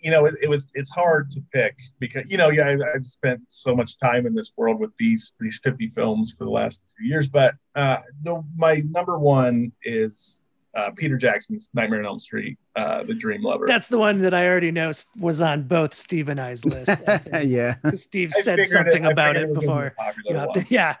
you 0.00 0.10
know 0.10 0.24
it, 0.26 0.34
it 0.42 0.48
was 0.48 0.70
it's 0.74 0.90
hard 0.90 1.30
to 1.30 1.40
pick 1.52 1.76
because 1.98 2.28
you 2.30 2.36
know 2.36 2.50
yeah 2.50 2.68
I, 2.68 2.94
i've 2.94 3.06
spent 3.06 3.40
so 3.48 3.74
much 3.74 3.98
time 3.98 4.26
in 4.26 4.32
this 4.32 4.52
world 4.56 4.80
with 4.80 4.90
these 4.98 5.34
these 5.38 5.60
50 5.62 5.88
films 5.88 6.32
for 6.36 6.44
the 6.44 6.50
last 6.50 6.82
two 6.96 7.04
years 7.04 7.28
but 7.28 7.54
uh 7.74 7.98
the 8.22 8.42
my 8.56 8.82
number 8.90 9.18
one 9.18 9.72
is 9.82 10.42
uh, 10.76 10.90
Peter 10.94 11.16
Jackson's 11.16 11.70
Nightmare 11.74 12.00
on 12.00 12.06
Elm 12.06 12.18
Street, 12.18 12.58
uh, 12.76 13.02
The 13.02 13.14
Dream 13.14 13.42
Lover. 13.42 13.66
That's 13.66 13.88
the 13.88 13.98
one 13.98 14.18
that 14.20 14.34
I 14.34 14.46
already 14.46 14.70
know 14.70 14.92
was 15.18 15.40
on 15.40 15.62
both 15.64 15.94
Steve 15.94 16.28
and 16.28 16.38
I's 16.40 16.64
list. 16.64 16.90
I 17.08 17.18
think. 17.18 17.48
yeah. 17.50 17.74
'Cause 17.82 18.02
Steve 18.02 18.32
I 18.36 18.40
said 18.42 18.66
something 18.68 19.06
I 19.06 19.10
about 19.10 19.34
figured 19.36 19.44
it 19.44 19.48
was 19.48 19.58
gonna 19.58 19.66
be 19.66 19.88
before. 19.88 20.54
You 20.54 20.62
to- 20.62 20.66
yeah. 20.74 20.96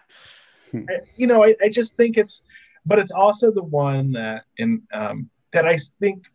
I- 0.74 1.00
you 1.16 1.26
know, 1.26 1.44
I, 1.44 1.54
I 1.62 1.68
just 1.68 1.96
think 1.96 2.16
it's, 2.16 2.42
but 2.86 2.98
it's 2.98 3.12
also 3.12 3.50
the 3.52 3.62
one 3.62 4.12
that, 4.12 4.44
and 4.58 4.80
um, 4.92 5.28
that 5.52 5.66
I 5.66 5.76
think 6.00 6.26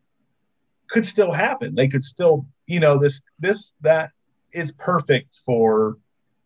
could 0.87 1.05
still 1.05 1.31
happen. 1.31 1.73
They 1.75 1.87
could 1.87 2.03
still, 2.03 2.45
you 2.67 2.79
know, 2.79 2.97
this, 2.97 3.21
this, 3.39 3.73
that 3.81 4.11
is 4.51 4.71
perfect 4.73 5.39
for 5.45 5.97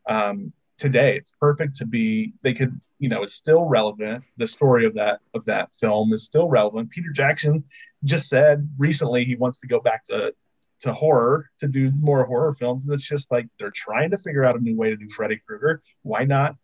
um, 0.08 0.54
today. 0.78 1.18
It's 1.18 1.34
perfect 1.40 1.76
to 1.78 1.86
be. 1.86 2.34
They 2.42 2.54
could, 2.54 2.80
you 3.00 3.10
know, 3.10 3.24
it's 3.24 3.34
still 3.36 3.64
relevant. 3.66 4.24
The 4.38 4.48
story 4.48 4.86
of 4.86 4.94
that 4.96 5.20
of 5.34 5.46
that 5.46 5.70
film 5.80 6.14
is 6.14 6.24
still 6.26 6.48
relevant. 6.48 6.90
Peter 6.90 7.12
Jackson 7.12 7.64
just 8.04 8.30
said 8.30 8.70
recently 8.78 9.24
he 9.24 9.36
wants 9.36 9.60
to 9.60 9.68
go 9.68 9.80
back 9.80 10.04
to 10.06 10.34
to 10.82 10.94
horror 10.94 11.50
to 11.60 11.68
do 11.68 11.92
more 12.00 12.26
horror 12.26 12.54
films. 12.54 12.86
And 12.86 12.94
it's 12.94 13.08
just 13.08 13.32
like 13.32 13.48
they're 13.60 13.72
trying 13.74 14.12
to 14.12 14.18
figure 14.18 14.44
out 14.44 14.58
a 14.58 14.60
new 14.60 14.76
way 14.76 14.90
to 14.90 14.98
do 14.98 15.08
Freddy 15.10 15.42
Krueger. 15.48 15.82
Why 16.02 16.26
not 16.26 16.58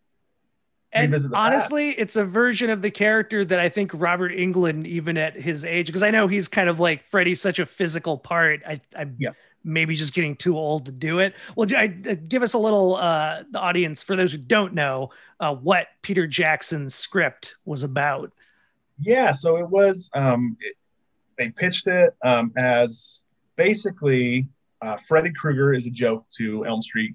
And 0.92 1.10
the 1.10 1.18
past. 1.18 1.32
honestly, 1.32 1.90
it's 1.92 2.16
a 2.16 2.24
version 2.24 2.68
of 2.68 2.82
the 2.82 2.90
character 2.90 3.42
that 3.42 3.58
I 3.58 3.70
think 3.70 3.90
Robert 3.94 4.32
Englund, 4.32 4.86
even 4.86 5.16
at 5.16 5.34
his 5.34 5.64
age, 5.64 5.86
because 5.86 6.02
I 6.02 6.10
know 6.10 6.28
he's 6.28 6.46
kind 6.46 6.68
of 6.68 6.78
like 6.78 7.04
Freddy's 7.10 7.40
such 7.40 7.58
a 7.58 7.64
physical 7.64 8.18
part. 8.18 8.60
I, 8.68 8.80
I'm 8.94 9.16
Yeah. 9.18 9.30
Maybe 9.64 9.94
just 9.94 10.14
getting 10.14 10.36
too 10.36 10.56
old 10.56 10.86
to 10.86 10.92
do 10.92 11.18
it. 11.18 11.34
Well, 11.56 11.68
I, 11.76 11.86
give 11.86 12.42
us 12.42 12.54
a 12.54 12.58
little, 12.58 12.96
uh, 12.96 13.42
the 13.50 13.58
audience, 13.58 14.02
for 14.02 14.16
those 14.16 14.32
who 14.32 14.38
don't 14.38 14.74
know, 14.74 15.10
uh, 15.40 15.54
what 15.54 15.88
Peter 16.02 16.26
Jackson's 16.26 16.94
script 16.94 17.56
was 17.64 17.82
about. 17.82 18.32
Yeah, 19.00 19.32
so 19.32 19.56
it 19.56 19.68
was. 19.68 20.10
Um, 20.14 20.56
it, 20.60 20.76
they 21.38 21.50
pitched 21.50 21.86
it 21.86 22.14
um, 22.22 22.52
as 22.56 23.22
basically 23.56 24.46
uh, 24.82 24.96
Freddy 24.96 25.32
Krueger 25.32 25.72
is 25.72 25.86
a 25.86 25.90
joke 25.90 26.26
to 26.38 26.66
Elm 26.66 26.82
Street 26.82 27.14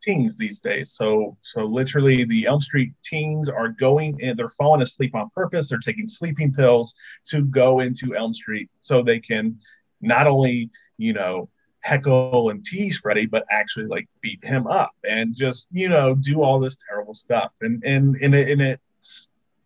teens 0.00 0.36
these 0.36 0.58
days. 0.58 0.92
So, 0.92 1.36
so 1.42 1.62
literally, 1.62 2.24
the 2.24 2.46
Elm 2.46 2.60
Street 2.60 2.92
teens 3.04 3.48
are 3.48 3.68
going 3.68 4.18
in. 4.20 4.36
They're 4.36 4.48
falling 4.48 4.82
asleep 4.82 5.14
on 5.14 5.30
purpose. 5.34 5.68
They're 5.68 5.78
taking 5.78 6.06
sleeping 6.06 6.52
pills 6.52 6.94
to 7.26 7.42
go 7.44 7.80
into 7.80 8.16
Elm 8.16 8.34
Street 8.34 8.68
so 8.80 9.02
they 9.02 9.20
can 9.20 9.58
not 10.00 10.26
only, 10.26 10.70
you 10.98 11.12
know, 11.12 11.48
heckle 11.80 12.50
and 12.50 12.64
tease 12.64 12.98
Freddy, 12.98 13.26
but 13.26 13.44
actually 13.50 13.86
like 13.86 14.08
beat 14.20 14.42
him 14.44 14.66
up 14.66 14.92
and 15.08 15.34
just 15.34 15.68
you 15.70 15.88
know 15.88 16.14
do 16.14 16.42
all 16.42 16.58
this 16.58 16.78
terrible 16.88 17.14
stuff. 17.14 17.52
And 17.60 17.82
and 17.84 18.16
and 18.16 18.34
it, 18.34 18.50
and 18.50 18.60
it 18.60 18.80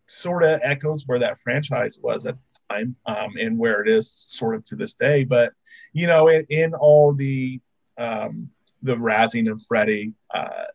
sort 0.07 0.43
of 0.43 0.59
echoes 0.63 1.07
where 1.07 1.19
that 1.19 1.39
franchise 1.39 1.99
was 2.01 2.25
at 2.25 2.37
the 2.39 2.45
time 2.69 2.95
um, 3.05 3.33
and 3.39 3.57
where 3.57 3.81
it 3.81 3.87
is 3.87 4.09
sort 4.09 4.55
of 4.55 4.63
to 4.65 4.75
this 4.75 4.93
day. 4.93 5.23
But 5.23 5.53
you 5.91 6.07
know, 6.07 6.27
in, 6.27 6.45
in 6.49 6.73
all 6.73 7.13
the 7.13 7.59
um, 7.97 8.49
the 8.81 8.95
razzing 8.95 9.51
of 9.51 9.61
Freddy, 9.61 10.13
uh, 10.33 10.65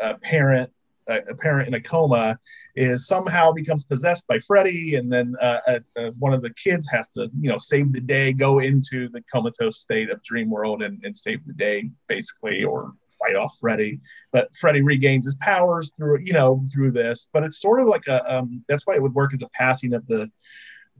a 0.00 0.14
parent 0.18 0.70
a 1.06 1.34
parent 1.34 1.68
in 1.68 1.74
a 1.74 1.80
coma 1.80 2.38
is 2.76 3.06
somehow 3.06 3.52
becomes 3.52 3.84
possessed 3.84 4.26
by 4.26 4.38
Freddy, 4.38 4.96
and 4.96 5.12
then 5.12 5.34
uh, 5.40 5.58
uh, 5.66 5.78
uh, 5.96 6.10
one 6.18 6.32
of 6.32 6.42
the 6.42 6.52
kids 6.54 6.88
has 6.90 7.08
to, 7.10 7.30
you 7.38 7.50
know, 7.50 7.58
save 7.58 7.92
the 7.92 8.00
day, 8.00 8.32
go 8.32 8.60
into 8.60 9.08
the 9.10 9.22
comatose 9.32 9.78
state 9.78 10.10
of 10.10 10.22
Dream 10.22 10.50
World 10.50 10.82
and, 10.82 11.00
and 11.04 11.16
save 11.16 11.44
the 11.46 11.52
day, 11.52 11.90
basically, 12.08 12.64
or 12.64 12.92
fight 13.18 13.36
off 13.36 13.56
Freddy. 13.60 14.00
But 14.32 14.54
Freddy 14.54 14.82
regains 14.82 15.24
his 15.24 15.36
powers 15.36 15.92
through, 15.96 16.20
you 16.20 16.32
know, 16.32 16.62
through 16.72 16.92
this. 16.92 17.28
But 17.32 17.44
it's 17.44 17.60
sort 17.60 17.80
of 17.80 17.86
like 17.86 18.06
a, 18.06 18.22
um, 18.32 18.64
that's 18.68 18.86
why 18.86 18.94
it 18.94 19.02
would 19.02 19.14
work 19.14 19.34
as 19.34 19.42
a 19.42 19.48
passing 19.50 19.94
of 19.94 20.06
the 20.06 20.30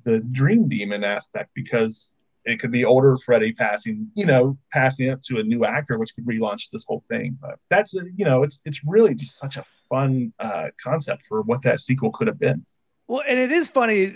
the 0.05 0.21
dream 0.21 0.69
demon 0.69 1.03
aspect 1.03 1.51
because 1.55 2.14
it 2.45 2.61
could 2.61 2.71
be 2.71 2.85
older 2.85 3.17
Freddy 3.17 3.53
passing, 3.53 4.11
you 4.15 4.27
know, 4.27 4.59
passing 4.73 5.09
it 5.09 5.23
to 5.25 5.39
a 5.39 5.43
new 5.43 5.65
actor, 5.65 5.99
which 5.99 6.15
could 6.15 6.27
relaunch 6.27 6.71
this 6.71 6.85
whole 6.85 7.03
thing. 7.09 7.39
But 7.41 7.59
that's, 7.71 7.95
you 7.95 8.25
know, 8.25 8.43
it's 8.43 8.61
it's 8.65 8.83
really 8.85 9.15
just 9.15 9.39
such 9.39 9.57
a 9.57 9.65
fun 9.89 10.33
uh, 10.39 10.69
concept 10.83 11.27
for 11.27 11.43
what 11.43 11.63
that 11.63 11.81
sequel 11.81 12.11
could 12.11 12.27
have 12.27 12.39
been. 12.39 12.65
Well, 13.07 13.23
and 13.27 13.39
it 13.39 13.53
is 13.53 13.69
funny 13.69 14.15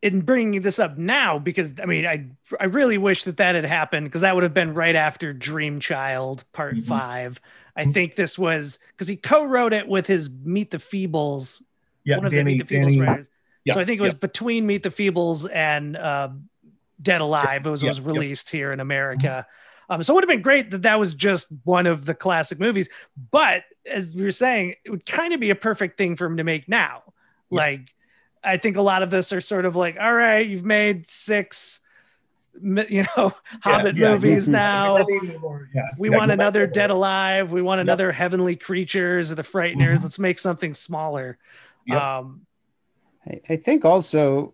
in 0.00 0.20
bringing 0.20 0.62
this 0.62 0.78
up 0.78 0.96
now 0.96 1.38
because 1.38 1.74
I 1.82 1.86
mean, 1.86 2.06
I 2.06 2.26
I 2.58 2.64
really 2.64 2.98
wish 2.98 3.24
that 3.24 3.38
that 3.38 3.54
had 3.54 3.64
happened 3.64 4.06
because 4.06 4.20
that 4.22 4.34
would 4.34 4.44
have 4.44 4.54
been 4.54 4.74
right 4.74 4.96
after 4.96 5.32
Dream 5.32 5.80
Child 5.80 6.44
Part 6.52 6.76
mm-hmm. 6.76 6.88
Five. 6.88 7.40
I 7.76 7.82
mm-hmm. 7.82 7.92
think 7.92 8.16
this 8.16 8.38
was 8.38 8.78
because 8.92 9.08
he 9.08 9.16
co-wrote 9.16 9.72
it 9.72 9.86
with 9.86 10.06
his 10.06 10.30
Meet 10.30 10.70
the 10.70 10.78
Feebles. 10.78 11.62
Yeah, 12.04 12.16
one 12.16 12.26
of 12.26 12.32
Danny, 12.32 12.58
the 12.58 12.64
Meet 12.64 12.68
the 12.68 12.74
Feebles 12.74 12.80
Danny, 12.80 13.00
writers. 13.00 13.30
Yeah, 13.64 13.74
so 13.74 13.80
I 13.80 13.84
think 13.84 13.98
it 13.98 14.02
was 14.02 14.12
yeah. 14.12 14.18
between 14.18 14.66
Meet 14.66 14.82
the 14.84 14.90
Feebles 14.90 15.50
and 15.52 15.96
uh, 15.96 16.28
Dead 17.00 17.20
Alive. 17.20 17.66
It 17.66 17.70
was, 17.70 17.82
was 17.82 18.00
released 18.00 18.50
here 18.50 18.72
in 18.72 18.80
America. 18.80 19.46
Mm-hmm. 19.46 19.92
Um, 19.94 20.02
so 20.02 20.12
it 20.12 20.14
would 20.16 20.24
have 20.24 20.28
been 20.28 20.42
great 20.42 20.70
that 20.70 20.82
that 20.82 21.00
was 21.00 21.14
just 21.14 21.48
one 21.64 21.86
of 21.86 22.04
the 22.04 22.14
classic 22.14 22.60
movies. 22.60 22.88
But 23.30 23.62
as 23.90 24.14
we 24.14 24.22
were 24.22 24.30
saying, 24.30 24.74
it 24.84 24.90
would 24.90 25.06
kind 25.06 25.32
of 25.32 25.40
be 25.40 25.50
a 25.50 25.54
perfect 25.54 25.96
thing 25.96 26.16
for 26.16 26.26
him 26.26 26.36
to 26.36 26.44
make 26.44 26.68
now. 26.68 27.04
Like, 27.50 27.94
I 28.44 28.58
think 28.58 28.76
a 28.76 28.82
lot 28.82 29.02
of 29.02 29.10
this 29.10 29.32
are 29.32 29.40
sort 29.40 29.64
of 29.64 29.76
like, 29.76 29.96
all 29.98 30.12
right, 30.12 30.46
you've 30.46 30.64
made 30.64 31.08
six, 31.08 31.80
you 32.62 33.04
know, 33.16 33.32
Hobbit 33.62 33.96
yeah, 33.96 34.12
movies 34.12 34.46
now. 34.46 35.04
we 35.98 36.10
want 36.10 36.30
another 36.30 36.66
Dead 36.66 36.90
Alive. 36.90 37.50
We 37.50 37.62
want 37.62 37.80
another 37.80 38.12
Heavenly 38.12 38.56
Creatures 38.56 39.32
or 39.32 39.36
the 39.36 39.42
Frighteners. 39.42 39.94
Mm-hmm. 39.94 40.02
Let's 40.02 40.18
make 40.18 40.38
something 40.38 40.74
smaller. 40.74 41.38
Um, 41.90 42.42
I, 43.26 43.40
I 43.48 43.56
think 43.56 43.86
also 43.86 44.52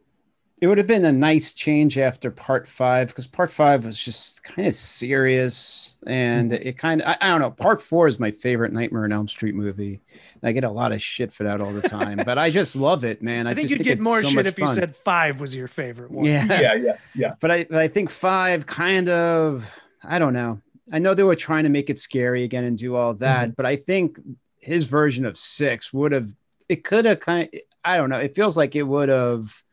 it 0.60 0.68
would 0.68 0.78
have 0.78 0.86
been 0.86 1.04
a 1.04 1.12
nice 1.12 1.52
change 1.52 1.98
after 1.98 2.30
part 2.30 2.66
five 2.68 3.08
because 3.08 3.26
part 3.26 3.50
five 3.50 3.84
was 3.84 4.02
just 4.02 4.44
kind 4.44 4.68
of 4.68 4.74
serious 4.74 5.96
and 6.06 6.52
mm-hmm. 6.52 6.68
it 6.68 6.78
kind 6.78 7.02
of 7.02 7.08
I, 7.08 7.16
I, 7.20 7.28
don't 7.28 7.40
know 7.40 7.50
part 7.50 7.82
four 7.82 8.06
is 8.06 8.20
my 8.20 8.30
favorite 8.30 8.72
nightmare 8.72 9.04
on 9.04 9.12
elm 9.12 9.28
street 9.28 9.54
movie 9.54 10.00
i 10.42 10.52
get 10.52 10.64
a 10.64 10.70
lot 10.70 10.92
of 10.92 11.02
shit 11.02 11.32
for 11.32 11.44
that 11.44 11.60
all 11.60 11.72
the 11.72 11.82
time 11.82 12.20
but 12.24 12.38
i 12.38 12.50
just 12.50 12.76
love 12.76 13.04
it 13.04 13.22
man 13.22 13.46
i, 13.48 13.50
I 13.50 13.54
think 13.54 13.70
you'd 13.70 13.78
think 13.78 13.88
get 13.88 14.02
more 14.02 14.22
so 14.22 14.30
shit 14.30 14.46
if 14.46 14.56
fun. 14.56 14.68
you 14.68 14.74
said 14.74 14.96
five 14.96 15.40
was 15.40 15.54
your 15.54 15.68
favorite 15.68 16.10
one 16.10 16.24
yeah 16.24 16.46
yeah 16.48 16.74
yeah 16.74 16.96
yeah 17.14 17.34
but 17.40 17.50
i 17.50 17.64
but 17.64 17.78
i 17.78 17.88
think 17.88 18.10
five 18.10 18.66
kind 18.66 19.08
of 19.08 19.80
i 20.02 20.18
don't 20.18 20.34
know 20.34 20.60
i 20.92 20.98
know 20.98 21.14
they 21.14 21.24
were 21.24 21.34
trying 21.34 21.64
to 21.64 21.70
make 21.70 21.90
it 21.90 21.98
scary 21.98 22.44
again 22.44 22.64
and 22.64 22.78
do 22.78 22.94
all 22.94 23.14
that 23.14 23.48
mm-hmm. 23.48 23.54
but 23.56 23.66
i 23.66 23.76
think 23.76 24.18
his 24.58 24.84
version 24.84 25.26
of 25.26 25.36
six 25.36 25.92
would 25.92 26.12
have 26.12 26.32
it 26.68 26.84
could 26.84 27.04
have 27.04 27.20
kind 27.20 27.48
of, 27.52 27.60
i 27.84 27.96
don't 27.96 28.08
know 28.08 28.18
it 28.18 28.34
feels 28.34 28.56
like 28.56 28.76
it 28.76 28.84
would 28.84 29.08
have 29.08 29.64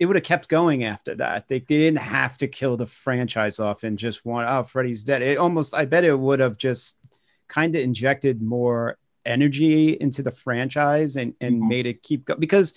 it 0.00 0.06
would 0.06 0.16
have 0.16 0.24
kept 0.24 0.48
going 0.48 0.82
after 0.82 1.14
that. 1.16 1.46
They, 1.46 1.58
they, 1.58 1.76
didn't 1.76 1.98
have 1.98 2.38
to 2.38 2.48
kill 2.48 2.78
the 2.78 2.86
franchise 2.86 3.60
off 3.60 3.84
and 3.84 3.98
just 3.98 4.24
want, 4.24 4.48
oh, 4.48 4.62
Freddy's 4.62 5.04
dead. 5.04 5.20
It 5.20 5.36
almost, 5.36 5.74
I 5.74 5.84
bet 5.84 6.04
it 6.04 6.18
would 6.18 6.40
have 6.40 6.56
just 6.56 6.98
kind 7.48 7.76
of 7.76 7.82
injected 7.82 8.40
more 8.40 8.96
energy 9.26 9.90
into 10.00 10.22
the 10.22 10.30
franchise 10.30 11.16
and, 11.16 11.34
and 11.42 11.56
mm-hmm. 11.56 11.68
made 11.68 11.86
it 11.86 12.02
keep 12.02 12.24
going 12.24 12.40
because 12.40 12.74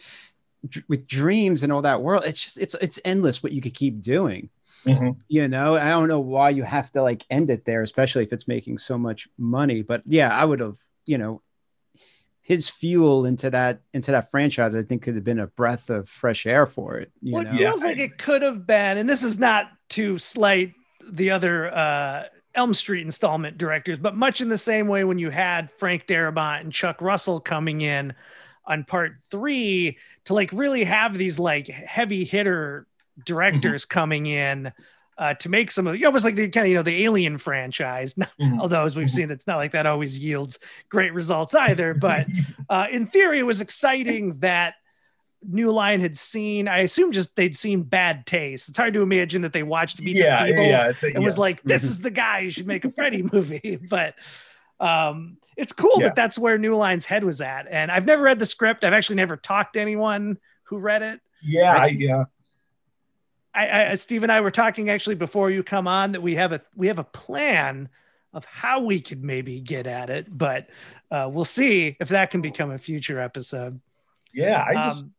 with 0.90 1.08
dreams 1.08 1.64
and 1.64 1.72
all 1.72 1.82
that 1.84 2.02
world, 2.02 2.26
it's 2.26 2.44
just, 2.44 2.60
it's, 2.60 2.76
it's 2.76 3.00
endless 3.06 3.42
what 3.42 3.54
you 3.54 3.62
could 3.62 3.74
keep 3.74 4.02
doing. 4.02 4.50
Mm-hmm. 4.86 5.12
You 5.30 5.48
know, 5.48 5.76
I 5.76 5.92
don't 5.92 6.10
know 6.10 6.20
why 6.20 6.50
you 6.50 6.64
have 6.64 6.92
to 6.92 7.02
like 7.02 7.24
end 7.30 7.50
it 7.50 7.64
there, 7.64 7.84
especially 7.84 8.24
if 8.24 8.34
it's 8.34 8.50
making 8.50 8.80
so 8.80 8.98
much 8.98 9.30
money. 9.38 9.82
But 9.82 10.04
yeah, 10.06 10.38
I 10.38 10.44
would 10.44 10.60
have, 10.60 10.76
you 11.06 11.18
know, 11.18 11.42
his 12.44 12.70
fuel 12.70 13.26
into 13.26 13.50
that 13.50 13.80
into 13.94 14.12
that 14.12 14.30
franchise, 14.30 14.76
I 14.76 14.84
think 14.84 15.02
could 15.02 15.16
have 15.16 15.24
been 15.24 15.40
a 15.40 15.48
breath 15.48 15.90
of 15.90 16.08
fresh 16.10 16.46
air 16.46 16.66
for 16.66 16.98
it. 16.98 17.12
You 17.22 17.36
well, 17.36 17.44
know? 17.44 17.52
it 17.52 17.58
feels 17.58 17.84
like 17.84 17.98
it 17.98 18.18
could 18.18 18.42
have 18.42 18.68
been, 18.68 18.98
and 18.98 19.10
this 19.10 19.24
is 19.24 19.40
not 19.40 19.72
to 19.92 20.20
slight 20.20 20.74
the 21.10 21.32
other 21.32 21.74
uh, 21.74 22.24
Elm 22.54 22.74
Street 22.74 23.06
installment 23.06 23.58
directors, 23.58 23.98
but 23.98 24.16
much 24.16 24.42
in 24.42 24.50
the 24.50 24.58
same 24.58 24.88
way 24.88 25.06
when 25.06 25.18
you 25.18 25.30
had 25.30 25.70
Frank 25.80 26.06
Darabont 26.06 26.62
and 26.62 26.74
Chuck 26.74 27.02
Russell 27.02 27.40
coming 27.40 27.82
in 27.82 28.14
on 28.66 28.84
part 28.84 29.14
three 29.32 29.98
to 30.26 30.34
like 30.34 30.52
really 30.52 30.84
have 30.84 31.18
these 31.18 31.40
like 31.40 31.68
heavy 31.68 32.26
hitter 32.26 32.88
directors 33.26 33.86
mm-hmm. 33.86 33.94
coming 33.94 34.26
in 34.26 34.72
uh, 35.18 35.34
to 35.36 35.50
make 35.50 35.72
some 35.72 35.88
of 35.88 35.96
you 35.96 36.02
know, 36.02 36.08
almost 36.08 36.26
like 36.26 36.36
the 36.36 36.50
kind 36.50 36.66
of 36.66 36.70
you 36.70 36.76
know 36.76 36.84
the 36.84 37.04
Alien 37.04 37.38
franchise. 37.38 38.16
Mm-hmm. 38.42 38.60
Although 38.62 38.86
as 38.86 38.96
we've 38.96 39.12
seen, 39.12 39.30
it's 39.30 39.46
not 39.46 39.58
like 39.58 39.74
that 39.74 39.86
always 39.86 40.18
yields 40.18 40.58
great 40.90 41.14
results 41.14 41.54
either. 41.54 41.94
But 42.00 42.26
uh, 42.68 42.88
in 42.92 43.06
theory, 43.08 43.40
it 43.40 43.44
was 43.44 43.62
exciting 43.62 44.40
that 44.40 44.74
New 45.48 45.72
Line 45.72 46.02
had 46.02 46.18
seen. 46.18 46.68
I 46.68 46.80
assume 46.80 47.12
just 47.12 47.36
they'd 47.36 47.56
seen 47.56 47.84
Bad 47.84 48.26
Taste. 48.26 48.70
It's 48.70 48.78
hard 48.78 48.94
to 48.96 49.02
imagine 49.02 49.44
that 49.44 49.54
they 49.54 49.64
watched 49.64 50.02
Meet 50.02 50.18
yeah, 50.18 50.46
the 50.46 50.52
Feebles 50.52 50.68
yeah, 50.68 50.88
a, 50.88 51.06
and 51.06 51.14
yeah. 51.14 51.20
was 51.20 51.38
like, 51.38 51.62
"This 51.64 51.84
mm-hmm. 51.84 51.92
is 51.92 52.00
the 52.00 52.12
guy 52.12 52.40
you 52.40 52.52
should 52.52 52.68
make 52.68 52.86
a 52.86 52.92
Freddy 52.92 53.24
movie." 53.32 53.80
but 53.90 54.16
um, 54.80 55.38
it's 55.56 55.74
cool 55.74 55.98
yeah. 55.98 56.08
that 56.08 56.16
that's 56.16 56.38
where 56.38 56.58
New 56.58 56.76
Line's 56.76 57.06
head 57.06 57.24
was 57.24 57.42
at. 57.42 57.68
And 57.70 57.92
I've 57.92 58.06
never 58.06 58.24
read 58.24 58.40
the 58.40 58.46
script. 58.46 58.84
I've 58.84 58.94
actually 58.94 59.18
never 59.18 59.38
talked 59.38 59.74
to 59.74 59.82
anyone 59.82 60.38
who 60.64 60.80
read 60.80 61.02
it. 61.02 61.20
Yeah, 61.42 61.76
I, 61.76 61.88
yeah. 61.88 62.26
I, 63.54 63.92
I, 63.92 63.94
Steve 63.96 64.24
and 64.24 64.32
I 64.32 64.42
were 64.42 64.52
talking 64.52 64.90
actually 64.90 65.16
before 65.16 65.52
you 65.52 65.64
come 65.64 65.88
on 65.88 66.14
that 66.14 66.22
we 66.22 66.36
have 66.36 66.52
a 66.52 66.62
we 66.76 66.88
have 66.88 67.00
a 67.00 67.04
plan 67.04 67.90
of 68.34 68.46
how 68.46 68.82
we 68.82 69.00
could 69.00 69.24
maybe 69.24 69.60
get 69.60 69.86
at 69.86 70.10
it, 70.10 70.26
but 70.36 70.68
uh, 71.12 71.30
we'll 71.32 71.46
see 71.46 71.96
if 72.00 72.10
that 72.10 72.32
can 72.32 72.42
become 72.42 72.72
a 72.72 72.80
future 72.80 73.20
episode. 73.20 73.80
Yeah, 74.34 74.64
I 74.68 74.74
just 74.74 75.04
um, 75.04 75.14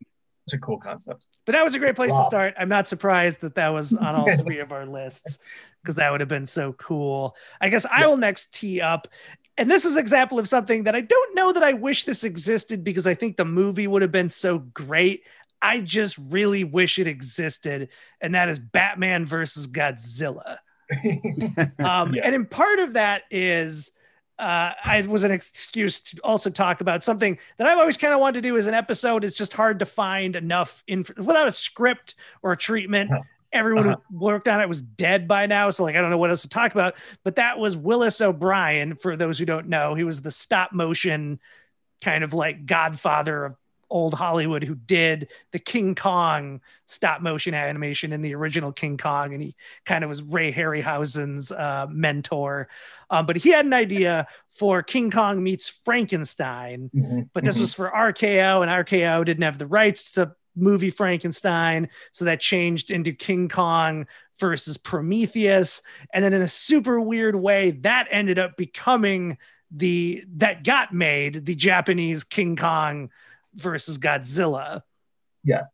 it's 0.47 0.55
a 0.55 0.59
cool 0.59 0.79
concept. 0.79 1.27
But 1.47 1.53
that 1.53 1.64
was 1.64 1.75
a 1.75 1.79
great 1.79 1.97
place 1.97 2.11
wow. 2.11 2.23
to 2.23 2.27
start. 2.27 2.55
I'm 2.59 2.68
not 2.68 2.88
surprised 2.88 3.40
that 3.40 3.55
that 3.55 3.68
was 3.68 3.94
on 3.94 4.14
all 4.14 4.37
three 4.38 4.59
of 4.59 4.73
our 4.73 4.85
lists 4.85 5.38
because 5.83 5.94
that 5.97 6.11
would 6.11 6.20
have 6.20 6.29
been 6.29 6.47
so 6.47 6.73
cool. 6.75 7.37
I 7.61 7.68
guess 7.68 7.87
I 7.90 8.07
will 8.07 8.16
next 8.16 8.53
tee 8.53 8.81
up. 8.81 9.09
And 9.57 9.70
this 9.70 9.85
is 9.85 9.92
an 9.92 10.01
example 10.01 10.38
of 10.38 10.49
something 10.49 10.85
that 10.85 10.97
I 10.97 11.01
don't 11.01 11.35
know 11.35 11.53
that 11.53 11.62
I 11.62 11.75
wish 11.75 12.05
this 12.05 12.25
existed 12.25 12.83
because 12.83 13.07
I 13.07 13.14
think 13.14 13.37
the 13.37 13.44
movie 13.44 13.87
would 13.87 14.03
have 14.03 14.11
been 14.11 14.29
so 14.29 14.59
great. 14.59 15.23
I 15.64 15.81
just 15.81 16.18
really 16.18 16.62
wish 16.62 16.98
it 16.98 17.07
existed, 17.07 17.88
and 18.20 18.35
that 18.35 18.50
is 18.50 18.59
Batman 18.59 19.24
versus 19.24 19.66
Godzilla. 19.66 20.59
um, 21.79 22.14
yeah. 22.14 22.20
And 22.22 22.35
in 22.35 22.44
part 22.44 22.81
of 22.81 22.92
that 22.92 23.22
is 23.31 23.90
uh, 24.38 24.72
I 24.85 25.07
was 25.09 25.24
an 25.24 25.31
excuse 25.31 26.00
to 26.00 26.18
also 26.22 26.50
talk 26.50 26.83
about 26.83 27.03
something 27.03 27.38
that 27.57 27.66
I've 27.66 27.79
always 27.79 27.96
kind 27.96 28.12
of 28.12 28.20
wanted 28.20 28.42
to 28.42 28.48
do 28.48 28.59
as 28.59 28.66
an 28.66 28.74
episode. 28.74 29.24
It's 29.24 29.35
just 29.35 29.55
hard 29.55 29.79
to 29.79 29.87
find 29.87 30.37
enough 30.37 30.85
info 30.87 31.14
without 31.16 31.48
a 31.48 31.53
script 31.53 32.14
or 32.42 32.53
a 32.53 32.59
treatment. 32.59 33.11
Uh-huh. 33.11 33.22
Everyone 33.50 33.88
uh-huh. 33.88 33.96
who 34.11 34.18
worked 34.18 34.48
on 34.48 34.61
it 34.61 34.68
was 34.68 34.83
dead 34.83 35.27
by 35.27 35.46
now. 35.46 35.70
So, 35.70 35.85
like, 35.85 35.96
I 35.96 36.03
don't 36.03 36.11
know 36.11 36.18
what 36.18 36.29
else 36.29 36.42
to 36.42 36.48
talk 36.50 36.72
about. 36.72 36.94
But 37.22 37.37
that 37.37 37.59
was 37.59 37.74
Willis 37.74 38.20
O'Brien. 38.20 38.96
For 38.96 39.16
those 39.16 39.38
who 39.38 39.46
don't 39.46 39.68
know, 39.68 39.94
he 39.94 40.05
was 40.05 40.20
the 40.20 40.31
stop 40.31 40.74
motion 40.74 41.40
kind 42.03 42.22
of 42.22 42.35
like 42.35 42.66
godfather 42.66 43.46
of 43.46 43.57
old 43.90 44.14
Hollywood 44.14 44.64
who 44.64 44.75
did 44.75 45.29
the 45.53 45.59
King 45.59 45.94
Kong 45.94 46.61
stop 46.87 47.21
motion 47.21 47.54
animation 47.54 48.13
in 48.13 48.21
the 48.21 48.35
original 48.35 48.73
King 48.73 48.96
Kong, 48.96 49.33
and 49.33 49.42
he 49.42 49.56
kind 49.85 50.04
of 50.04 50.11
was 50.11 50.23
Ray 50.23 50.52
Harryhausen's 50.52 51.52
uh, 51.52 51.87
mentor. 51.90 52.69
Um, 53.11 53.27
but 53.27 53.37
he 53.37 53.50
had 53.50 53.67
an 53.67 53.73
idea 53.73 54.27
for 54.59 54.83
King 54.83 55.11
Kong 55.11 55.42
meets 55.42 55.69
Frankenstein, 55.85 56.90
mm-hmm. 56.94 57.21
but 57.33 57.44
this 57.44 57.54
mm-hmm. 57.54 57.63
was 57.63 57.75
for 57.75 57.90
RKO, 57.90 58.63
and 58.63 58.87
RKO 58.87 59.25
didn't 59.25 59.44
have 59.44 59.59
the 59.59 59.67
rights 59.67 60.13
to 60.13 60.35
movie 60.56 60.90
Frankenstein, 60.90 61.88
so 62.13 62.25
that 62.25 62.40
changed 62.40 62.90
into 62.90 63.13
King 63.13 63.48
Kong 63.48 64.06
versus 64.38 64.77
Prometheus, 64.77 65.83
and 66.13 66.25
then 66.25 66.33
in 66.33 66.42
a 66.42 66.48
super 66.48 67.00
weird 67.00 67.37
way, 67.37 67.73
that 67.73 68.09
ended 68.11 68.38
up 68.38 68.56
becoming 68.56 69.38
the 69.71 70.25
that 70.37 70.63
got 70.63 70.92
made 70.92 71.46
the 71.46 71.54
Japanese 71.54 72.23
King 72.23 72.56
Kong 72.56 73.11
versus 73.55 73.98
Godzilla. 73.98 74.83
Yeah. 75.42 75.65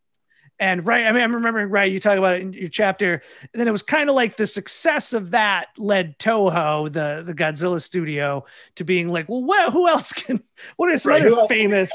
And 0.58 0.84
right, 0.86 1.06
I 1.06 1.12
mean, 1.12 1.22
I'm 1.22 1.34
remembering 1.34 1.70
right. 1.70 1.90
You 1.90 2.00
talk 2.00 2.18
about 2.18 2.34
it 2.36 2.42
in 2.42 2.52
your 2.52 2.68
chapter, 2.68 3.22
and 3.40 3.58
then 3.60 3.66
it 3.66 3.70
was 3.70 3.82
kind 3.82 4.10
of 4.10 4.16
like 4.16 4.36
the 4.36 4.46
success 4.46 5.14
of 5.14 5.30
that 5.30 5.68
led 5.78 6.18
Toho, 6.18 6.92
the 6.92 7.22
the 7.24 7.32
Godzilla 7.32 7.80
studio, 7.80 8.44
to 8.76 8.84
being 8.84 9.08
like, 9.08 9.26
well, 9.26 9.42
what, 9.42 9.72
who 9.72 9.88
else 9.88 10.12
can? 10.12 10.42
What 10.76 10.90
are 10.90 10.96
some 10.98 11.12
Right, 11.12 11.22
other 11.26 11.46
famous 11.48 11.90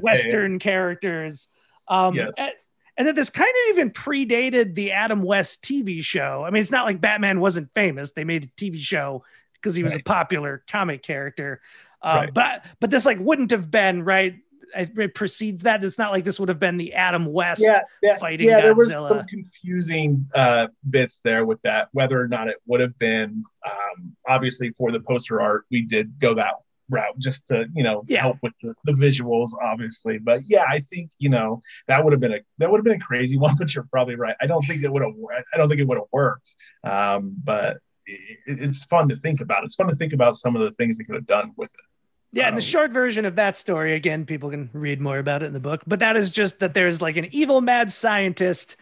Western 0.00 0.58
characters? 0.58 1.46
Um, 1.86 2.14
Yes. 2.14 2.34
and, 2.38 2.50
and 2.96 3.06
then 3.06 3.14
this 3.14 3.30
kind 3.30 3.48
of 3.48 3.74
even 3.74 3.90
predated 3.90 4.74
the 4.74 4.90
Adam 4.92 5.22
West 5.22 5.62
TV 5.62 6.02
show. 6.04 6.44
I 6.44 6.50
mean, 6.50 6.60
it's 6.60 6.72
not 6.72 6.84
like 6.86 7.00
Batman 7.00 7.38
wasn't 7.38 7.70
famous; 7.72 8.10
they 8.10 8.24
made 8.24 8.44
a 8.44 8.60
TV 8.60 8.80
show 8.80 9.22
because 9.54 9.76
he 9.76 9.84
was 9.84 9.94
a 9.94 10.00
popular 10.00 10.64
comic 10.68 11.04
character. 11.04 11.60
Uh, 12.02 12.22
Right. 12.24 12.34
But 12.34 12.64
but 12.80 12.90
this 12.90 13.06
like 13.06 13.20
wouldn't 13.20 13.52
have 13.52 13.70
been 13.70 14.02
right. 14.02 14.34
It 14.76 14.98
it 14.98 15.14
precedes 15.14 15.62
that. 15.64 15.82
It's 15.84 15.98
not 15.98 16.12
like 16.12 16.24
this 16.24 16.38
would 16.40 16.48
have 16.48 16.58
been 16.58 16.76
the 16.76 16.94
Adam 16.94 17.26
West. 17.26 17.60
yeah, 17.62 17.82
yeah, 18.02 18.18
fighting 18.18 18.48
yeah. 18.48 18.60
There 18.60 18.74
was 18.74 18.92
some 18.92 19.24
confusing 19.26 20.26
uh, 20.34 20.68
bits 20.88 21.20
there 21.24 21.44
with 21.46 21.60
that, 21.62 21.88
whether 21.92 22.20
or 22.20 22.28
not 22.28 22.48
it 22.48 22.56
would 22.66 22.80
have 22.80 22.96
been. 22.98 23.44
Um, 23.66 24.16
obviously, 24.26 24.70
for 24.70 24.90
the 24.90 25.00
poster 25.00 25.40
art, 25.40 25.64
we 25.70 25.82
did 25.82 26.18
go 26.18 26.34
that 26.34 26.54
route 26.90 27.16
just 27.18 27.46
to 27.46 27.64
you 27.74 27.82
know 27.82 28.02
Yeah. 28.06 28.20
help 28.22 28.38
with 28.42 28.52
the, 28.62 28.74
the 28.84 28.92
visuals, 28.92 29.50
obviously. 29.62 30.18
But 30.18 30.40
yeah, 30.46 30.64
I 30.68 30.80
think 30.80 31.10
you 31.18 31.28
know 31.28 31.62
that 31.88 32.02
would 32.02 32.12
have 32.12 32.20
been 32.20 32.34
a 32.34 32.40
that 32.58 32.70
would 32.70 32.78
have 32.78 32.84
been 32.84 32.96
a 33.00 33.04
crazy 33.04 33.36
one. 33.44 33.54
But 33.58 33.74
you're 33.74 33.86
probably 33.90 34.16
right. 34.16 34.36
I 34.40 34.46
don't 34.46 34.62
think 34.66 34.82
it 34.82 34.92
would 34.92 35.02
have. 35.02 35.12
I 35.54 35.56
don't 35.56 35.68
think 35.68 35.80
it 35.80 35.86
would 35.88 35.98
have 35.98 36.08
worked. 36.12 36.54
Um, 36.84 37.34
but 37.44 37.78
it, 38.06 38.38
it's 38.46 38.84
fun 38.86 39.08
to 39.10 39.16
think 39.16 39.40
about. 39.40 39.64
It's 39.64 39.74
fun 39.76 39.88
to 39.88 39.94
think 39.96 40.12
about 40.12 40.36
some 40.36 40.56
of 40.56 40.62
the 40.62 40.72
things 40.72 40.98
they 40.98 41.04
could 41.04 41.14
have 41.14 41.26
done 41.26 41.52
with 41.56 41.68
it. 41.72 41.80
Yeah, 42.32 42.46
and 42.48 42.56
the 42.56 42.60
Um, 42.62 42.66
short 42.66 42.90
version 42.92 43.24
of 43.26 43.36
that 43.36 43.56
story, 43.58 43.94
again, 43.94 44.24
people 44.24 44.50
can 44.50 44.70
read 44.72 45.00
more 45.00 45.18
about 45.18 45.42
it 45.42 45.46
in 45.46 45.52
the 45.52 45.60
book, 45.60 45.82
but 45.86 45.98
that 46.00 46.16
is 46.16 46.30
just 46.30 46.60
that 46.60 46.72
there's 46.74 47.00
like 47.02 47.16
an 47.16 47.28
evil 47.30 47.60
mad 47.60 47.92
scientist 47.92 48.76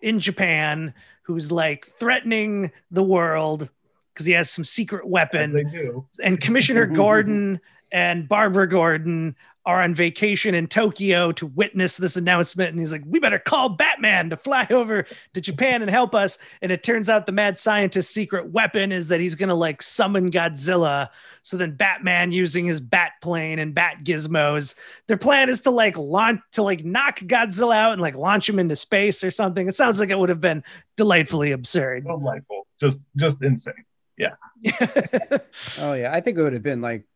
in 0.00 0.20
Japan 0.20 0.94
who's 1.22 1.50
like 1.50 1.90
threatening 1.98 2.70
the 2.90 3.02
world 3.02 3.68
because 4.12 4.26
he 4.26 4.32
has 4.32 4.50
some 4.50 4.64
secret 4.64 5.04
As 5.04 5.10
weapon. 5.10 5.52
they 5.52 5.64
do. 5.64 6.06
and 6.22 6.40
Commissioner 6.40 6.86
Gordon 7.02 7.60
and 7.92 8.28
Barbara 8.28 8.68
Gordon 8.68 9.36
are 9.64 9.80
on 9.80 9.94
vacation 9.94 10.56
in 10.56 10.66
Tokyo 10.66 11.30
to 11.32 11.46
witness 11.46 11.96
this 11.96 12.16
announcement. 12.16 12.70
And 12.70 12.80
he's 12.80 12.90
like, 12.90 13.04
we 13.06 13.20
better 13.20 13.38
call 13.38 13.68
Batman 13.68 14.30
to 14.30 14.36
fly 14.36 14.66
over 14.70 15.04
to 15.34 15.40
Japan 15.40 15.82
and 15.82 15.90
help 15.90 16.14
us. 16.14 16.38
And 16.62 16.72
it 16.72 16.82
turns 16.82 17.08
out 17.08 17.26
the 17.26 17.32
mad 17.32 17.58
scientist's 17.58 18.12
secret 18.12 18.50
weapon 18.50 18.90
is 18.90 19.08
that 19.08 19.20
he's 19.20 19.36
going 19.36 19.50
to 19.50 19.54
like 19.54 19.80
summon 19.80 20.30
Godzilla. 20.30 21.10
So 21.42 21.56
then 21.56 21.76
Batman 21.76 22.32
using 22.32 22.66
his 22.66 22.80
bat 22.80 23.12
plane 23.22 23.60
and 23.60 23.74
bat 23.74 23.98
gizmos, 24.02 24.74
their 25.06 25.16
plan 25.16 25.48
is 25.48 25.60
to 25.62 25.70
like 25.70 25.96
launch, 25.96 26.40
to 26.52 26.62
like 26.62 26.84
knock 26.84 27.20
Godzilla 27.20 27.76
out 27.76 27.92
and 27.92 28.02
like 28.02 28.16
launch 28.16 28.48
him 28.48 28.58
into 28.58 28.74
space 28.74 29.22
or 29.22 29.30
something. 29.30 29.68
It 29.68 29.76
sounds 29.76 30.00
like 30.00 30.10
it 30.10 30.18
would 30.18 30.28
have 30.28 30.40
been 30.40 30.64
delightfully 30.96 31.52
absurd. 31.52 32.04
Oh 32.08 32.18
Delightful. 32.18 32.66
Just 32.80 33.04
just 33.16 33.42
insane. 33.44 33.74
Yeah. 34.16 34.34
oh 35.78 35.92
yeah, 35.94 36.12
I 36.12 36.20
think 36.20 36.38
it 36.38 36.42
would 36.42 36.52
have 36.52 36.62
been 36.62 36.80
like, 36.80 37.06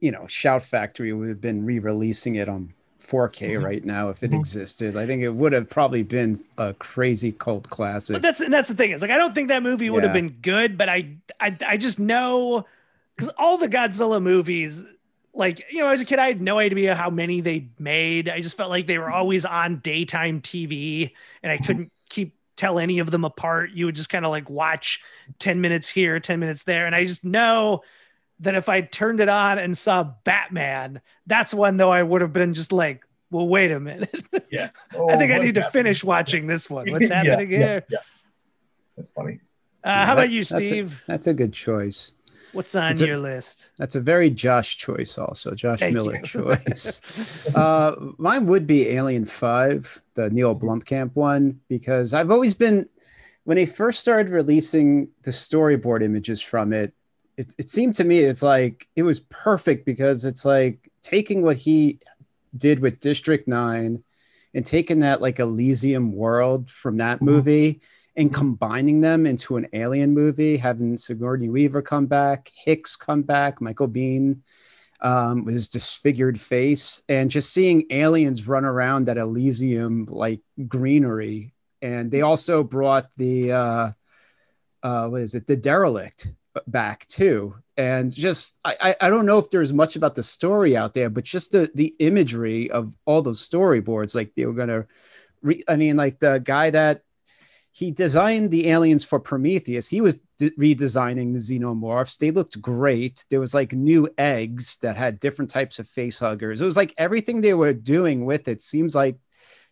you 0.00 0.10
know, 0.10 0.26
Shout 0.26 0.62
Factory 0.62 1.12
would 1.12 1.28
have 1.28 1.40
been 1.40 1.64
re-releasing 1.64 2.34
it 2.36 2.48
on 2.48 2.72
4K 2.98 3.50
Mhm. 3.50 3.64
right 3.64 3.84
now 3.84 4.08
if 4.08 4.22
it 4.22 4.32
Mhm. 4.32 4.40
existed. 4.40 4.96
I 4.96 5.06
think 5.06 5.22
it 5.22 5.30
would 5.30 5.52
have 5.52 5.70
probably 5.70 6.02
been 6.02 6.36
a 6.58 6.74
crazy 6.74 7.32
cult 7.32 7.70
classic. 7.70 8.14
But 8.14 8.22
that's 8.22 8.40
and 8.40 8.52
that's 8.52 8.68
the 8.68 8.74
thing 8.74 8.90
is 8.90 9.00
like 9.02 9.10
I 9.10 9.16
don't 9.18 9.34
think 9.34 9.48
that 9.48 9.62
movie 9.62 9.88
would 9.90 10.02
have 10.02 10.12
been 10.12 10.36
good, 10.42 10.76
but 10.76 10.88
I 10.88 11.16
I 11.40 11.56
I 11.66 11.76
just 11.76 11.98
know 11.98 12.66
because 13.16 13.32
all 13.38 13.58
the 13.58 13.68
Godzilla 13.68 14.20
movies, 14.20 14.82
like 15.32 15.64
you 15.70 15.78
know, 15.80 15.88
as 15.88 16.00
a 16.00 16.04
kid, 16.04 16.18
I 16.18 16.26
had 16.26 16.40
no 16.40 16.58
idea 16.58 16.94
how 16.94 17.10
many 17.10 17.40
they 17.40 17.68
made. 17.78 18.28
I 18.28 18.40
just 18.40 18.56
felt 18.56 18.70
like 18.70 18.86
they 18.86 18.98
were 18.98 19.10
always 19.10 19.44
on 19.44 19.78
daytime 19.78 20.40
TV, 20.40 21.12
and 21.42 21.52
I 21.52 21.58
couldn't 21.58 21.92
keep 22.10 22.34
tell 22.56 22.78
any 22.78 22.98
of 22.98 23.10
them 23.10 23.24
apart. 23.24 23.70
You 23.70 23.86
would 23.86 23.94
just 23.96 24.08
kind 24.08 24.24
of 24.24 24.30
like 24.32 24.50
watch 24.50 25.00
ten 25.38 25.60
minutes 25.60 25.88
here, 25.88 26.18
ten 26.20 26.40
minutes 26.40 26.64
there, 26.64 26.86
and 26.86 26.94
I 26.94 27.04
just 27.04 27.22
know 27.24 27.82
that 28.40 28.54
if 28.54 28.68
I 28.68 28.82
turned 28.82 29.20
it 29.20 29.28
on 29.28 29.58
and 29.58 29.76
saw 29.76 30.12
Batman, 30.24 31.00
that's 31.26 31.54
one 31.54 31.76
though 31.76 31.90
I 31.90 32.02
would 32.02 32.20
have 32.20 32.32
been 32.32 32.54
just 32.54 32.72
like, 32.72 33.04
well, 33.30 33.48
wait 33.48 33.70
a 33.72 33.80
minute. 33.80 34.24
Yeah. 34.50 34.70
I 34.92 35.16
think 35.16 35.32
Oh, 35.32 35.34
I 35.34 35.38
need 35.38 35.54
to 35.54 35.62
happening? 35.62 35.70
finish 35.72 36.04
watching 36.04 36.46
this 36.46 36.68
one. 36.70 36.86
What's 36.90 37.08
happening 37.10 37.50
yeah, 37.50 37.58
here? 37.58 37.84
Yeah, 37.90 37.98
That's 38.96 39.10
funny. 39.10 39.40
Uh, 39.84 39.88
Yeah, 39.88 40.06
how 40.06 40.14
that- 40.14 40.20
about 40.24 40.30
you, 40.30 40.44
that's 40.44 40.62
a- 40.62 40.66
Steve? 40.66 41.02
That's 41.06 41.26
a 41.26 41.34
good 41.34 41.52
choice. 41.52 42.12
What's 42.52 42.74
on 42.74 42.92
it's 42.92 43.00
a- 43.00 43.06
your 43.06 43.18
list? 43.18 43.68
That's 43.78 43.94
a 43.96 44.00
very 44.00 44.30
Josh 44.30 44.76
choice, 44.78 45.18
also 45.18 45.52
Josh 45.54 45.80
Thank 45.80 45.94
Miller 45.94 46.16
you. 46.16 46.22
choice. 46.24 47.00
uh, 47.54 47.94
mine 48.18 48.46
would 48.46 48.66
be 48.66 48.88
Alien 48.90 49.24
Five, 49.24 50.00
the 50.14 50.30
Neill 50.30 50.54
Blomkamp 50.54 51.10
one, 51.14 51.60
because 51.68 52.14
I've 52.14 52.30
always 52.30 52.54
been 52.54 52.88
when 53.44 53.56
they 53.56 53.66
first 53.66 54.00
started 54.00 54.30
releasing 54.32 55.08
the 55.22 55.30
storyboard 55.30 56.02
images 56.02 56.40
from 56.40 56.72
it. 56.72 56.92
It, 57.36 57.54
it 57.58 57.70
seemed 57.70 57.94
to 57.96 58.04
me 58.04 58.20
it's 58.20 58.42
like 58.42 58.88
it 58.96 59.02
was 59.02 59.20
perfect 59.20 59.84
because 59.84 60.24
it's 60.24 60.44
like 60.44 60.90
taking 61.02 61.42
what 61.42 61.56
he 61.56 61.98
did 62.56 62.80
with 62.80 63.00
District 63.00 63.46
Nine 63.46 64.02
and 64.54 64.64
taking 64.64 65.00
that 65.00 65.20
like 65.20 65.38
Elysium 65.38 66.12
world 66.12 66.70
from 66.70 66.96
that 66.96 67.18
Mhm. 67.20 67.26
movie 67.26 67.80
and 68.16 68.32
combining 68.32 69.02
them 69.02 69.26
into 69.26 69.58
an 69.58 69.68
alien 69.74 70.14
movie, 70.14 70.56
having 70.56 70.96
Sigourney 70.96 71.50
Weaver 71.50 71.82
come 71.82 72.06
back, 72.06 72.50
Hicks 72.64 72.96
come 72.96 73.20
back, 73.22 73.60
Michael 73.60 73.88
Biehn 73.88 74.40
um, 75.02 75.44
with 75.44 75.52
his 75.52 75.68
disfigured 75.68 76.40
face, 76.40 77.02
and 77.10 77.30
just 77.30 77.52
seeing 77.52 77.84
aliens 77.90 78.48
run 78.48 78.64
around 78.64 79.06
that 79.06 79.18
Elysium 79.18 80.06
like 80.06 80.40
greenery. 80.66 81.52
And 81.82 82.10
they 82.10 82.22
also 82.22 82.62
brought 82.62 83.10
the 83.18 83.52
uh, 83.52 83.92
uh, 84.82 85.08
what 85.08 85.20
is 85.20 85.34
it, 85.34 85.46
the 85.46 85.56
derelict 85.56 86.28
back 86.66 87.06
too. 87.06 87.54
And 87.76 88.14
just 88.14 88.58
I, 88.64 88.96
I 89.00 89.10
don't 89.10 89.26
know 89.26 89.38
if 89.38 89.50
there's 89.50 89.72
much 89.72 89.96
about 89.96 90.14
the 90.14 90.22
story 90.22 90.76
out 90.76 90.94
there, 90.94 91.10
but 91.10 91.24
just 91.24 91.52
the 91.52 91.70
the 91.74 91.94
imagery 91.98 92.70
of 92.70 92.92
all 93.04 93.22
those 93.22 93.46
storyboards, 93.46 94.14
like 94.14 94.32
they 94.34 94.46
were 94.46 94.54
gonna 94.54 94.86
re, 95.42 95.62
I 95.68 95.76
mean, 95.76 95.96
like 95.96 96.18
the 96.18 96.40
guy 96.42 96.70
that 96.70 97.02
he 97.76 97.90
designed 97.90 98.50
the 98.50 98.70
aliens 98.70 99.04
for 99.04 99.20
Prometheus. 99.20 99.86
He 99.86 100.00
was 100.00 100.16
de- 100.38 100.50
redesigning 100.52 101.34
the 101.34 101.38
xenomorphs. 101.38 102.16
They 102.16 102.30
looked 102.30 102.58
great. 102.62 103.22
There 103.28 103.38
was 103.38 103.52
like 103.52 103.74
new 103.74 104.08
eggs 104.16 104.78
that 104.78 104.96
had 104.96 105.20
different 105.20 105.50
types 105.50 105.78
of 105.78 105.86
face 105.86 106.18
huggers. 106.18 106.62
It 106.62 106.64
was 106.64 106.78
like 106.78 106.94
everything 106.96 107.42
they 107.42 107.52
were 107.52 107.74
doing 107.74 108.24
with 108.24 108.48
it 108.48 108.62
seems 108.62 108.94
like 108.94 109.18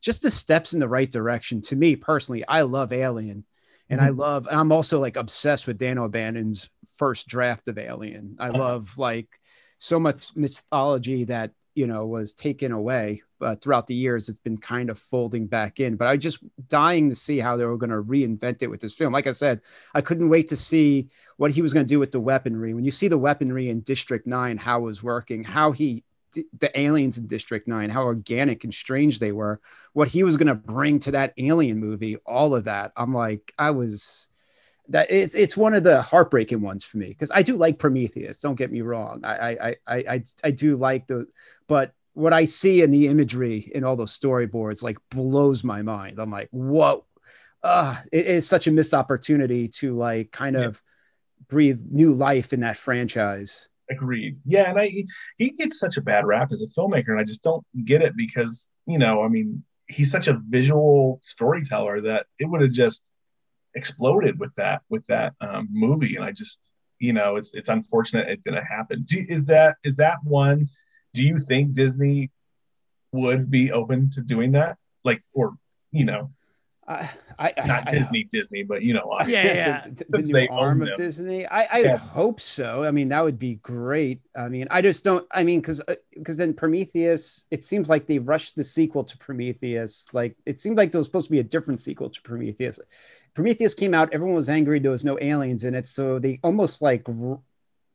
just 0.02 0.20
the 0.20 0.30
steps 0.30 0.74
in 0.74 0.80
the 0.80 0.88
right 0.88 1.10
direction. 1.10 1.62
To 1.62 1.76
me 1.76 1.96
personally, 1.96 2.46
I 2.46 2.60
love 2.60 2.92
Alien, 2.92 3.46
and 3.90 4.00
I 4.00 4.08
mm-hmm. 4.08 4.20
love. 4.20 4.48
I'm 4.50 4.72
also 4.72 5.00
like 5.00 5.16
obsessed 5.16 5.66
with 5.66 5.78
Dan 5.78 5.98
O'Bannon's 5.98 6.68
first 6.96 7.28
draft 7.28 7.68
of 7.68 7.78
Alien. 7.78 8.36
I 8.38 8.48
oh. 8.48 8.58
love 8.58 8.98
like 8.98 9.28
so 9.78 10.00
much 10.00 10.34
mythology 10.34 11.24
that 11.24 11.50
you 11.74 11.86
know 11.86 12.06
was 12.06 12.34
taken 12.34 12.72
away 12.72 13.22
but 13.40 13.60
throughout 13.60 13.86
the 13.86 13.94
years 13.94 14.28
it's 14.28 14.38
been 14.38 14.56
kind 14.56 14.90
of 14.90 14.98
folding 14.98 15.46
back 15.46 15.80
in 15.80 15.96
but 15.96 16.06
i 16.06 16.16
just 16.16 16.38
dying 16.68 17.08
to 17.08 17.14
see 17.14 17.38
how 17.38 17.56
they 17.56 17.64
were 17.64 17.76
going 17.76 17.90
to 17.90 18.02
reinvent 18.02 18.62
it 18.62 18.68
with 18.68 18.80
this 18.80 18.94
film 18.94 19.12
like 19.12 19.26
i 19.26 19.32
said 19.32 19.60
i 19.92 20.00
couldn't 20.00 20.28
wait 20.28 20.48
to 20.48 20.56
see 20.56 21.08
what 21.36 21.50
he 21.50 21.62
was 21.62 21.74
going 21.74 21.84
to 21.84 21.92
do 21.92 21.98
with 21.98 22.12
the 22.12 22.20
weaponry 22.20 22.74
when 22.74 22.84
you 22.84 22.90
see 22.90 23.08
the 23.08 23.18
weaponry 23.18 23.68
in 23.68 23.80
district 23.80 24.26
9 24.26 24.56
how 24.56 24.78
it 24.78 24.84
was 24.84 25.02
working 25.02 25.42
how 25.42 25.72
he 25.72 26.04
the 26.58 26.80
aliens 26.80 27.18
in 27.18 27.26
district 27.26 27.68
9 27.68 27.90
how 27.90 28.02
organic 28.02 28.64
and 28.64 28.74
strange 28.74 29.18
they 29.18 29.32
were 29.32 29.60
what 29.92 30.08
he 30.08 30.22
was 30.22 30.36
going 30.36 30.48
to 30.48 30.54
bring 30.54 30.98
to 31.00 31.12
that 31.12 31.32
alien 31.38 31.78
movie 31.78 32.16
all 32.26 32.54
of 32.54 32.64
that 32.64 32.92
i'm 32.96 33.14
like 33.14 33.52
i 33.58 33.70
was 33.70 34.28
that 34.88 35.10
it's 35.10 35.34
it's 35.34 35.56
one 35.56 35.74
of 35.74 35.82
the 35.82 36.02
heartbreaking 36.02 36.60
ones 36.60 36.84
for 36.84 36.98
me 36.98 37.08
because 37.08 37.30
I 37.32 37.40
do 37.42 37.56
like 37.56 37.78
Prometheus. 37.78 38.38
Don't 38.40 38.54
get 38.54 38.70
me 38.70 38.82
wrong. 38.82 39.22
I 39.24 39.56
I 39.56 39.76
I 39.86 39.96
I 39.96 40.22
I 40.44 40.50
do 40.50 40.76
like 40.76 41.06
the, 41.06 41.26
but 41.68 41.92
what 42.12 42.34
I 42.34 42.44
see 42.44 42.82
in 42.82 42.90
the 42.90 43.06
imagery 43.06 43.70
in 43.74 43.82
all 43.82 43.96
those 43.96 44.18
storyboards 44.18 44.82
like 44.82 44.98
blows 45.10 45.64
my 45.64 45.80
mind. 45.80 46.18
I'm 46.18 46.30
like, 46.30 46.48
whoa, 46.50 47.06
uh, 47.62 47.96
it, 48.12 48.26
it's 48.26 48.46
such 48.46 48.66
a 48.66 48.70
missed 48.70 48.92
opportunity 48.92 49.68
to 49.68 49.96
like 49.96 50.30
kind 50.30 50.54
Yeah. 50.54 50.66
of 50.66 50.82
breathe 51.48 51.80
new 51.90 52.12
life 52.12 52.52
in 52.52 52.60
that 52.60 52.76
franchise. 52.76 53.68
Agreed. 53.90 54.40
Yeah, 54.44 54.70
and 54.70 54.80
I 54.80 54.90
he 55.36 55.50
gets 55.50 55.78
such 55.78 55.96
a 55.96 56.02
bad 56.02 56.24
rap 56.24 56.52
as 56.52 56.62
a 56.62 56.80
filmmaker, 56.80 57.08
and 57.08 57.20
I 57.20 57.24
just 57.24 57.42
don't 57.42 57.64
get 57.84 58.02
it 58.02 58.16
because 58.16 58.70
you 58.86 58.98
know, 58.98 59.22
I 59.22 59.28
mean, 59.28 59.62
he's 59.88 60.10
such 60.10 60.28
a 60.28 60.40
visual 60.48 61.20
storyteller 61.22 62.00
that 62.00 62.26
it 62.38 62.46
would 62.46 62.62
have 62.62 62.72
just 62.72 63.10
exploded 63.74 64.38
with 64.38 64.54
that 64.54 64.82
with 64.88 65.06
that 65.06 65.34
um, 65.40 65.68
movie, 65.70 66.16
and 66.16 66.24
I 66.24 66.32
just 66.32 66.72
you 66.98 67.12
know, 67.12 67.36
it's 67.36 67.52
it's 67.54 67.68
unfortunate 67.68 68.28
it 68.28 68.42
didn't 68.42 68.64
happen. 68.64 69.02
Do, 69.02 69.22
is 69.28 69.46
that 69.46 69.76
is 69.84 69.96
that 69.96 70.18
one? 70.24 70.70
Do 71.12 71.24
you 71.24 71.38
think 71.38 71.74
Disney 71.74 72.30
would 73.12 73.50
be 73.50 73.70
open 73.70 74.10
to 74.10 74.22
doing 74.22 74.52
that? 74.52 74.78
Like, 75.04 75.22
or 75.32 75.54
you 75.92 76.04
know, 76.04 76.30
I, 76.86 77.08
I, 77.38 77.52
Not 77.66 77.88
I- 77.88 77.90
Disney, 77.92 78.24
Disney, 78.24 78.62
but 78.62 78.82
you 78.82 78.92
know 78.92 79.06
why. 79.06 79.26
Yeah, 79.26 79.42
yeah. 79.44 79.86
the, 79.94 80.04
the, 80.08 80.22
the 80.22 80.32
new 80.42 80.48
arm 80.50 80.82
of 80.82 80.88
them. 80.88 80.96
Disney. 80.96 81.46
I, 81.46 81.62
I 81.64 81.78
Yeah. 81.78 81.96
hope 81.96 82.40
so. 82.40 82.84
I 82.84 82.90
mean, 82.90 83.08
that 83.08 83.24
would 83.24 83.38
be 83.38 83.54
great. 83.56 84.20
I 84.36 84.48
mean, 84.48 84.66
I 84.70 84.82
just 84.82 85.02
don't. 85.02 85.26
I 85.30 85.44
mean, 85.44 85.60
because 85.60 85.82
because 86.12 86.36
uh, 86.36 86.38
then 86.44 86.52
Prometheus. 86.52 87.46
It 87.50 87.64
seems 87.64 87.88
like 87.88 88.06
they 88.06 88.18
rushed 88.18 88.56
the 88.56 88.64
sequel 88.64 89.04
to 89.04 89.16
Prometheus. 89.16 90.12
Like 90.12 90.36
it 90.44 90.58
seemed 90.58 90.76
like 90.76 90.92
there 90.92 90.98
was 90.98 91.06
supposed 91.06 91.26
to 91.26 91.32
be 91.32 91.40
a 91.40 91.44
different 91.44 91.80
sequel 91.80 92.10
to 92.10 92.22
Prometheus. 92.22 92.78
Prometheus 93.32 93.74
came 93.74 93.94
out. 93.94 94.12
Everyone 94.12 94.36
was 94.36 94.50
angry. 94.50 94.78
There 94.78 94.90
was 94.90 95.04
no 95.04 95.18
aliens 95.20 95.64
in 95.64 95.74
it, 95.74 95.88
so 95.88 96.18
they 96.18 96.38
almost 96.42 96.82
like 96.82 97.06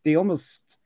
they 0.03 0.15
almost 0.15 0.78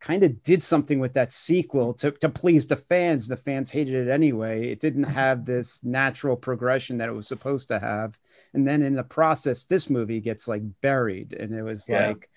kind 0.00 0.22
of 0.22 0.42
did 0.42 0.62
something 0.62 1.00
with 1.00 1.14
that 1.14 1.32
sequel 1.32 1.92
to, 1.94 2.12
to 2.12 2.28
please 2.28 2.66
the 2.66 2.76
fans. 2.76 3.26
The 3.26 3.36
fans 3.36 3.70
hated 3.70 4.06
it 4.06 4.10
anyway. 4.10 4.70
It 4.70 4.80
didn't 4.80 5.04
have 5.04 5.44
this 5.44 5.84
natural 5.84 6.36
progression 6.36 6.98
that 6.98 7.08
it 7.08 7.12
was 7.12 7.26
supposed 7.26 7.68
to 7.68 7.78
have. 7.78 8.18
And 8.54 8.66
then 8.66 8.82
in 8.82 8.94
the 8.94 9.02
process, 9.02 9.64
this 9.64 9.90
movie 9.90 10.20
gets 10.20 10.46
like 10.46 10.62
buried. 10.80 11.32
And 11.32 11.54
it 11.54 11.62
was 11.62 11.88
Yeah. 11.88 12.10
like, 12.10 12.30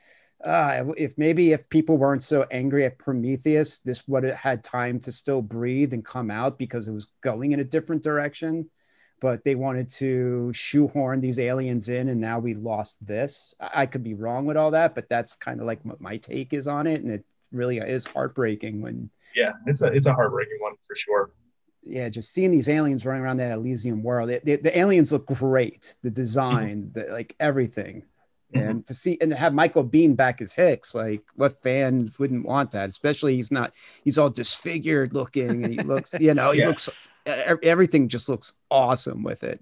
uh, 0.43 0.86
if 0.97 1.16
maybe 1.18 1.51
if 1.51 1.70
people 1.70 1.97
weren't 1.97 2.24
so 2.24 2.47
angry 2.49 2.86
at 2.86 2.97
Prometheus, 2.97 3.80
this 3.80 4.07
would 4.07 4.24
have 4.24 4.36
had 4.36 4.64
time 4.64 4.99
to 5.01 5.12
still 5.12 5.41
breathe 5.41 5.93
and 5.93 6.03
come 6.03 6.32
out 6.32 6.57
because 6.57 6.88
it 6.88 6.93
was 6.93 7.12
going 7.22 7.51
in 7.51 7.59
a 7.59 7.64
different 7.64 8.01
direction. 8.01 8.70
But 9.20 9.43
they 9.43 9.53
wanted 9.53 9.88
to 9.99 10.51
shoehorn 10.51 11.22
these 11.22 11.38
aliens 11.38 11.89
in, 11.89 12.09
and 12.09 12.20
now 12.20 12.39
we 12.39 12.55
lost 12.55 13.05
this. 13.05 13.53
I, 13.59 13.84
I 13.84 13.86
could 13.86 14.03
be 14.03 14.16
wrong 14.16 14.47
with 14.47 14.57
all 14.57 14.72
that, 14.72 14.95
but 14.95 15.09
that's 15.09 15.36
kind 15.36 15.59
of 15.59 15.68
like 15.68 15.86
what 15.86 16.01
my 16.01 16.18
take 16.18 16.53
is 16.53 16.68
on 16.68 16.88
it. 16.88 17.03
And 17.03 17.12
it 17.12 17.26
really 17.52 17.78
is 17.78 18.06
heartbreaking 18.06 18.82
when 18.82 19.10
Yeah, 19.36 19.54
it's 19.68 19.82
a 19.82 19.88
it's 19.88 20.06
a 20.08 20.14
heartbreaking 20.14 20.58
one 20.60 20.74
for 20.88 20.95
sure. 20.95 21.32
yeah, 21.84 22.10
just 22.10 22.32
seeing 22.34 22.52
these 22.52 22.70
aliens 22.70 23.06
running 23.06 23.24
around 23.24 23.38
that 23.38 23.52
Elysium 23.52 24.04
world. 24.04 24.30
It, 24.30 24.45
the, 24.45 24.58
the 24.58 24.78
aliens 24.78 25.12
look 25.12 25.26
great, 25.26 25.95
the 26.04 26.12
design, 26.12 26.91
the, 26.93 27.08
like 27.12 27.36
everything. 27.39 28.04
Mhm. 28.54 28.70
And 28.70 28.86
to 28.86 28.93
see 28.93 29.18
and 29.22 29.32
to 29.32 29.38
have 29.38 29.54
Michael 29.54 29.84
Biehn 29.84 30.16
back 30.16 30.41
as 30.41 30.54
Hicks, 30.54 30.93
like 30.93 31.24
what 31.36 31.62
fan 31.64 32.12
wouldn't 32.20 32.45
want 32.45 32.72
that? 32.72 32.89
Especially 32.89 33.36
he's 33.36 33.52
not, 33.52 33.74
he's 34.04 34.18
all 34.18 34.30
disfigured 34.30 35.14
looking, 35.14 35.64
and 35.64 35.74
he 35.74 35.82
looks, 35.93 36.14
you 36.20 36.34
know, 36.34 36.52
he 36.52 36.60
Yeah. 36.60 36.68
looks, 36.68 36.89
e- 37.28 37.32
everything 37.64 38.10
just 38.10 38.30
looks 38.30 38.54
awesome 38.70 39.24
with 39.24 39.43
it. 39.43 39.60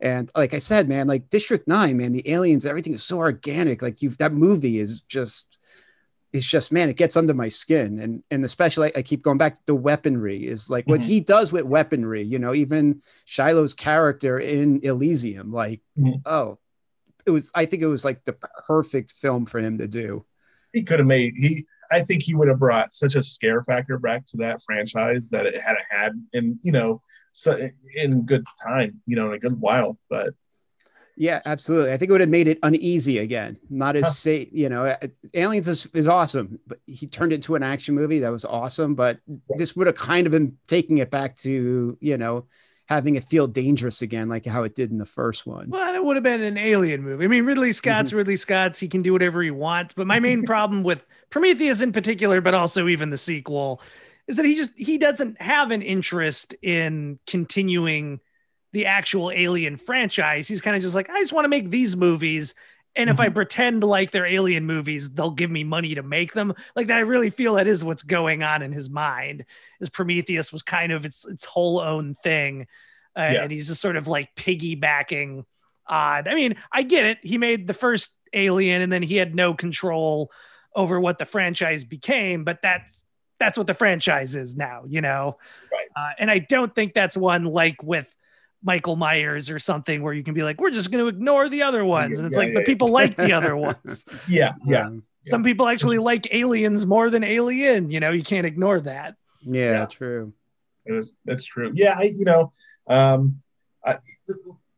And 0.00 0.30
like 0.34 0.54
I 0.54 0.58
said, 0.58 0.88
man, 0.88 1.06
like 1.06 1.30
District 1.30 1.68
Nine, 1.68 1.96
man, 1.98 2.12
the 2.12 2.28
aliens, 2.28 2.66
everything 2.66 2.94
is 2.94 3.04
so 3.04 3.18
organic. 3.18 3.80
Like 3.82 4.02
you've 4.02 4.18
that 4.18 4.32
movie 4.32 4.80
is 4.80 5.02
just, 5.02 5.58
it's 6.34 6.46
just, 6.46 6.72
man, 6.72 6.90
it 6.90 6.96
gets 6.96 7.16
under 7.16 7.32
my 7.32 7.48
skin. 7.48 8.00
And 8.00 8.22
and 8.30 8.44
especially, 8.44 8.94
I 8.96 9.02
keep 9.02 9.22
going 9.22 9.38
back 9.38 9.54
to 9.54 9.60
the 9.66 9.74
weaponry 9.74 10.48
is 10.48 10.68
like 10.68 10.84
what 10.86 11.00
Mhm. 11.00 11.04
he 11.04 11.20
does 11.20 11.52
with 11.52 11.64
weaponry. 11.64 12.22
You 12.22 12.40
know, 12.40 12.52
even 12.52 13.02
Sharlto's 13.26 13.72
character 13.72 14.38
in 14.40 14.80
Elysium, 14.82 15.52
like, 15.52 15.80
Mhm. 15.96 16.20
oh, 16.26 16.58
it 17.24 17.30
was. 17.30 17.52
I 17.54 17.66
think 17.66 17.82
it 17.82 17.86
was 17.86 18.04
like 18.04 18.24
the 18.24 18.36
perfect 18.66 19.12
film 19.12 19.46
for 19.46 19.60
him 19.60 19.78
to 19.78 19.86
do. 19.86 20.26
He 20.72 20.82
could 20.82 20.98
have 20.98 21.06
made 21.06 21.34
he. 21.36 21.66
I 21.92 22.00
think 22.02 22.24
he 22.24 22.34
would 22.34 22.48
have 22.48 22.58
brought 22.58 22.92
such 22.92 23.14
a 23.14 23.22
scare 23.22 23.62
factor 23.62 23.96
back 23.98 24.26
to 24.26 24.36
that 24.38 24.60
franchise 24.64 25.30
that 25.30 25.46
it 25.46 25.60
hadn't 25.60 25.86
had 25.88 26.12
in 26.32 26.58
you 26.62 26.72
know 26.72 27.00
so 27.30 27.70
in 27.94 28.22
good 28.22 28.44
time, 28.60 29.00
you 29.06 29.14
know, 29.14 29.28
in 29.28 29.34
a 29.34 29.38
good 29.38 29.60
while. 29.60 29.98
But 30.10 30.34
Yeah, 31.16 31.40
absolutely. 31.46 31.92
I 31.92 31.96
think 31.96 32.08
it 32.08 32.12
would 32.12 32.20
have 32.20 32.30
made 32.30 32.48
it 32.48 32.58
uneasy 32.62 33.18
again. 33.18 33.56
Not 33.70 33.96
as 33.96 34.06
Huh. 34.06 34.10
safe, 34.10 34.48
you 34.52 34.68
know. 34.68 34.96
Aliens 35.34 35.68
is, 35.68 35.86
is 35.94 36.08
awesome, 36.08 36.58
but 36.66 36.80
he 36.86 37.06
turned 37.06 37.32
it 37.32 37.36
into 37.36 37.54
an 37.54 37.62
action 37.62 37.94
movie 37.94 38.20
that 38.20 38.30
was 38.30 38.44
awesome. 38.44 38.94
But 38.94 39.20
this 39.56 39.76
would 39.76 39.86
have 39.86 39.96
kind 39.96 40.26
of 40.26 40.32
been 40.32 40.56
taking 40.66 40.98
it 40.98 41.10
back 41.10 41.36
to, 41.36 41.96
you 42.00 42.18
know, 42.18 42.46
having 42.86 43.14
it 43.16 43.24
feel 43.24 43.46
dangerous 43.46 44.02
again, 44.02 44.28
like 44.28 44.44
how 44.44 44.64
it 44.64 44.74
did 44.74 44.90
in 44.90 44.98
the 44.98 45.06
first 45.06 45.46
one. 45.46 45.70
Well, 45.70 45.94
it 45.94 46.04
would 46.04 46.16
have 46.16 46.22
been 46.22 46.42
an 46.42 46.58
alien 46.58 47.02
movie. 47.02 47.24
I 47.24 47.28
mean, 47.28 47.44
Ridley 47.44 47.72
Scott's 47.72 48.10
mm-hmm. 48.10 48.18
Ridley 48.18 48.36
Scott's. 48.36 48.78
He 48.78 48.88
can 48.88 49.02
do 49.02 49.12
whatever 49.12 49.42
he 49.42 49.50
wants. 49.50 49.94
But 49.94 50.06
my 50.06 50.18
main 50.18 50.42
problem 50.46 50.82
with 50.82 51.04
Prometheus 51.30 51.80
in 51.80 51.92
particular, 51.92 52.40
but 52.40 52.54
also 52.54 52.88
even 52.88 53.10
the 53.10 53.16
sequel, 53.16 53.80
is 54.26 54.36
that 54.36 54.46
he 54.46 54.56
just 54.56 54.72
he 54.76 54.98
doesn't 54.98 55.40
have 55.40 55.70
an 55.70 55.82
interest 55.82 56.54
in 56.62 57.18
continuing 57.26 58.20
the 58.74 58.86
actual 58.86 59.30
Alien 59.30 59.76
franchise. 59.78 60.48
He's 60.48 60.60
kind 60.60 60.76
of 60.76 60.82
just 60.82 60.94
like, 60.96 61.08
I 61.08 61.20
just 61.20 61.32
want 61.32 61.44
to 61.44 61.48
make 61.48 61.70
these 61.70 61.96
movies. 61.96 62.54
And 62.96 63.08
if 63.08 63.18
I 63.20 63.28
pretend 63.28 63.82
like 63.82 64.10
they're 64.12 64.26
alien 64.26 64.66
movies, 64.66 65.10
they'll 65.10 65.32
give 65.32 65.50
me 65.50 65.64
money 65.64 65.96
to 65.96 66.02
make 66.04 66.32
them. 66.32 66.54
Like 66.76 66.86
that, 66.88 66.96
I 66.98 67.00
really 67.00 67.30
feel 67.30 67.54
that 67.54 67.66
is 67.66 67.82
what's 67.82 68.04
going 68.04 68.44
on 68.44 68.62
in 68.62 68.72
his 68.72 68.88
mind. 68.88 69.46
Is 69.80 69.88
Prometheus 69.88 70.52
was 70.52 70.62
kind 70.62 70.92
of 70.92 71.04
its 71.04 71.24
its 71.24 71.44
whole 71.44 71.80
own 71.80 72.14
thing, 72.22 72.68
uh, 73.18 73.22
Yeah. 73.32 73.42
and 73.42 73.50
he's 73.50 73.66
just 73.66 73.80
sort 73.80 73.96
of 73.96 74.06
like 74.06 74.34
piggybacking 74.36 75.44
on. 75.88 76.28
I 76.28 76.34
mean, 76.34 76.54
I 76.72 76.82
get 76.84 77.04
it. 77.04 77.18
He 77.22 77.36
made 77.36 77.66
the 77.66 77.74
first 77.74 78.12
Alien, 78.32 78.80
and 78.82 78.92
then 78.92 79.02
he 79.02 79.16
had 79.16 79.34
no 79.34 79.54
control 79.54 80.30
over 80.76 81.00
what 81.00 81.18
the 81.18 81.26
franchise 81.26 81.82
became. 81.82 82.44
But 82.44 82.62
that's 82.62 83.02
that's 83.40 83.58
what 83.58 83.66
the 83.66 83.74
franchise 83.74 84.36
is 84.36 84.54
now, 84.54 84.84
you 84.86 85.00
know. 85.00 85.38
Right. 85.72 85.88
Uh, 85.96 86.12
and 86.20 86.30
I 86.30 86.38
don't 86.38 86.72
think 86.72 86.94
that's 86.94 87.16
one 87.16 87.44
like 87.44 87.82
with 87.82 88.08
Michael 88.64 88.96
Myers 88.96 89.50
or 89.50 89.58
something 89.58 90.02
where 90.02 90.12
you 90.14 90.24
can 90.24 90.34
be 90.34 90.42
like, 90.42 90.60
we're 90.60 90.70
just 90.70 90.90
going 90.90 91.04
to 91.04 91.08
ignore 91.08 91.48
the 91.48 91.62
other 91.62 91.84
ones, 91.84 92.18
and 92.18 92.26
it's 92.26 92.34
Yeah, 92.34 92.38
like, 92.40 92.48
yeah, 92.48 92.54
but 92.54 92.60
yeah. 92.60 92.66
people 92.66 92.88
like 92.88 93.16
the 93.16 93.32
other 93.32 93.56
ones. 93.68 94.04
yeah, 94.26 94.54
yeah, 94.66 94.86
Um, 94.86 95.02
Some 95.26 95.44
people 95.44 95.68
actually 95.68 95.98
like 96.12 96.26
aliens 96.32 96.86
more 96.86 97.10
than 97.10 97.22
Alien. 97.22 97.90
You 97.90 98.00
know, 98.00 98.10
you 98.10 98.22
can't 98.24 98.46
ignore 98.46 98.80
that. 98.80 99.14
yeah, 99.42 99.70
Yeah. 99.72 99.86
true. 99.86 100.32
it 100.86 100.92
was, 100.92 101.14
that's 101.24 101.44
true. 101.44 101.70
Yeah, 101.74 101.94
I 101.98 102.04
you 102.04 102.24
know, 102.24 102.52
um, 102.88 103.40
I, 103.86 103.98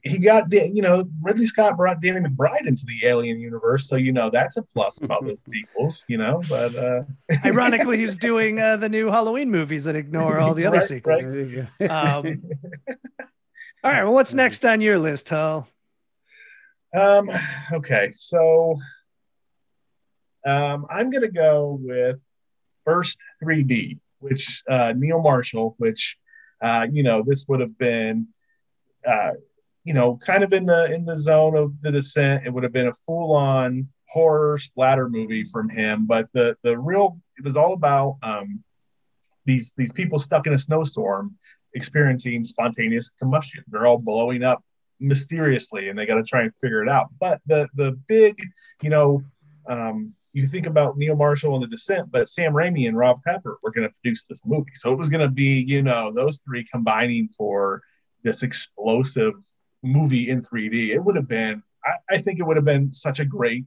he 0.03 0.19
got 0.19 0.53
you 0.53 0.83
know 0.83 1.05
Ridley 1.21 1.47
Scott 1.47 1.77
brought 1.77 2.01
Danny 2.01 2.21
McBride 2.21 2.67
into 2.69 2.85
the 2.87 3.07
Alien 3.09 3.41
universe, 3.41 3.89
so 3.89 3.97
you 3.97 4.13
know 4.13 4.31
that's 4.31 4.57
a 4.57 4.63
plus 4.63 5.03
about 5.03 5.25
the 5.25 5.37
sequels, 5.51 6.05
you 6.07 6.17
know. 6.17 6.43
But 6.49 6.77
uh, 6.77 7.03
Ironically, 7.45 7.99
he's 7.99 8.17
doing 8.17 8.61
uh, 8.61 8.77
the 8.77 8.89
new 8.89 9.09
Halloween 9.11 9.51
movies 9.51 9.83
that 9.85 9.97
ignore 9.97 10.39
all 10.39 10.55
the 10.55 10.65
other 10.67 10.79
Right, 10.79 10.87
sequels. 10.87 11.25
There 11.25 11.41
you 11.41 11.67
go. 11.81 11.89
Um, 11.93 12.43
all 13.87 13.93
right. 13.93 14.03
Well, 14.03 14.15
what's 14.15 14.35
next 14.35 14.65
on 14.65 14.81
your 14.81 14.99
list, 14.99 15.29
Hall? 15.29 15.69
Um, 16.93 17.31
okay, 17.73 18.13
so 18.17 18.81
um, 20.45 20.87
I'm 20.91 21.09
gonna 21.09 21.31
go 21.31 21.79
with 21.81 22.21
Burst 22.85 23.21
3D, 23.41 24.01
which 24.19 24.65
uh, 24.69 24.93
Neil 24.97 25.23
Marshall, 25.23 25.77
which 25.79 26.17
uh, 26.61 26.89
you 26.91 27.05
know 27.05 27.23
this 27.25 27.47
would 27.47 27.61
have 27.61 27.79
been, 27.79 28.27
uh, 29.07 29.35
you 29.85 29.95
know, 29.95 30.17
kind 30.17 30.43
of 30.43 30.53
in 30.53 30.67
the 30.67 30.93
in 30.93 31.05
the 31.05 31.17
zone 31.17 31.57
of 31.57 31.81
the 31.81 31.93
descent. 31.93 32.45
It 32.45 32.53
would 32.53 32.65
have 32.65 32.73
been 32.73 32.89
a 32.89 32.95
full 33.07 33.37
on 33.37 33.87
horror 34.09 34.59
splatter 34.59 35.09
movie 35.09 35.45
from 35.45 35.69
him, 35.69 36.07
but 36.07 36.29
the 36.33 36.57
the 36.65 36.77
real 36.77 37.21
it 37.39 37.45
was 37.45 37.57
all 37.57 37.75
about 37.75 38.17
um, 38.25 38.65
these 39.45 39.75
these 39.77 39.93
people 39.93 40.19
stuck 40.19 40.49
in 40.49 40.55
a 40.55 40.59
snowstorm 40.59 41.37
experiencing 41.77 42.43
spontaneous 42.43 43.11
combustion. 43.11 43.63
They're 43.69 43.87
all 43.87 43.99
blowing 43.99 44.43
up 44.43 44.65
mysteriously 44.99 45.89
and 45.89 45.99
they 45.99 46.07
got 46.07 46.17
to 46.17 46.25
try 46.25 46.41
and 46.41 46.55
figure 46.55 46.83
it 46.83 46.89
out 46.89 47.09
but 47.21 47.39
the 47.45 47.69
the 47.75 47.93
big 48.09 48.35
you 48.83 48.89
know 48.89 49.23
um 49.69 50.15
you 50.37 50.47
think 50.47 50.67
about 50.67 50.99
Neil 50.99 51.17
Marshall 51.17 51.55
and 51.55 51.65
the 51.65 51.67
Descent, 51.67 52.11
but 52.13 52.29
Sam 52.29 52.53
Raimi 52.53 52.87
and 52.87 52.95
Rob 52.95 53.21
Tapert 53.27 53.57
were 53.63 53.71
going 53.71 53.89
to 53.89 53.95
produce 54.03 54.27
this 54.27 54.45
movie. 54.45 54.73
So 54.75 54.93
it 54.93 54.99
was 54.99 55.09
going 55.09 55.23
to 55.23 55.31
be, 55.31 55.65
you 55.67 55.81
know, 55.81 56.13
those 56.13 56.41
three 56.41 56.63
combining 56.63 57.29
for 57.29 57.81
this 58.23 58.43
explosive 58.43 59.33
movie 59.83 60.29
in 60.29 60.43
3D. 60.43 60.91
It 60.91 60.99
would 60.99 61.17
have 61.17 61.27
been, 61.27 61.63
I, 61.83 62.17
I 62.17 62.19
think 62.19 62.39
it 62.39 62.43
would 62.43 62.59
have 62.59 62.67
been 62.67 62.93
such 62.93 63.19
a 63.19 63.25
great 63.25 63.65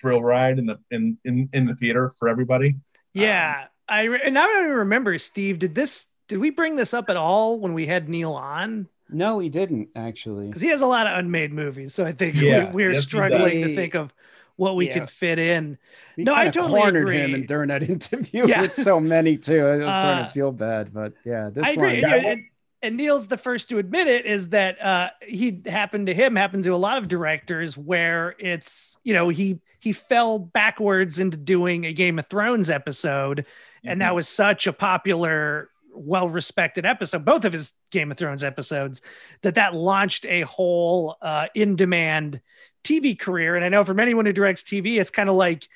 thrill 0.00 0.22
ride 0.22 0.58
in 0.58 0.64
the 0.64 0.78
in 0.90 1.18
in, 1.26 1.50
in 1.52 1.66
the 1.66 1.74
theater 1.74 2.14
for 2.18 2.30
everybody. 2.30 2.76
Yeah, 3.12 3.66
I 3.86 4.04
re- 4.04 4.22
and 4.24 4.38
I 4.38 4.60
remember, 4.60 5.18
Steve. 5.18 5.58
Did 5.58 5.74
this? 5.74 6.06
Did 6.28 6.38
we 6.38 6.50
bring 6.50 6.76
this 6.76 6.94
up 6.94 7.08
at 7.10 7.16
all 7.16 7.58
when 7.60 7.72
we 7.74 7.86
had 7.86 8.08
Neil 8.08 8.34
on? 8.34 8.88
No, 9.08 9.38
he 9.40 9.48
didn't 9.48 9.90
actually. 9.96 10.48
Because 10.48 10.62
he 10.62 10.68
has 10.68 10.80
a 10.80 10.86
lot 10.86 11.06
of 11.06 11.18
unmade 11.18 11.52
movies, 11.52 11.94
so 11.94 12.04
I 12.04 12.12
think 12.12 12.34
Yes, 12.34 12.70
we, 12.74 12.84
we're 12.86 12.94
yes, 12.94 13.04
struggling 13.04 13.60
to 13.62 13.68
think 13.68 13.94
of 13.94 14.12
what 14.56 14.76
we 14.76 14.86
Yeah. 14.86 14.94
could 14.94 15.10
fit 15.10 15.38
in. 15.38 15.78
We 16.16 16.24
No, 16.24 16.34
I 16.34 16.44
kinda 16.44 16.52
totally 16.52 16.80
cornered 16.80 16.98
agree. 16.98 17.18
him 17.18 17.34
and 17.34 17.46
during 17.46 17.68
that 17.68 17.82
interview 17.88 18.48
Yeah. 18.48 18.56
with 18.56 18.74
so 18.74 19.00
many 19.00 19.38
too. 19.38 19.66
I 19.66 19.76
was 19.86 19.96
trying 19.98 20.16
Uh, 20.16 20.24
to 20.24 20.30
feel 20.32 20.52
bad, 20.52 20.92
but 20.92 21.14
yeah, 21.24 21.50
this 21.50 21.68
I 21.68 21.70
agree. 21.72 22.02
one. 22.02 22.04
And, 22.04 22.24
and, 22.24 22.44
and 22.82 22.96
Neil's 22.96 23.26
the 23.26 23.36
first 23.36 23.68
to 23.70 23.78
admit 23.78 24.06
it 24.06 24.26
is 24.26 24.50
that 24.50 24.80
uh, 24.80 25.10
he 25.22 25.62
happened 25.66 26.06
to 26.06 26.14
him, 26.14 26.36
happened 26.36 26.64
to 26.64 26.74
a 26.74 26.76
lot 26.76 26.98
of 26.98 27.08
directors 27.08 27.76
where 27.76 28.34
it's, 28.38 28.96
you 29.02 29.14
know, 29.14 29.28
he 29.28 29.60
he 29.80 29.92
fell 29.92 30.38
backwards 30.38 31.18
into 31.18 31.36
doing 31.36 31.84
a 31.86 31.92
Game 31.92 32.18
of 32.18 32.26
Thrones 32.26 32.70
episode. 32.70 33.46
And 33.84 34.00
that 34.00 34.14
was 34.16 34.28
such 34.28 34.66
a 34.66 34.72
popular, 34.72 35.70
well 35.96 36.28
respected 36.28 36.84
episode, 36.86 37.24
both 37.24 37.44
of 37.44 37.52
his 37.52 37.72
Game 37.90 38.10
of 38.10 38.18
Thrones 38.18 38.44
episodes, 38.44 39.00
that 39.42 39.56
that 39.56 39.74
launched 39.74 40.24
a 40.26 40.42
whole 40.42 41.16
uh, 41.22 41.46
in 41.54 41.76
demand 41.76 42.40
TV 42.84 43.18
career. 43.18 43.56
And 43.56 43.64
I 43.64 43.68
know 43.68 43.84
from 43.84 44.00
anyone 44.00 44.26
who 44.26 44.32
directs 44.32 44.62
TV, 44.62 45.00
it's 45.00 45.10
kind 45.10 45.28
of 45.28 45.34
like 45.34 45.68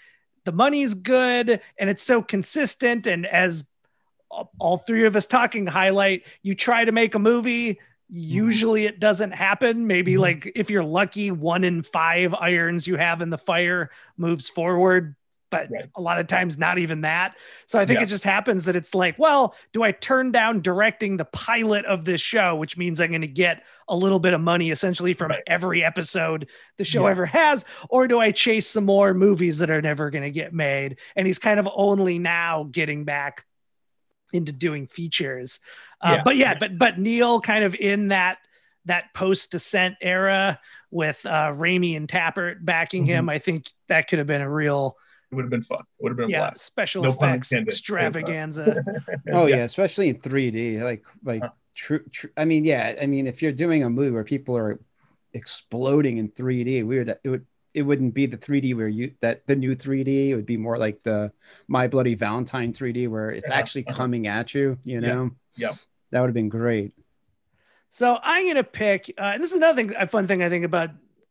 the 0.45 0.53
money's 0.53 0.95
good 0.95 1.61
and 1.79 1.91
it's 1.91 2.03
so 2.03 2.23
consistent. 2.23 3.07
And 3.07 3.27
as 3.27 3.65
all- 4.59 4.79
three 4.79 5.07
of 5.07 5.17
us 5.17 5.27
talking 5.27 5.67
highlight, 5.67 6.23
you 6.43 6.55
try 6.55 6.85
to 6.85 6.93
make 6.93 7.15
a 7.15 7.19
movie, 7.19 7.79
Usually 8.13 8.87
it 8.87 8.99
doesn't 8.99 9.31
happen. 9.31 9.87
Maybe 9.87 10.15
Mhm. 10.15 10.19
like 10.19 10.53
if 10.57 10.69
you're 10.69 10.83
lucky, 10.83 11.31
one 11.31 11.63
in 11.63 11.85
five 11.85 12.35
irons 12.35 12.85
you 12.85 12.97
have 12.97 13.23
in 13.23 13.31
the 13.31 13.39
fire 13.39 13.89
moves 14.17 14.49
forward, 14.49 15.15
but 15.51 15.69
Right. 15.71 15.91
a 15.97 16.01
lot 16.01 16.19
of 16.21 16.27
times 16.29 16.57
not 16.57 16.79
even 16.79 17.01
that. 17.03 17.35
So 17.67 17.79
I 17.79 17.85
think 17.87 17.99
Yeah. 17.99 18.05
it 18.05 18.09
just 18.09 18.25
happens 18.25 18.65
that 18.67 18.77
it's 18.77 18.95
like, 18.95 19.19
well, 19.19 19.55
do 19.73 19.83
I 19.83 19.93
turn 19.93 20.31
down 20.33 20.63
directing 20.63 21.17
the 21.17 21.25
pilot 21.25 21.85
of 21.87 22.05
this 22.05 22.21
show, 22.21 22.55
which 22.57 22.77
means 22.77 23.01
I'm 23.01 23.09
going 23.11 23.21
to 23.23 23.27
get 23.27 23.63
a 23.89 23.97
little 23.97 24.21
bit 24.21 24.33
of 24.33 24.41
money 24.41 24.71
essentially 24.71 25.13
from 25.15 25.31
Right. 25.33 25.43
every 25.49 25.83
episode 25.85 26.49
the 26.77 26.85
show 26.85 27.05
Yeah. 27.07 27.11
ever 27.11 27.27
has, 27.27 27.65
or 27.89 28.07
do 28.07 28.21
I 28.21 28.31
chase 28.31 28.69
some 28.69 28.85
more 28.85 29.13
movies 29.13 29.59
that 29.59 29.71
are 29.71 29.83
never 29.83 30.11
going 30.11 30.23
to 30.25 30.31
get 30.31 30.53
made? 30.55 30.99
And 31.17 31.27
he's 31.27 31.39
kind 31.41 31.59
of 31.59 31.69
only 31.75 32.19
now 32.21 32.69
getting 32.71 33.05
back 33.05 33.45
into 34.33 34.53
doing 34.53 34.87
features. 34.87 35.59
Uh, 36.01 36.15
Yeah. 36.19 36.23
But 36.25 36.37
yeah, 36.37 36.55
but 36.59 36.79
but 36.79 36.99
Neil 37.01 37.41
kind 37.41 37.65
of 37.65 37.75
in 37.75 38.09
that 38.09 38.39
that 38.87 39.13
post 39.13 39.51
descent 39.51 39.97
era 40.01 40.61
with 40.93 41.27
uh 41.27 41.53
Raimi 41.53 41.97
and 41.97 42.09
Tapert 42.09 42.65
backing 42.65 43.05
him, 43.05 43.29
I 43.29 43.39
think 43.41 43.67
that 43.89 44.09
could 44.09 44.19
have 44.19 44.27
been 44.29 44.41
a 44.41 44.49
real 44.51 44.97
It 45.31 45.35
would 45.37 45.43
have 45.45 45.51
been 45.51 45.63
fun. 45.63 45.81
It 45.81 46.03
would 46.03 46.11
have 46.11 46.17
been 46.17 46.27
a 46.27 46.33
yeah 46.33 46.39
blast. 46.41 46.65
special 46.65 47.05
No 47.05 47.11
effects 47.11 47.53
extravaganza. 47.53 48.83
Oh 49.33 49.47
yeah, 49.47 49.63
especially 49.65 50.09
in 50.09 50.19
3D. 50.21 50.83
Like 50.83 51.05
like 51.25 51.43
Huh. 51.43 51.51
true, 51.75 52.01
true. 52.11 52.31
I 52.37 52.45
mean, 52.45 52.65
yeah. 52.65 52.97
I 53.01 53.07
mean, 53.07 53.27
if 53.27 53.41
you're 53.43 53.53
doing 53.53 53.85
a 53.85 53.91
movie 53.91 54.11
where 54.11 54.25
people 54.25 54.57
are 54.57 54.81
exploding 55.33 56.19
in 56.19 56.29
3D, 56.31 56.85
we 56.85 56.99
would 56.99 57.17
it 57.23 57.29
would 57.29 57.47
it 57.73 57.83
wouldn't 57.83 58.15
be 58.15 58.27
the 58.27 58.37
3D 58.37 58.75
where 58.75 58.89
you 58.89 59.15
that 59.21 59.47
the 59.47 59.55
new 59.55 59.77
3D. 59.77 60.31
It 60.31 60.35
would 60.35 60.47
be 60.47 60.57
more 60.57 60.77
like 60.79 61.03
the 61.05 61.33
My 61.69 61.87
Bloody 61.87 62.17
Valentine 62.17 62.73
3D 62.73 63.07
where 63.09 63.31
it's 63.31 63.51
Yeah. 63.51 63.57
actually 63.57 63.85
coming 63.85 64.27
at 64.27 64.53
you. 64.55 64.79
You 64.85 65.01
know. 65.01 65.07
Yeah. 65.09 65.15
know. 65.15 65.31
Yep. 65.57 65.75
That 66.11 66.21
would 66.21 66.27
have 66.29 66.35
been 66.35 66.49
great. 66.49 66.93
So 67.91 68.19
I'm 68.23 68.47
gonna 68.49 68.65
pick. 68.65 69.15
Uh, 69.17 69.23
and 69.35 69.43
this 69.45 69.51
is 69.53 69.57
another 69.57 69.77
thing, 69.77 69.95
a 69.97 70.09
fun 70.09 70.27
thing 70.27 70.43
I 70.43 70.49
think 70.49 70.65
about 70.65 70.91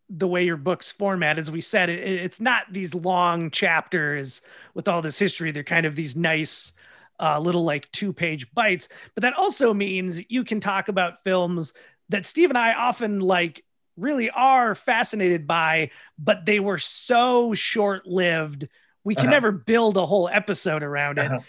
the 0.09 0.27
way 0.27 0.43
your 0.43 0.57
book's 0.57 0.91
format. 0.91 1.37
As 1.37 1.51
we 1.51 1.61
said, 1.61 1.89
it, 1.89 1.99
it's 1.99 2.39
not 2.39 2.63
these 2.71 2.93
long 2.93 3.51
chapters 3.51 4.41
with 4.73 4.87
all 4.87 5.01
this 5.01 5.19
history. 5.19 5.51
They're 5.51 5.63
kind 5.63 5.85
of 5.85 5.95
these 5.95 6.15
nice, 6.15 6.71
uh, 7.19 7.39
little 7.39 7.63
like 7.63 7.91
two 7.91 8.13
page 8.13 8.51
bites. 8.53 8.89
But 9.15 9.21
that 9.23 9.33
also 9.35 9.73
means 9.73 10.19
you 10.29 10.43
can 10.43 10.59
talk 10.59 10.87
about 10.87 11.23
films 11.23 11.73
that 12.09 12.25
Steve 12.25 12.49
and 12.49 12.57
I 12.57 12.73
often 12.73 13.19
like 13.19 13.63
really 13.97 14.29
are 14.29 14.75
fascinated 14.75 15.45
by, 15.45 15.91
but 16.17 16.45
they 16.45 16.59
were 16.59 16.77
so 16.79 17.53
short 17.53 18.07
lived. 18.07 18.67
We 19.03 19.15
can 19.15 19.25
Uh-huh. 19.27 19.31
never 19.31 19.51
build 19.51 19.97
a 19.97 20.05
whole 20.05 20.29
episode 20.29 20.83
around 20.83 21.19
it. 21.19 21.31
Uh-huh. 21.31 21.39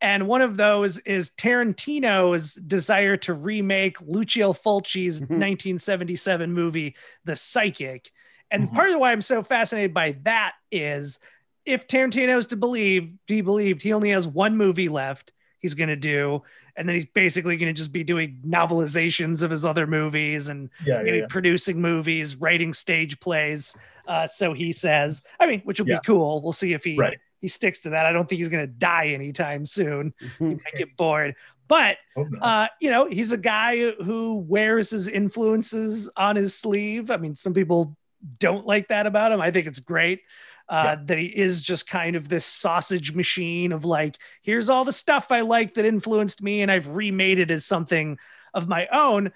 And 0.00 0.26
one 0.26 0.40
of 0.42 0.56
those 0.56 0.98
is 0.98 1.30
Tarantino's 1.32 2.54
desire 2.54 3.16
to 3.18 3.34
remake 3.34 4.00
Lucio 4.00 4.52
Fulci's 4.52 5.20
Mhm. 5.20 5.38
1977 5.38 6.52
movie, 6.52 6.96
The 7.24 7.36
Psychic. 7.36 8.10
And 8.50 8.68
Mhm. 8.68 8.74
part 8.74 8.90
of 8.90 8.98
why 8.98 9.12
I'm 9.12 9.22
so 9.22 9.42
fascinated 9.42 9.92
by 9.94 10.16
that 10.22 10.54
is 10.72 11.18
if 11.66 11.86
Tarantino 11.86 12.26
Tarantino's 12.28 12.46
to 12.48 12.56
believe, 12.56 13.12
be 13.26 13.42
believed, 13.42 13.82
he 13.82 13.92
only 13.92 14.10
has 14.10 14.26
one 14.26 14.56
movie 14.56 14.88
left 14.88 15.32
he's 15.60 15.74
going 15.74 15.90
to 15.90 15.96
do. 15.96 16.42
And 16.74 16.88
then 16.88 16.94
he's 16.96 17.04
basically 17.04 17.58
going 17.58 17.68
to 17.72 17.76
just 17.76 17.92
be 17.92 18.02
doing 18.02 18.40
novelizations 18.46 19.42
of 19.42 19.50
his 19.50 19.66
other 19.66 19.86
movies 19.86 20.48
and 20.48 20.70
Yeah, 20.86 21.02
yeah, 21.02 21.12
yeah. 21.12 21.26
producing 21.28 21.82
movies, 21.82 22.34
writing 22.36 22.72
stage 22.72 23.20
plays. 23.20 23.76
Uh, 24.08 24.26
so 24.26 24.54
he 24.54 24.72
says, 24.72 25.22
I 25.38 25.46
mean, 25.46 25.60
which 25.60 25.78
will 25.78 25.86
be 25.86 25.98
cool. 26.06 26.40
We'll 26.40 26.52
see 26.52 26.72
if 26.72 26.82
he 26.84 26.96
Right. 26.96 27.18
He 27.40 27.48
sticks 27.48 27.80
to 27.80 27.90
that. 27.90 28.06
I 28.06 28.12
don't 28.12 28.28
think 28.28 28.38
he's 28.38 28.48
going 28.48 28.66
to 28.66 28.72
die 28.72 29.08
anytime 29.08 29.66
soon. 29.66 30.14
He 30.38 30.44
might 30.44 30.74
get 30.76 30.96
bored, 30.96 31.34
but 31.68 31.96
not. 32.16 32.64
uh, 32.64 32.68
you 32.80 32.90
know, 32.90 33.08
he's 33.08 33.32
a 33.32 33.38
guy 33.38 33.90
who 33.92 34.36
wears 34.46 34.90
his 34.90 35.08
influences 35.08 36.10
on 36.16 36.36
his 36.36 36.54
sleeve. 36.54 37.10
I 37.10 37.16
mean, 37.16 37.36
some 37.36 37.54
people 37.54 37.96
don't 38.38 38.66
like 38.66 38.88
that 38.88 39.06
about 39.06 39.32
him. 39.32 39.40
I 39.40 39.50
think 39.50 39.66
it's 39.66 39.80
great. 39.80 40.20
Uh, 40.68 40.96
That 41.04 41.18
he 41.18 41.24
is 41.26 41.60
just 41.60 41.88
kind 41.88 42.14
of 42.14 42.28
this 42.28 42.44
sausage 42.44 43.12
machine 43.12 43.72
of 43.72 43.84
like, 43.84 44.16
here's 44.42 44.68
all 44.68 44.84
the 44.84 44.92
stuff 44.92 45.32
I 45.32 45.40
like 45.40 45.74
that 45.74 45.84
influenced 45.84 46.42
me, 46.42 46.62
and 46.62 46.70
I've 46.70 46.86
remade 46.86 47.38
it 47.40 47.50
as 47.50 47.64
something 47.64 48.18
of 48.54 48.68
my 48.68 48.86
own. 48.92 49.32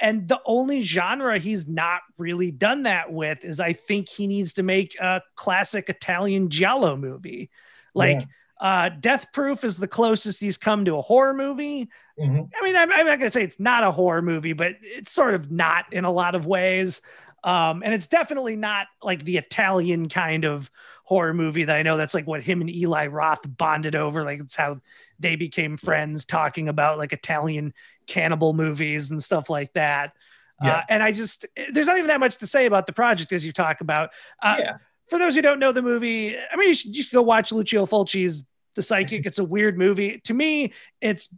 And 0.00 0.28
the 0.28 0.40
only 0.44 0.82
genre 0.82 1.38
he's 1.38 1.66
not 1.66 2.00
really 2.18 2.50
done 2.50 2.84
that 2.84 3.12
with 3.12 3.44
is 3.44 3.60
I 3.60 3.72
think 3.72 4.08
he 4.08 4.26
needs 4.26 4.54
to 4.54 4.62
make 4.62 4.96
a 5.00 5.22
classic 5.36 5.88
Italian 5.88 6.50
giallo 6.50 6.96
movie. 6.96 7.50
Like, 7.94 8.26
uh, 8.60 8.88
Death 8.88 9.26
Proof 9.32 9.64
is 9.64 9.76
the 9.76 9.88
closest 9.88 10.40
he's 10.40 10.56
come 10.56 10.84
to 10.84 10.96
a 10.96 11.02
horror 11.02 11.34
movie. 11.34 11.88
Mhm. 12.18 12.48
I 12.58 12.64
mean, 12.64 12.76
I'm, 12.76 12.90
I'm 12.92 13.06
not 13.06 13.18
going 13.18 13.30
to 13.30 13.30
say 13.30 13.42
it's 13.42 13.60
not 13.60 13.84
a 13.84 13.90
horror 13.90 14.22
movie, 14.22 14.52
but 14.52 14.76
it's 14.80 15.12
sort 15.12 15.34
of 15.34 15.50
not 15.50 15.92
in 15.92 16.04
a 16.04 16.10
lot 16.10 16.34
of 16.34 16.46
ways. 16.46 17.02
Um, 17.42 17.82
and 17.84 17.92
it's 17.92 18.06
definitely 18.06 18.56
not 18.56 18.86
like 19.02 19.24
the 19.24 19.36
Italian 19.36 20.08
kind 20.08 20.44
of 20.44 20.70
horror 21.04 21.34
movie 21.34 21.64
that 21.64 21.76
I 21.76 21.82
know 21.82 21.98
that's 21.98 22.14
like 22.14 22.26
what 22.26 22.42
him 22.42 22.62
and 22.62 22.70
Eli 22.70 23.08
Roth 23.08 23.42
bonded 23.46 23.94
over. 23.94 24.24
Like 24.24 24.40
it's 24.40 24.56
how 24.56 24.80
they 25.18 25.36
became 25.36 25.76
friends 25.76 26.24
talking 26.24 26.68
about 26.68 26.96
like 26.96 27.12
Italian 27.12 27.74
cannibal 28.06 28.52
movies 28.52 29.10
and 29.10 29.22
stuff 29.22 29.50
like 29.50 29.72
that. 29.74 30.12
Uh, 30.62 30.82
and 30.88 31.02
I 31.02 31.12
just, 31.12 31.46
there's 31.72 31.86
not 31.86 31.98
even 31.98 32.08
that 32.08 32.20
much 32.20 32.36
to 32.38 32.46
say 32.46 32.66
about 32.66 32.86
the 32.86 32.92
project 32.92 33.32
as 33.32 33.44
you 33.44 33.52
talk 33.52 33.80
about. 33.80 34.10
Uh, 34.42 34.56
yeah. 34.58 34.76
for 35.08 35.18
those 35.18 35.34
who 35.34 35.42
don't 35.42 35.58
know 35.58 35.72
the 35.72 35.82
movie, 35.82 36.36
I 36.36 36.56
mean, 36.56 36.68
you 36.68 36.74
should, 36.74 36.96
you 36.96 37.02
should 37.02 37.12
go 37.12 37.22
watch 37.22 37.52
Lucio 37.52 37.86
Fulci's 37.86 38.42
The 38.74 38.82
Psychic. 38.82 39.26
It's 39.26 39.38
a 39.38 39.44
weird 39.44 39.76
movie. 39.76 40.20
To 40.24 40.34
me, 40.34 40.72
it's 41.00 41.28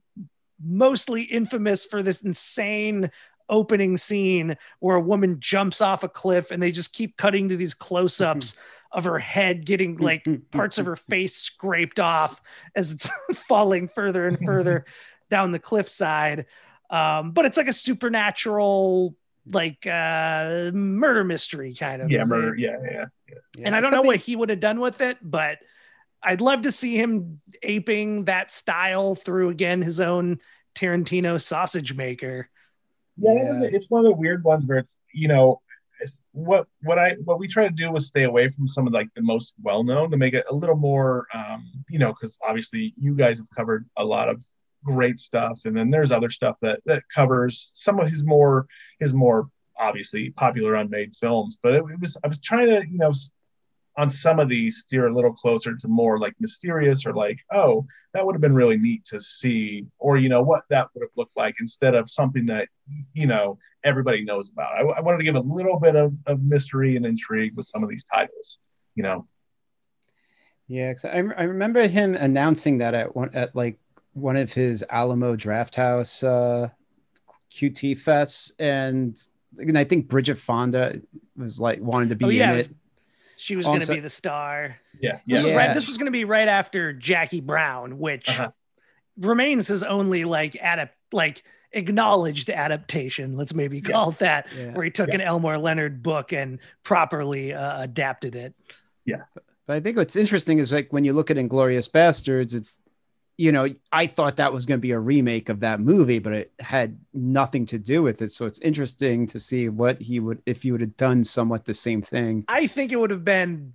mostly 0.62 1.22
infamous 1.22 1.84
for 1.84 2.02
this 2.02 2.22
insane 2.22 3.10
opening 3.48 3.96
scene 3.96 4.56
where 4.80 4.96
a 4.96 5.00
woman 5.00 5.38
jumps 5.40 5.80
off 5.80 6.02
a 6.02 6.08
cliff 6.08 6.50
and 6.50 6.62
they 6.62 6.70
just 6.70 6.92
keep 6.92 7.16
cutting 7.16 7.48
to 7.48 7.56
these 7.56 7.74
close 7.74 8.20
ups 8.20 8.56
of 8.92 9.04
her 9.04 9.18
head 9.18 9.66
getting 9.66 9.96
like 9.96 10.26
parts 10.52 10.78
of 10.78 10.86
her 10.86 10.96
face 11.10 11.36
scraped 11.36 12.00
off 12.00 12.40
as 12.74 12.92
it's 12.92 13.10
falling 13.48 13.88
further 13.88 14.26
and 14.26 14.38
further 14.44 14.84
down 15.30 15.52
the 15.52 15.58
cliffside. 15.58 16.46
Um, 16.90 17.32
but 17.32 17.44
it's 17.46 17.56
like 17.56 17.68
a 17.68 17.72
supernatural, 17.72 19.14
like 19.46 19.86
uh, 19.86 20.70
murder 20.72 21.24
mystery 21.24 21.74
kind 21.74 22.02
of. 22.02 22.10
Yeah, 22.10 22.24
murder. 22.24 22.54
Yeah, 22.56 22.76
yeah. 22.84 23.04
Yeah, 23.56 23.66
and 23.66 23.74
I 23.74 23.80
don't 23.80 23.90
know 23.92 24.02
be- 24.02 24.08
what 24.08 24.16
he 24.20 24.36
would 24.36 24.50
have 24.50 24.60
done 24.60 24.80
with 24.80 25.00
it, 25.00 25.18
but 25.22 25.58
I'd 26.22 26.40
love 26.40 26.62
to 26.62 26.72
see 26.72 26.96
him 26.96 27.40
aping 27.62 28.24
that 28.26 28.50
style 28.52 29.14
through 29.14 29.50
again 29.50 29.82
his 29.82 30.00
own 30.00 30.40
Tarantino 30.74 31.40
sausage 31.40 31.94
maker. 31.94 32.48
Yeah, 33.16 33.32
Yeah. 33.34 33.62
it. 33.64 33.74
it's 33.74 33.90
one 33.90 34.04
of 34.04 34.10
the 34.10 34.16
weird 34.16 34.44
ones 34.44 34.64
where 34.66 34.78
it's 34.78 34.96
you 35.12 35.28
know 35.28 35.60
what 36.32 36.68
what 36.82 36.98
I 36.98 37.16
what 37.24 37.38
we 37.38 37.48
try 37.48 37.66
to 37.66 37.72
do 37.74 37.90
was 37.90 38.06
stay 38.06 38.24
away 38.24 38.48
from 38.48 38.68
some 38.68 38.86
of 38.86 38.92
like 38.92 39.08
the 39.16 39.22
most 39.22 39.54
well 39.62 39.82
known 39.82 40.10
to 40.10 40.16
make 40.18 40.34
it 40.34 40.44
a 40.50 40.54
little 40.54 40.76
more 40.76 41.26
um, 41.32 41.64
you 41.88 41.98
know 41.98 42.12
because 42.12 42.38
obviously 42.46 42.92
you 42.98 43.14
guys 43.14 43.38
have 43.38 43.48
covered 43.56 43.88
a 43.96 44.04
lot 44.04 44.28
of 44.28 44.44
great 44.86 45.20
stuff. 45.20 45.62
And 45.64 45.76
then 45.76 45.90
there's 45.90 46.12
other 46.12 46.30
stuff 46.30 46.56
that 46.62 46.80
that 46.86 47.02
covers 47.14 47.70
some 47.74 47.98
of 48.00 48.08
his 48.08 48.24
more 48.24 48.66
his 49.00 49.12
more 49.12 49.48
obviously 49.78 50.30
popular 50.30 50.74
unmade 50.76 51.14
films 51.14 51.58
but 51.62 51.74
it, 51.74 51.84
it 51.90 52.00
was 52.00 52.16
I 52.24 52.28
was 52.28 52.40
trying 52.40 52.68
to 52.68 52.82
you 52.90 52.96
know 52.96 53.12
on 53.98 54.10
some 54.10 54.40
of 54.40 54.48
these 54.48 54.78
steer 54.78 55.06
a 55.06 55.14
little 55.14 55.34
closer 55.34 55.76
to 55.76 55.88
more 55.88 56.18
like 56.18 56.34
mysterious 56.40 57.04
or 57.04 57.12
like 57.12 57.40
oh 57.52 57.84
that 58.14 58.24
would 58.24 58.34
have 58.34 58.40
been 58.40 58.54
really 58.54 58.78
neat 58.78 59.04
to 59.04 59.20
see 59.20 59.84
or 59.98 60.16
you 60.16 60.30
know 60.30 60.40
what 60.40 60.62
that 60.70 60.88
would 60.94 61.02
have 61.02 61.10
looked 61.14 61.36
like 61.36 61.56
instead 61.60 61.94
of 61.94 62.10
something 62.10 62.46
that 62.46 62.68
you 63.12 63.26
know 63.26 63.58
everybody 63.84 64.24
knows 64.24 64.50
about. 64.50 64.72
I, 64.72 64.80
I 64.80 65.00
wanted 65.00 65.18
to 65.18 65.24
give 65.24 65.36
a 65.36 65.40
little 65.40 65.78
bit 65.78 65.94
of, 65.94 66.14
of 66.24 66.42
mystery 66.42 66.96
and 66.96 67.04
intrigue 67.04 67.54
with 67.54 67.66
some 67.66 67.82
of 67.82 67.90
these 67.90 68.04
titles 68.04 68.58
you 68.96 69.02
know? 69.02 69.28
Yeah, 70.66 70.94
I, 71.04 71.18
I 71.18 71.44
remember 71.44 71.86
him 71.86 72.16
announcing 72.16 72.78
that 72.78 72.94
at 72.94 73.14
one 73.14 73.30
at 73.34 73.54
like 73.54 73.78
one 74.16 74.36
of 74.36 74.50
his 74.52 74.82
Alamo 74.88 75.36
Drafthouse 75.36 76.24
uh, 76.24 76.68
QT 77.52 77.92
fests, 77.98 78.50
and, 78.58 79.18
and 79.58 79.76
I 79.78 79.84
think 79.84 80.08
Bridget 80.08 80.38
Fonda 80.38 81.00
was 81.36 81.60
like 81.60 81.80
wanted 81.80 82.08
to 82.08 82.16
be 82.16 82.24
Oh, 82.24 82.28
yeah, 82.28 82.52
in 82.52 82.58
it 82.60 82.66
it. 82.70 82.76
She 83.36 83.54
was 83.56 83.66
going 83.66 83.82
to 83.82 83.92
be 83.92 84.00
the 84.00 84.08
star. 84.08 84.76
yeah 84.98 85.12
This, 85.12 85.20
yeah 85.26 85.42
was, 85.42 85.52
Yeah. 85.52 85.56
right, 85.58 85.74
this 85.74 85.86
was 85.86 85.98
going 85.98 86.06
to 86.06 86.10
be 86.12 86.24
right 86.24 86.48
after 86.48 86.94
Jackie 86.94 87.42
Brown, 87.42 87.98
which 87.98 88.28
Uh-huh. 88.30 88.50
remains 89.18 89.68
his 89.68 89.82
only 89.82 90.24
like 90.24 90.54
adapt 90.54 90.94
like 91.12 91.42
acknowledged 91.72 92.48
adaptation. 92.48 93.36
Let's 93.36 93.52
maybe 93.52 93.78
Yeah. 93.78 93.92
call 93.92 94.10
it 94.10 94.18
that, 94.18 94.46
Yeah. 94.56 94.72
where 94.72 94.84
he 94.84 94.90
took 94.90 95.10
an 95.12 95.20
Elmore 95.20 95.58
Leonard 95.58 96.02
book 96.02 96.32
and 96.32 96.58
properly 96.82 97.52
uh, 97.52 97.82
adapted 97.82 98.34
it. 98.34 98.54
Yeah. 99.04 99.22
But 99.66 99.76
I 99.76 99.80
think 99.80 99.98
what's 99.98 100.16
interesting 100.16 100.58
is 100.58 100.72
like 100.72 100.90
when 100.92 101.04
you 101.04 101.12
look 101.12 101.30
at 101.30 101.36
Inglourious 101.36 101.90
Basterds, 101.90 102.54
it's 102.54 102.80
you 103.38 103.52
know 103.52 103.68
I 103.92 104.06
thought 104.06 104.36
that 104.36 104.52
was 104.52 104.64
going 104.66 104.78
to 104.78 104.82
be 104.82 104.92
a 104.92 104.98
remake 104.98 105.48
of 105.48 105.60
that 105.60 105.80
movie, 105.80 106.18
but 106.18 106.32
it 106.32 106.52
had 106.60 106.98
nothing 107.12 107.66
to 107.66 107.78
do 107.78 108.02
with 108.02 108.22
it. 108.22 108.30
So 108.32 108.46
it's 108.46 108.58
interesting 108.60 109.26
to 109.28 109.38
see 109.38 109.68
what 109.68 110.00
he 110.00 110.20
would 110.20 110.42
if 110.46 110.62
he 110.62 110.72
would 110.72 110.80
have 110.80 110.96
done 110.96 111.22
somewhat 111.24 111.64
the 111.66 111.74
same 111.74 112.02
thing. 112.02 112.44
I 112.48 112.66
think 112.66 112.92
it 112.92 112.96
would 112.96 113.10
have 113.10 113.24
been 113.24 113.72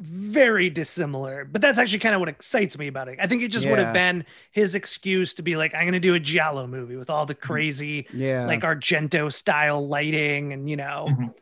very 0.00 0.70
dissimilar. 0.70 1.44
But 1.44 1.62
that's 1.62 1.78
actually 1.78 2.00
kind 2.00 2.14
of 2.16 2.20
what 2.20 2.28
excites 2.28 2.76
me 2.76 2.88
about 2.88 3.06
it. 3.08 3.18
I 3.22 3.28
think 3.28 3.42
it 3.42 3.48
just 3.48 3.64
would 3.66 3.78
have 3.78 3.92
been 3.94 4.24
his 4.50 4.74
excuse 4.74 5.34
to 5.34 5.42
be 5.42 5.56
like, 5.56 5.72
I'm 5.72 5.82
going 5.82 5.92
to 5.92 6.00
do 6.00 6.14
a 6.14 6.20
Giallo 6.20 6.66
movie 6.66 6.96
with 6.96 7.10
all 7.10 7.26
the 7.26 7.34
crazy, 7.34 8.06
Yeah. 8.12 8.44
like 8.46 8.62
Argento 8.62 9.32
style 9.32 9.86
lighting 9.86 10.52
and, 10.52 10.68
you 10.68 10.76
know, 10.76 11.06
Mhm. 11.10 11.32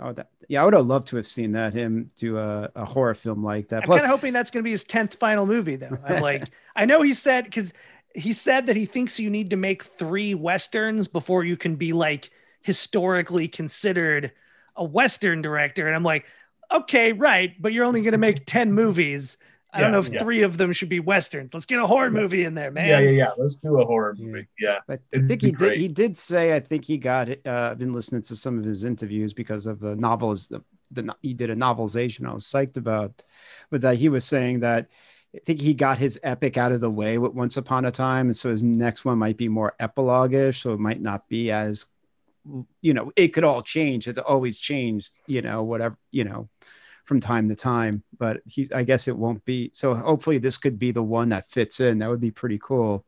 Oh, 0.00 0.12
that, 0.12 0.28
yeah, 0.48 0.62
I 0.62 0.64
would 0.64 0.74
have 0.74 0.86
loved 0.86 1.08
to 1.08 1.16
have 1.16 1.26
seen 1.26 1.52
that 1.52 1.74
him 1.74 2.08
do 2.16 2.38
a, 2.38 2.70
a 2.74 2.84
horror 2.84 3.14
film 3.14 3.44
like 3.44 3.68
that. 3.68 3.82
I'm 3.82 3.86
Plus, 3.86 4.02
kind 4.02 4.12
of 4.12 4.18
hoping 4.18 4.32
that's 4.32 4.50
going 4.50 4.62
to 4.62 4.64
be 4.64 4.70
his 4.70 4.84
10th 4.84 5.14
final 5.14 5.46
movie, 5.46 5.76
though. 5.76 5.98
I'm 6.04 6.22
like, 6.22 6.50
I 6.76 6.84
know 6.84 7.02
he 7.02 7.14
said, 7.14 7.44
because 7.44 7.72
he 8.14 8.32
said 8.32 8.66
that 8.66 8.76
he 8.76 8.86
thinks 8.86 9.18
you 9.18 9.30
need 9.30 9.50
to 9.50 9.56
make 9.56 9.84
three 9.84 10.34
Westerns 10.34 11.08
before 11.08 11.44
you 11.44 11.56
can 11.56 11.76
be 11.76 11.92
like 11.92 12.30
historically 12.62 13.48
considered 13.48 14.32
a 14.76 14.84
Western 14.84 15.42
director. 15.42 15.86
And 15.86 15.96
I'm 15.96 16.04
like, 16.04 16.24
okay, 16.70 17.12
right. 17.12 17.54
But 17.60 17.72
you're 17.72 17.84
only 17.84 18.02
going 18.02 18.12
to 18.12 18.18
make 18.18 18.46
10 18.46 18.72
movies. 18.72 19.36
I 19.72 19.80
don't 19.80 19.92
know 19.92 20.00
if 20.00 20.10
yeah. 20.10 20.22
three 20.22 20.42
of 20.42 20.58
them 20.58 20.72
should 20.72 20.90
be 20.90 21.00
Westerns. 21.00 21.50
Let's 21.54 21.64
get 21.66 21.78
a 21.78 21.86
horror 21.86 22.10
movie 22.10 22.44
in 22.44 22.54
there, 22.54 22.70
man. 22.70 22.88
Yeah, 22.88 23.00
yeah, 23.00 23.10
yeah. 23.10 23.30
Let's 23.38 23.56
do 23.56 23.80
a 23.80 23.86
horror 23.86 24.14
movie. 24.18 24.46
Yeah. 24.58 24.78
I 24.88 24.98
It'd 25.10 25.28
think 25.28 25.40
be 25.40 25.46
he 25.46 25.52
did. 25.52 25.76
He 25.76 25.88
did 25.88 26.18
say. 26.18 26.54
I 26.54 26.60
think 26.60 26.84
he 26.84 26.98
got. 26.98 27.28
it. 27.30 27.40
Uh, 27.46 27.70
I've 27.70 27.78
been 27.78 27.92
listening 27.92 28.22
to 28.22 28.36
some 28.36 28.58
of 28.58 28.64
his 28.64 28.84
interviews 28.84 29.32
because 29.32 29.66
of 29.66 29.80
the 29.80 29.96
novels. 29.96 30.48
The, 30.48 30.62
the 30.90 31.14
he 31.22 31.32
did 31.32 31.48
a 31.48 31.56
novelization. 31.56 32.28
I 32.28 32.34
was 32.34 32.44
psyched 32.44 32.76
about, 32.76 33.22
but 33.70 33.80
that 33.82 33.96
he 33.96 34.08
was 34.08 34.24
saying 34.24 34.60
that. 34.60 34.88
I 35.34 35.38
think 35.46 35.62
he 35.62 35.72
got 35.72 35.96
his 35.96 36.20
epic 36.22 36.58
out 36.58 36.72
of 36.72 36.82
the 36.82 36.90
way 36.90 37.16
with 37.16 37.32
Once 37.32 37.56
Upon 37.56 37.86
a 37.86 37.90
Time, 37.90 38.26
and 38.26 38.36
so 38.36 38.50
his 38.50 38.62
next 38.62 39.06
one 39.06 39.16
might 39.16 39.38
be 39.38 39.48
more 39.48 39.72
epilogue-ish. 39.80 40.60
So 40.60 40.74
it 40.74 40.78
might 40.78 41.00
not 41.00 41.26
be 41.26 41.50
as, 41.50 41.86
you 42.82 42.92
know, 42.92 43.12
it 43.16 43.28
could 43.28 43.42
all 43.42 43.62
change. 43.62 44.06
It's 44.06 44.18
always 44.18 44.60
changed. 44.60 45.22
You 45.26 45.40
know, 45.40 45.62
whatever. 45.62 45.96
You 46.10 46.24
know, 46.24 46.50
from 47.04 47.20
time 47.20 47.48
to 47.48 47.54
time. 47.54 48.02
But 48.18 48.42
he's. 48.46 48.72
I 48.72 48.82
guess 48.84 49.08
it 49.08 49.16
won't 49.16 49.44
be. 49.44 49.70
So 49.74 49.94
hopefully 49.94 50.38
this 50.38 50.58
could 50.58 50.78
be 50.78 50.90
the 50.90 51.02
one 51.02 51.30
that 51.30 51.50
fits 51.50 51.80
in. 51.80 51.98
That 51.98 52.08
would 52.10 52.20
be 52.20 52.30
pretty 52.30 52.58
cool. 52.58 53.04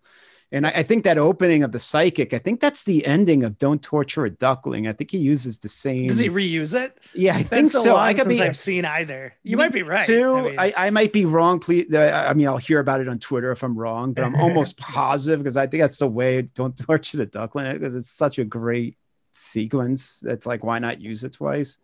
And 0.52 0.68
I, 0.68 0.70
I 0.70 0.82
think 0.84 1.02
that 1.02 1.18
opening 1.18 1.64
of 1.64 1.72
the 1.72 1.80
psychic, 1.80 2.32
I 2.32 2.38
think 2.38 2.60
that's 2.60 2.84
the 2.84 3.04
ending 3.06 3.42
of 3.42 3.58
"Don't 3.58 3.82
Torture 3.82 4.24
a 4.24 4.30
Duckling." 4.30 4.86
I 4.86 4.92
think 4.92 5.10
he 5.10 5.18
uses 5.18 5.58
the 5.58 5.68
same. 5.68 6.06
Does 6.06 6.18
he 6.18 6.30
reuse 6.30 6.80
it? 6.80 6.96
yeah, 7.12 7.34
I 7.34 7.42
think 7.42 7.72
so. 7.72 7.96
I 7.96 8.14
could 8.14 8.28
be. 8.28 8.40
I've 8.40 8.56
seen 8.56 8.84
either. 8.84 9.34
You 9.42 9.56
might 9.56 9.72
be 9.72 9.82
right. 9.82 10.06
Too. 10.06 10.34
I 10.36 10.42
mean- 10.42 10.58
I, 10.60 10.72
I 10.76 10.90
might 10.90 11.12
be 11.12 11.24
wrong. 11.24 11.58
Please, 11.58 11.92
uh, 11.92 12.26
I 12.28 12.34
mean, 12.34 12.46
I'll 12.46 12.56
hear 12.56 12.78
about 12.78 13.00
it 13.00 13.08
on 13.08 13.18
Twitter 13.18 13.50
if 13.50 13.64
I'm 13.64 13.76
wrong, 13.76 14.12
but 14.12 14.22
I'm 14.22 14.36
almost 14.40 14.78
positive 14.78 15.40
because 15.40 15.56
I 15.56 15.66
think 15.66 15.82
that's 15.82 15.98
the 15.98 16.06
way. 16.06 16.42
Don't 16.42 16.76
torture 16.76 17.16
the 17.16 17.26
duckling 17.26 17.72
because 17.72 17.96
it's 17.96 18.10
such 18.10 18.38
a 18.38 18.44
great 18.44 18.96
sequence. 19.36 20.22
It's 20.26 20.46
like, 20.46 20.64
why 20.64 20.78
not 20.78 21.00
use 21.00 21.24
it 21.24 21.34
twice? 21.34 21.78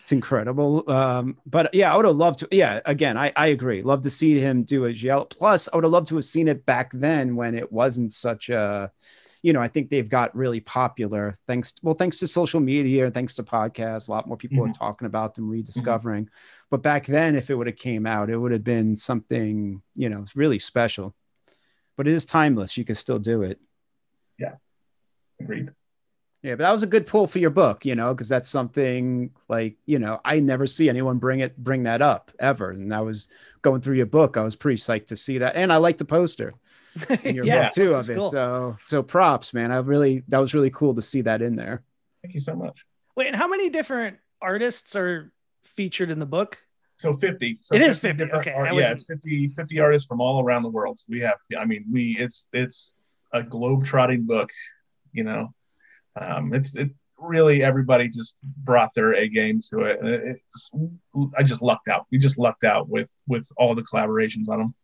It's 0.00 0.12
incredible. 0.12 0.88
Um, 0.90 1.38
but 1.46 1.74
yeah, 1.74 1.92
I 1.92 1.96
would 1.96 2.04
have 2.04 2.16
loved 2.16 2.40
to. 2.40 2.48
Yeah, 2.50 2.80
again, 2.84 3.16
I, 3.16 3.32
I 3.36 3.48
agree. 3.48 3.82
Love 3.82 4.02
to 4.02 4.10
see 4.10 4.38
him 4.38 4.62
do 4.62 4.84
a 4.84 4.92
gel. 4.92 5.24
Plus, 5.24 5.68
I 5.72 5.76
would 5.76 5.84
have 5.84 5.92
loved 5.92 6.08
to 6.08 6.16
have 6.16 6.24
seen 6.24 6.48
it 6.48 6.66
back 6.66 6.90
then 6.92 7.36
when 7.36 7.54
it 7.54 7.70
wasn't 7.72 8.12
such 8.12 8.48
a. 8.48 8.92
You 9.42 9.52
know, 9.52 9.60
I 9.60 9.68
think 9.68 9.90
they've 9.90 10.08
got 10.08 10.34
really 10.34 10.58
popular 10.60 11.36
thanks. 11.46 11.74
Well, 11.82 11.94
thanks 11.94 12.18
to 12.18 12.26
social 12.26 12.58
media, 12.58 13.04
and 13.04 13.14
thanks 13.14 13.34
to 13.34 13.44
podcasts, 13.44 14.08
a 14.08 14.10
lot 14.10 14.26
more 14.26 14.36
people 14.36 14.64
are 14.64 14.72
talking 14.72 15.06
about 15.06 15.34
them, 15.34 15.48
rediscovering. 15.48 16.28
But 16.68 16.82
back 16.82 17.06
then, 17.06 17.36
if 17.36 17.48
it 17.48 17.54
would 17.54 17.68
have 17.68 17.76
came 17.76 18.06
out, 18.06 18.28
it 18.28 18.36
would 18.36 18.50
have 18.50 18.64
been 18.64 18.96
something 18.96 19.82
you 19.94 20.08
know 20.08 20.24
really 20.34 20.58
special. 20.58 21.14
But 21.96 22.08
it 22.08 22.14
is 22.14 22.24
timeless. 22.24 22.76
You 22.76 22.84
can 22.84 22.96
still 22.96 23.20
do 23.20 23.42
it. 23.42 23.60
Yeah, 24.38 24.54
agreed. 25.40 25.70
Yeah, 26.46 26.52
but 26.52 26.58
that 26.58 26.70
was 26.70 26.84
a 26.84 26.86
good 26.86 27.08
pull 27.08 27.26
for 27.26 27.40
your 27.40 27.50
book, 27.50 27.84
you 27.84 27.96
know, 27.96 28.14
because 28.14 28.28
that's 28.28 28.48
something 28.48 29.32
like, 29.48 29.78
you 29.84 29.98
know, 29.98 30.20
I 30.24 30.38
never 30.38 30.64
see 30.64 30.88
anyone 30.88 31.18
bring 31.18 31.40
it, 31.40 31.56
bring 31.58 31.82
that 31.82 32.00
up 32.00 32.30
ever. 32.38 32.70
And 32.70 32.94
I 32.94 33.00
was 33.00 33.26
going 33.62 33.80
through 33.80 33.96
your 33.96 34.06
book, 34.06 34.36
I 34.36 34.44
was 34.44 34.54
pretty 34.54 34.76
psyched 34.76 35.06
to 35.06 35.16
see 35.16 35.38
that, 35.38 35.56
and 35.56 35.72
I 35.72 35.78
like 35.78 35.98
the 35.98 36.04
poster 36.04 36.54
in 37.24 37.34
your 37.34 37.46
Yeah, 37.46 37.64
book 37.64 37.72
too 37.72 37.94
of 37.94 38.08
it. 38.10 38.18
cool. 38.18 38.30
So, 38.30 38.76
so 38.86 39.02
props, 39.02 39.54
man. 39.54 39.72
I 39.72 39.78
really, 39.78 40.22
that 40.28 40.38
was 40.38 40.54
really 40.54 40.70
cool 40.70 40.94
to 40.94 41.02
see 41.02 41.22
that 41.22 41.42
in 41.42 41.56
there. 41.56 41.82
Thank 42.22 42.34
you 42.34 42.40
so 42.40 42.54
much. 42.54 42.78
Wait, 43.16 43.26
and 43.26 43.34
how 43.34 43.48
many 43.48 43.68
different 43.68 44.18
artists 44.40 44.94
are 44.94 45.32
featured 45.64 46.10
in 46.10 46.20
the 46.20 46.26
book? 46.26 46.58
So 46.98 47.12
50. 47.12 47.58
So 47.60 47.74
It 47.74 47.82
is 47.82 47.98
50, 47.98 48.18
different 48.24 48.46
okay, 48.46 48.52
art- 48.52 48.68
I 48.68 48.78
yeah, 48.78 48.92
it's 48.92 49.04
50, 49.04 49.48
50 49.48 49.80
artists 49.80 50.06
from 50.06 50.20
all 50.20 50.44
around 50.44 50.62
the 50.62 50.68
world. 50.68 51.00
So 51.00 51.06
we 51.08 51.22
have, 51.22 51.38
I 51.58 51.64
mean, 51.64 51.86
we, 51.90 52.16
it's, 52.20 52.46
it's 52.52 52.94
a 53.32 53.42
globe 53.42 53.84
trotting 53.84 54.26
book, 54.26 54.50
you 55.12 55.24
know, 55.24 55.52
um, 56.20 56.52
it's, 56.54 56.74
it 56.74 56.90
really, 57.18 57.62
everybody 57.62 58.08
just 58.08 58.36
brought 58.42 58.92
their 58.94 59.14
A 59.14 59.28
game 59.28 59.60
to 59.70 59.80
it. 59.84 60.00
And 60.00 60.08
it, 60.08 60.36
it's, 60.54 60.70
I 61.36 61.42
just 61.42 61.62
lucked 61.62 61.88
out. 61.88 62.06
We 62.10 62.18
just 62.18 62.38
lucked 62.38 62.64
out 62.64 62.88
with, 62.88 63.10
with 63.26 63.48
all 63.56 63.74
the 63.74 63.82
collaborations 63.82 64.48
on 64.48 64.58
them. 64.58 64.74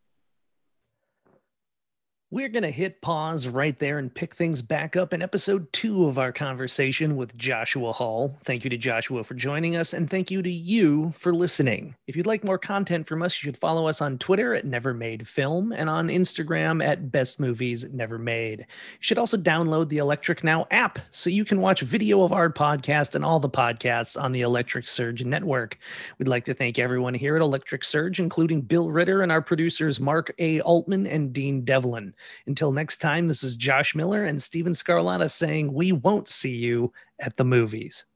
We're 2.32 2.48
going 2.48 2.62
to 2.62 2.70
hit 2.70 3.02
pause 3.02 3.46
right 3.46 3.78
there 3.78 3.98
and 3.98 4.12
pick 4.12 4.34
things 4.34 4.62
back 4.62 4.96
up 4.96 5.12
in 5.12 5.20
episode 5.20 5.70
two 5.74 6.06
of 6.06 6.16
our 6.16 6.32
conversation 6.32 7.14
with 7.14 7.36
Joshua 7.36 7.92
Hall. 7.92 8.38
Thank 8.46 8.64
you 8.64 8.70
to 8.70 8.78
Joshua 8.78 9.22
for 9.22 9.34
joining 9.34 9.76
us, 9.76 9.92
and 9.92 10.08
thank 10.08 10.30
you 10.30 10.40
to 10.40 10.50
you 10.50 11.12
for 11.14 11.34
listening. 11.34 11.94
If 12.06 12.16
you'd 12.16 12.26
like 12.26 12.42
more 12.42 12.56
content 12.56 13.06
from 13.06 13.20
us, 13.20 13.34
you 13.34 13.44
should 13.44 13.58
follow 13.58 13.86
us 13.86 14.00
on 14.00 14.16
Twitter 14.16 14.54
at 14.54 14.64
Never 14.64 14.94
Made 14.94 15.28
Film 15.28 15.72
and 15.72 15.90
on 15.90 16.08
Instagram 16.08 16.82
at 16.82 17.12
Best 17.12 17.38
Movies 17.38 17.84
Never 17.92 18.18
Made. 18.18 18.60
You 18.60 18.66
should 19.00 19.18
also 19.18 19.36
download 19.36 19.90
the 19.90 19.98
Electric 19.98 20.42
Now 20.42 20.66
app 20.70 21.00
so 21.10 21.28
you 21.28 21.44
can 21.44 21.60
watch 21.60 21.82
video 21.82 22.22
of 22.22 22.32
our 22.32 22.50
podcast 22.50 23.14
and 23.14 23.26
all 23.26 23.40
the 23.40 23.50
podcasts 23.50 24.18
on 24.18 24.32
the 24.32 24.40
Electric 24.40 24.88
Surge 24.88 25.22
network. 25.22 25.76
We'd 26.18 26.28
like 26.28 26.46
to 26.46 26.54
thank 26.54 26.78
everyone 26.78 27.12
here 27.12 27.36
at 27.36 27.42
Electric 27.42 27.84
Surge, 27.84 28.20
including 28.20 28.62
Bill 28.62 28.90
Ritter 28.90 29.20
and 29.20 29.30
our 29.30 29.42
producers 29.42 30.00
Mark 30.00 30.32
A. 30.38 30.62
Altman 30.62 31.06
and 31.06 31.30
Dean 31.34 31.62
Devlin. 31.62 32.14
Until 32.46 32.72
next 32.72 32.98
time, 32.98 33.28
this 33.28 33.42
is 33.42 33.56
Josh 33.56 33.94
Miller 33.94 34.24
and 34.24 34.42
Steven 34.42 34.72
Scarlatta 34.72 35.30
saying 35.30 35.72
we 35.72 35.92
won't 35.92 36.28
see 36.28 36.54
you 36.54 36.92
at 37.20 37.36
the 37.36 37.44
movies. 37.44 38.06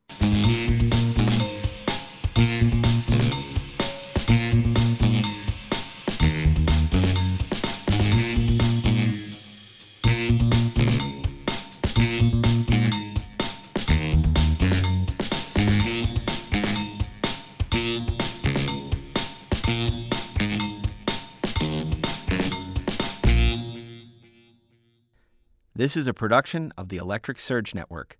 This 25.86 25.96
is 25.96 26.08
a 26.08 26.12
production 26.12 26.72
of 26.76 26.88
the 26.88 26.96
Electric 26.96 27.38
Surge 27.38 27.72
Network. 27.72 28.18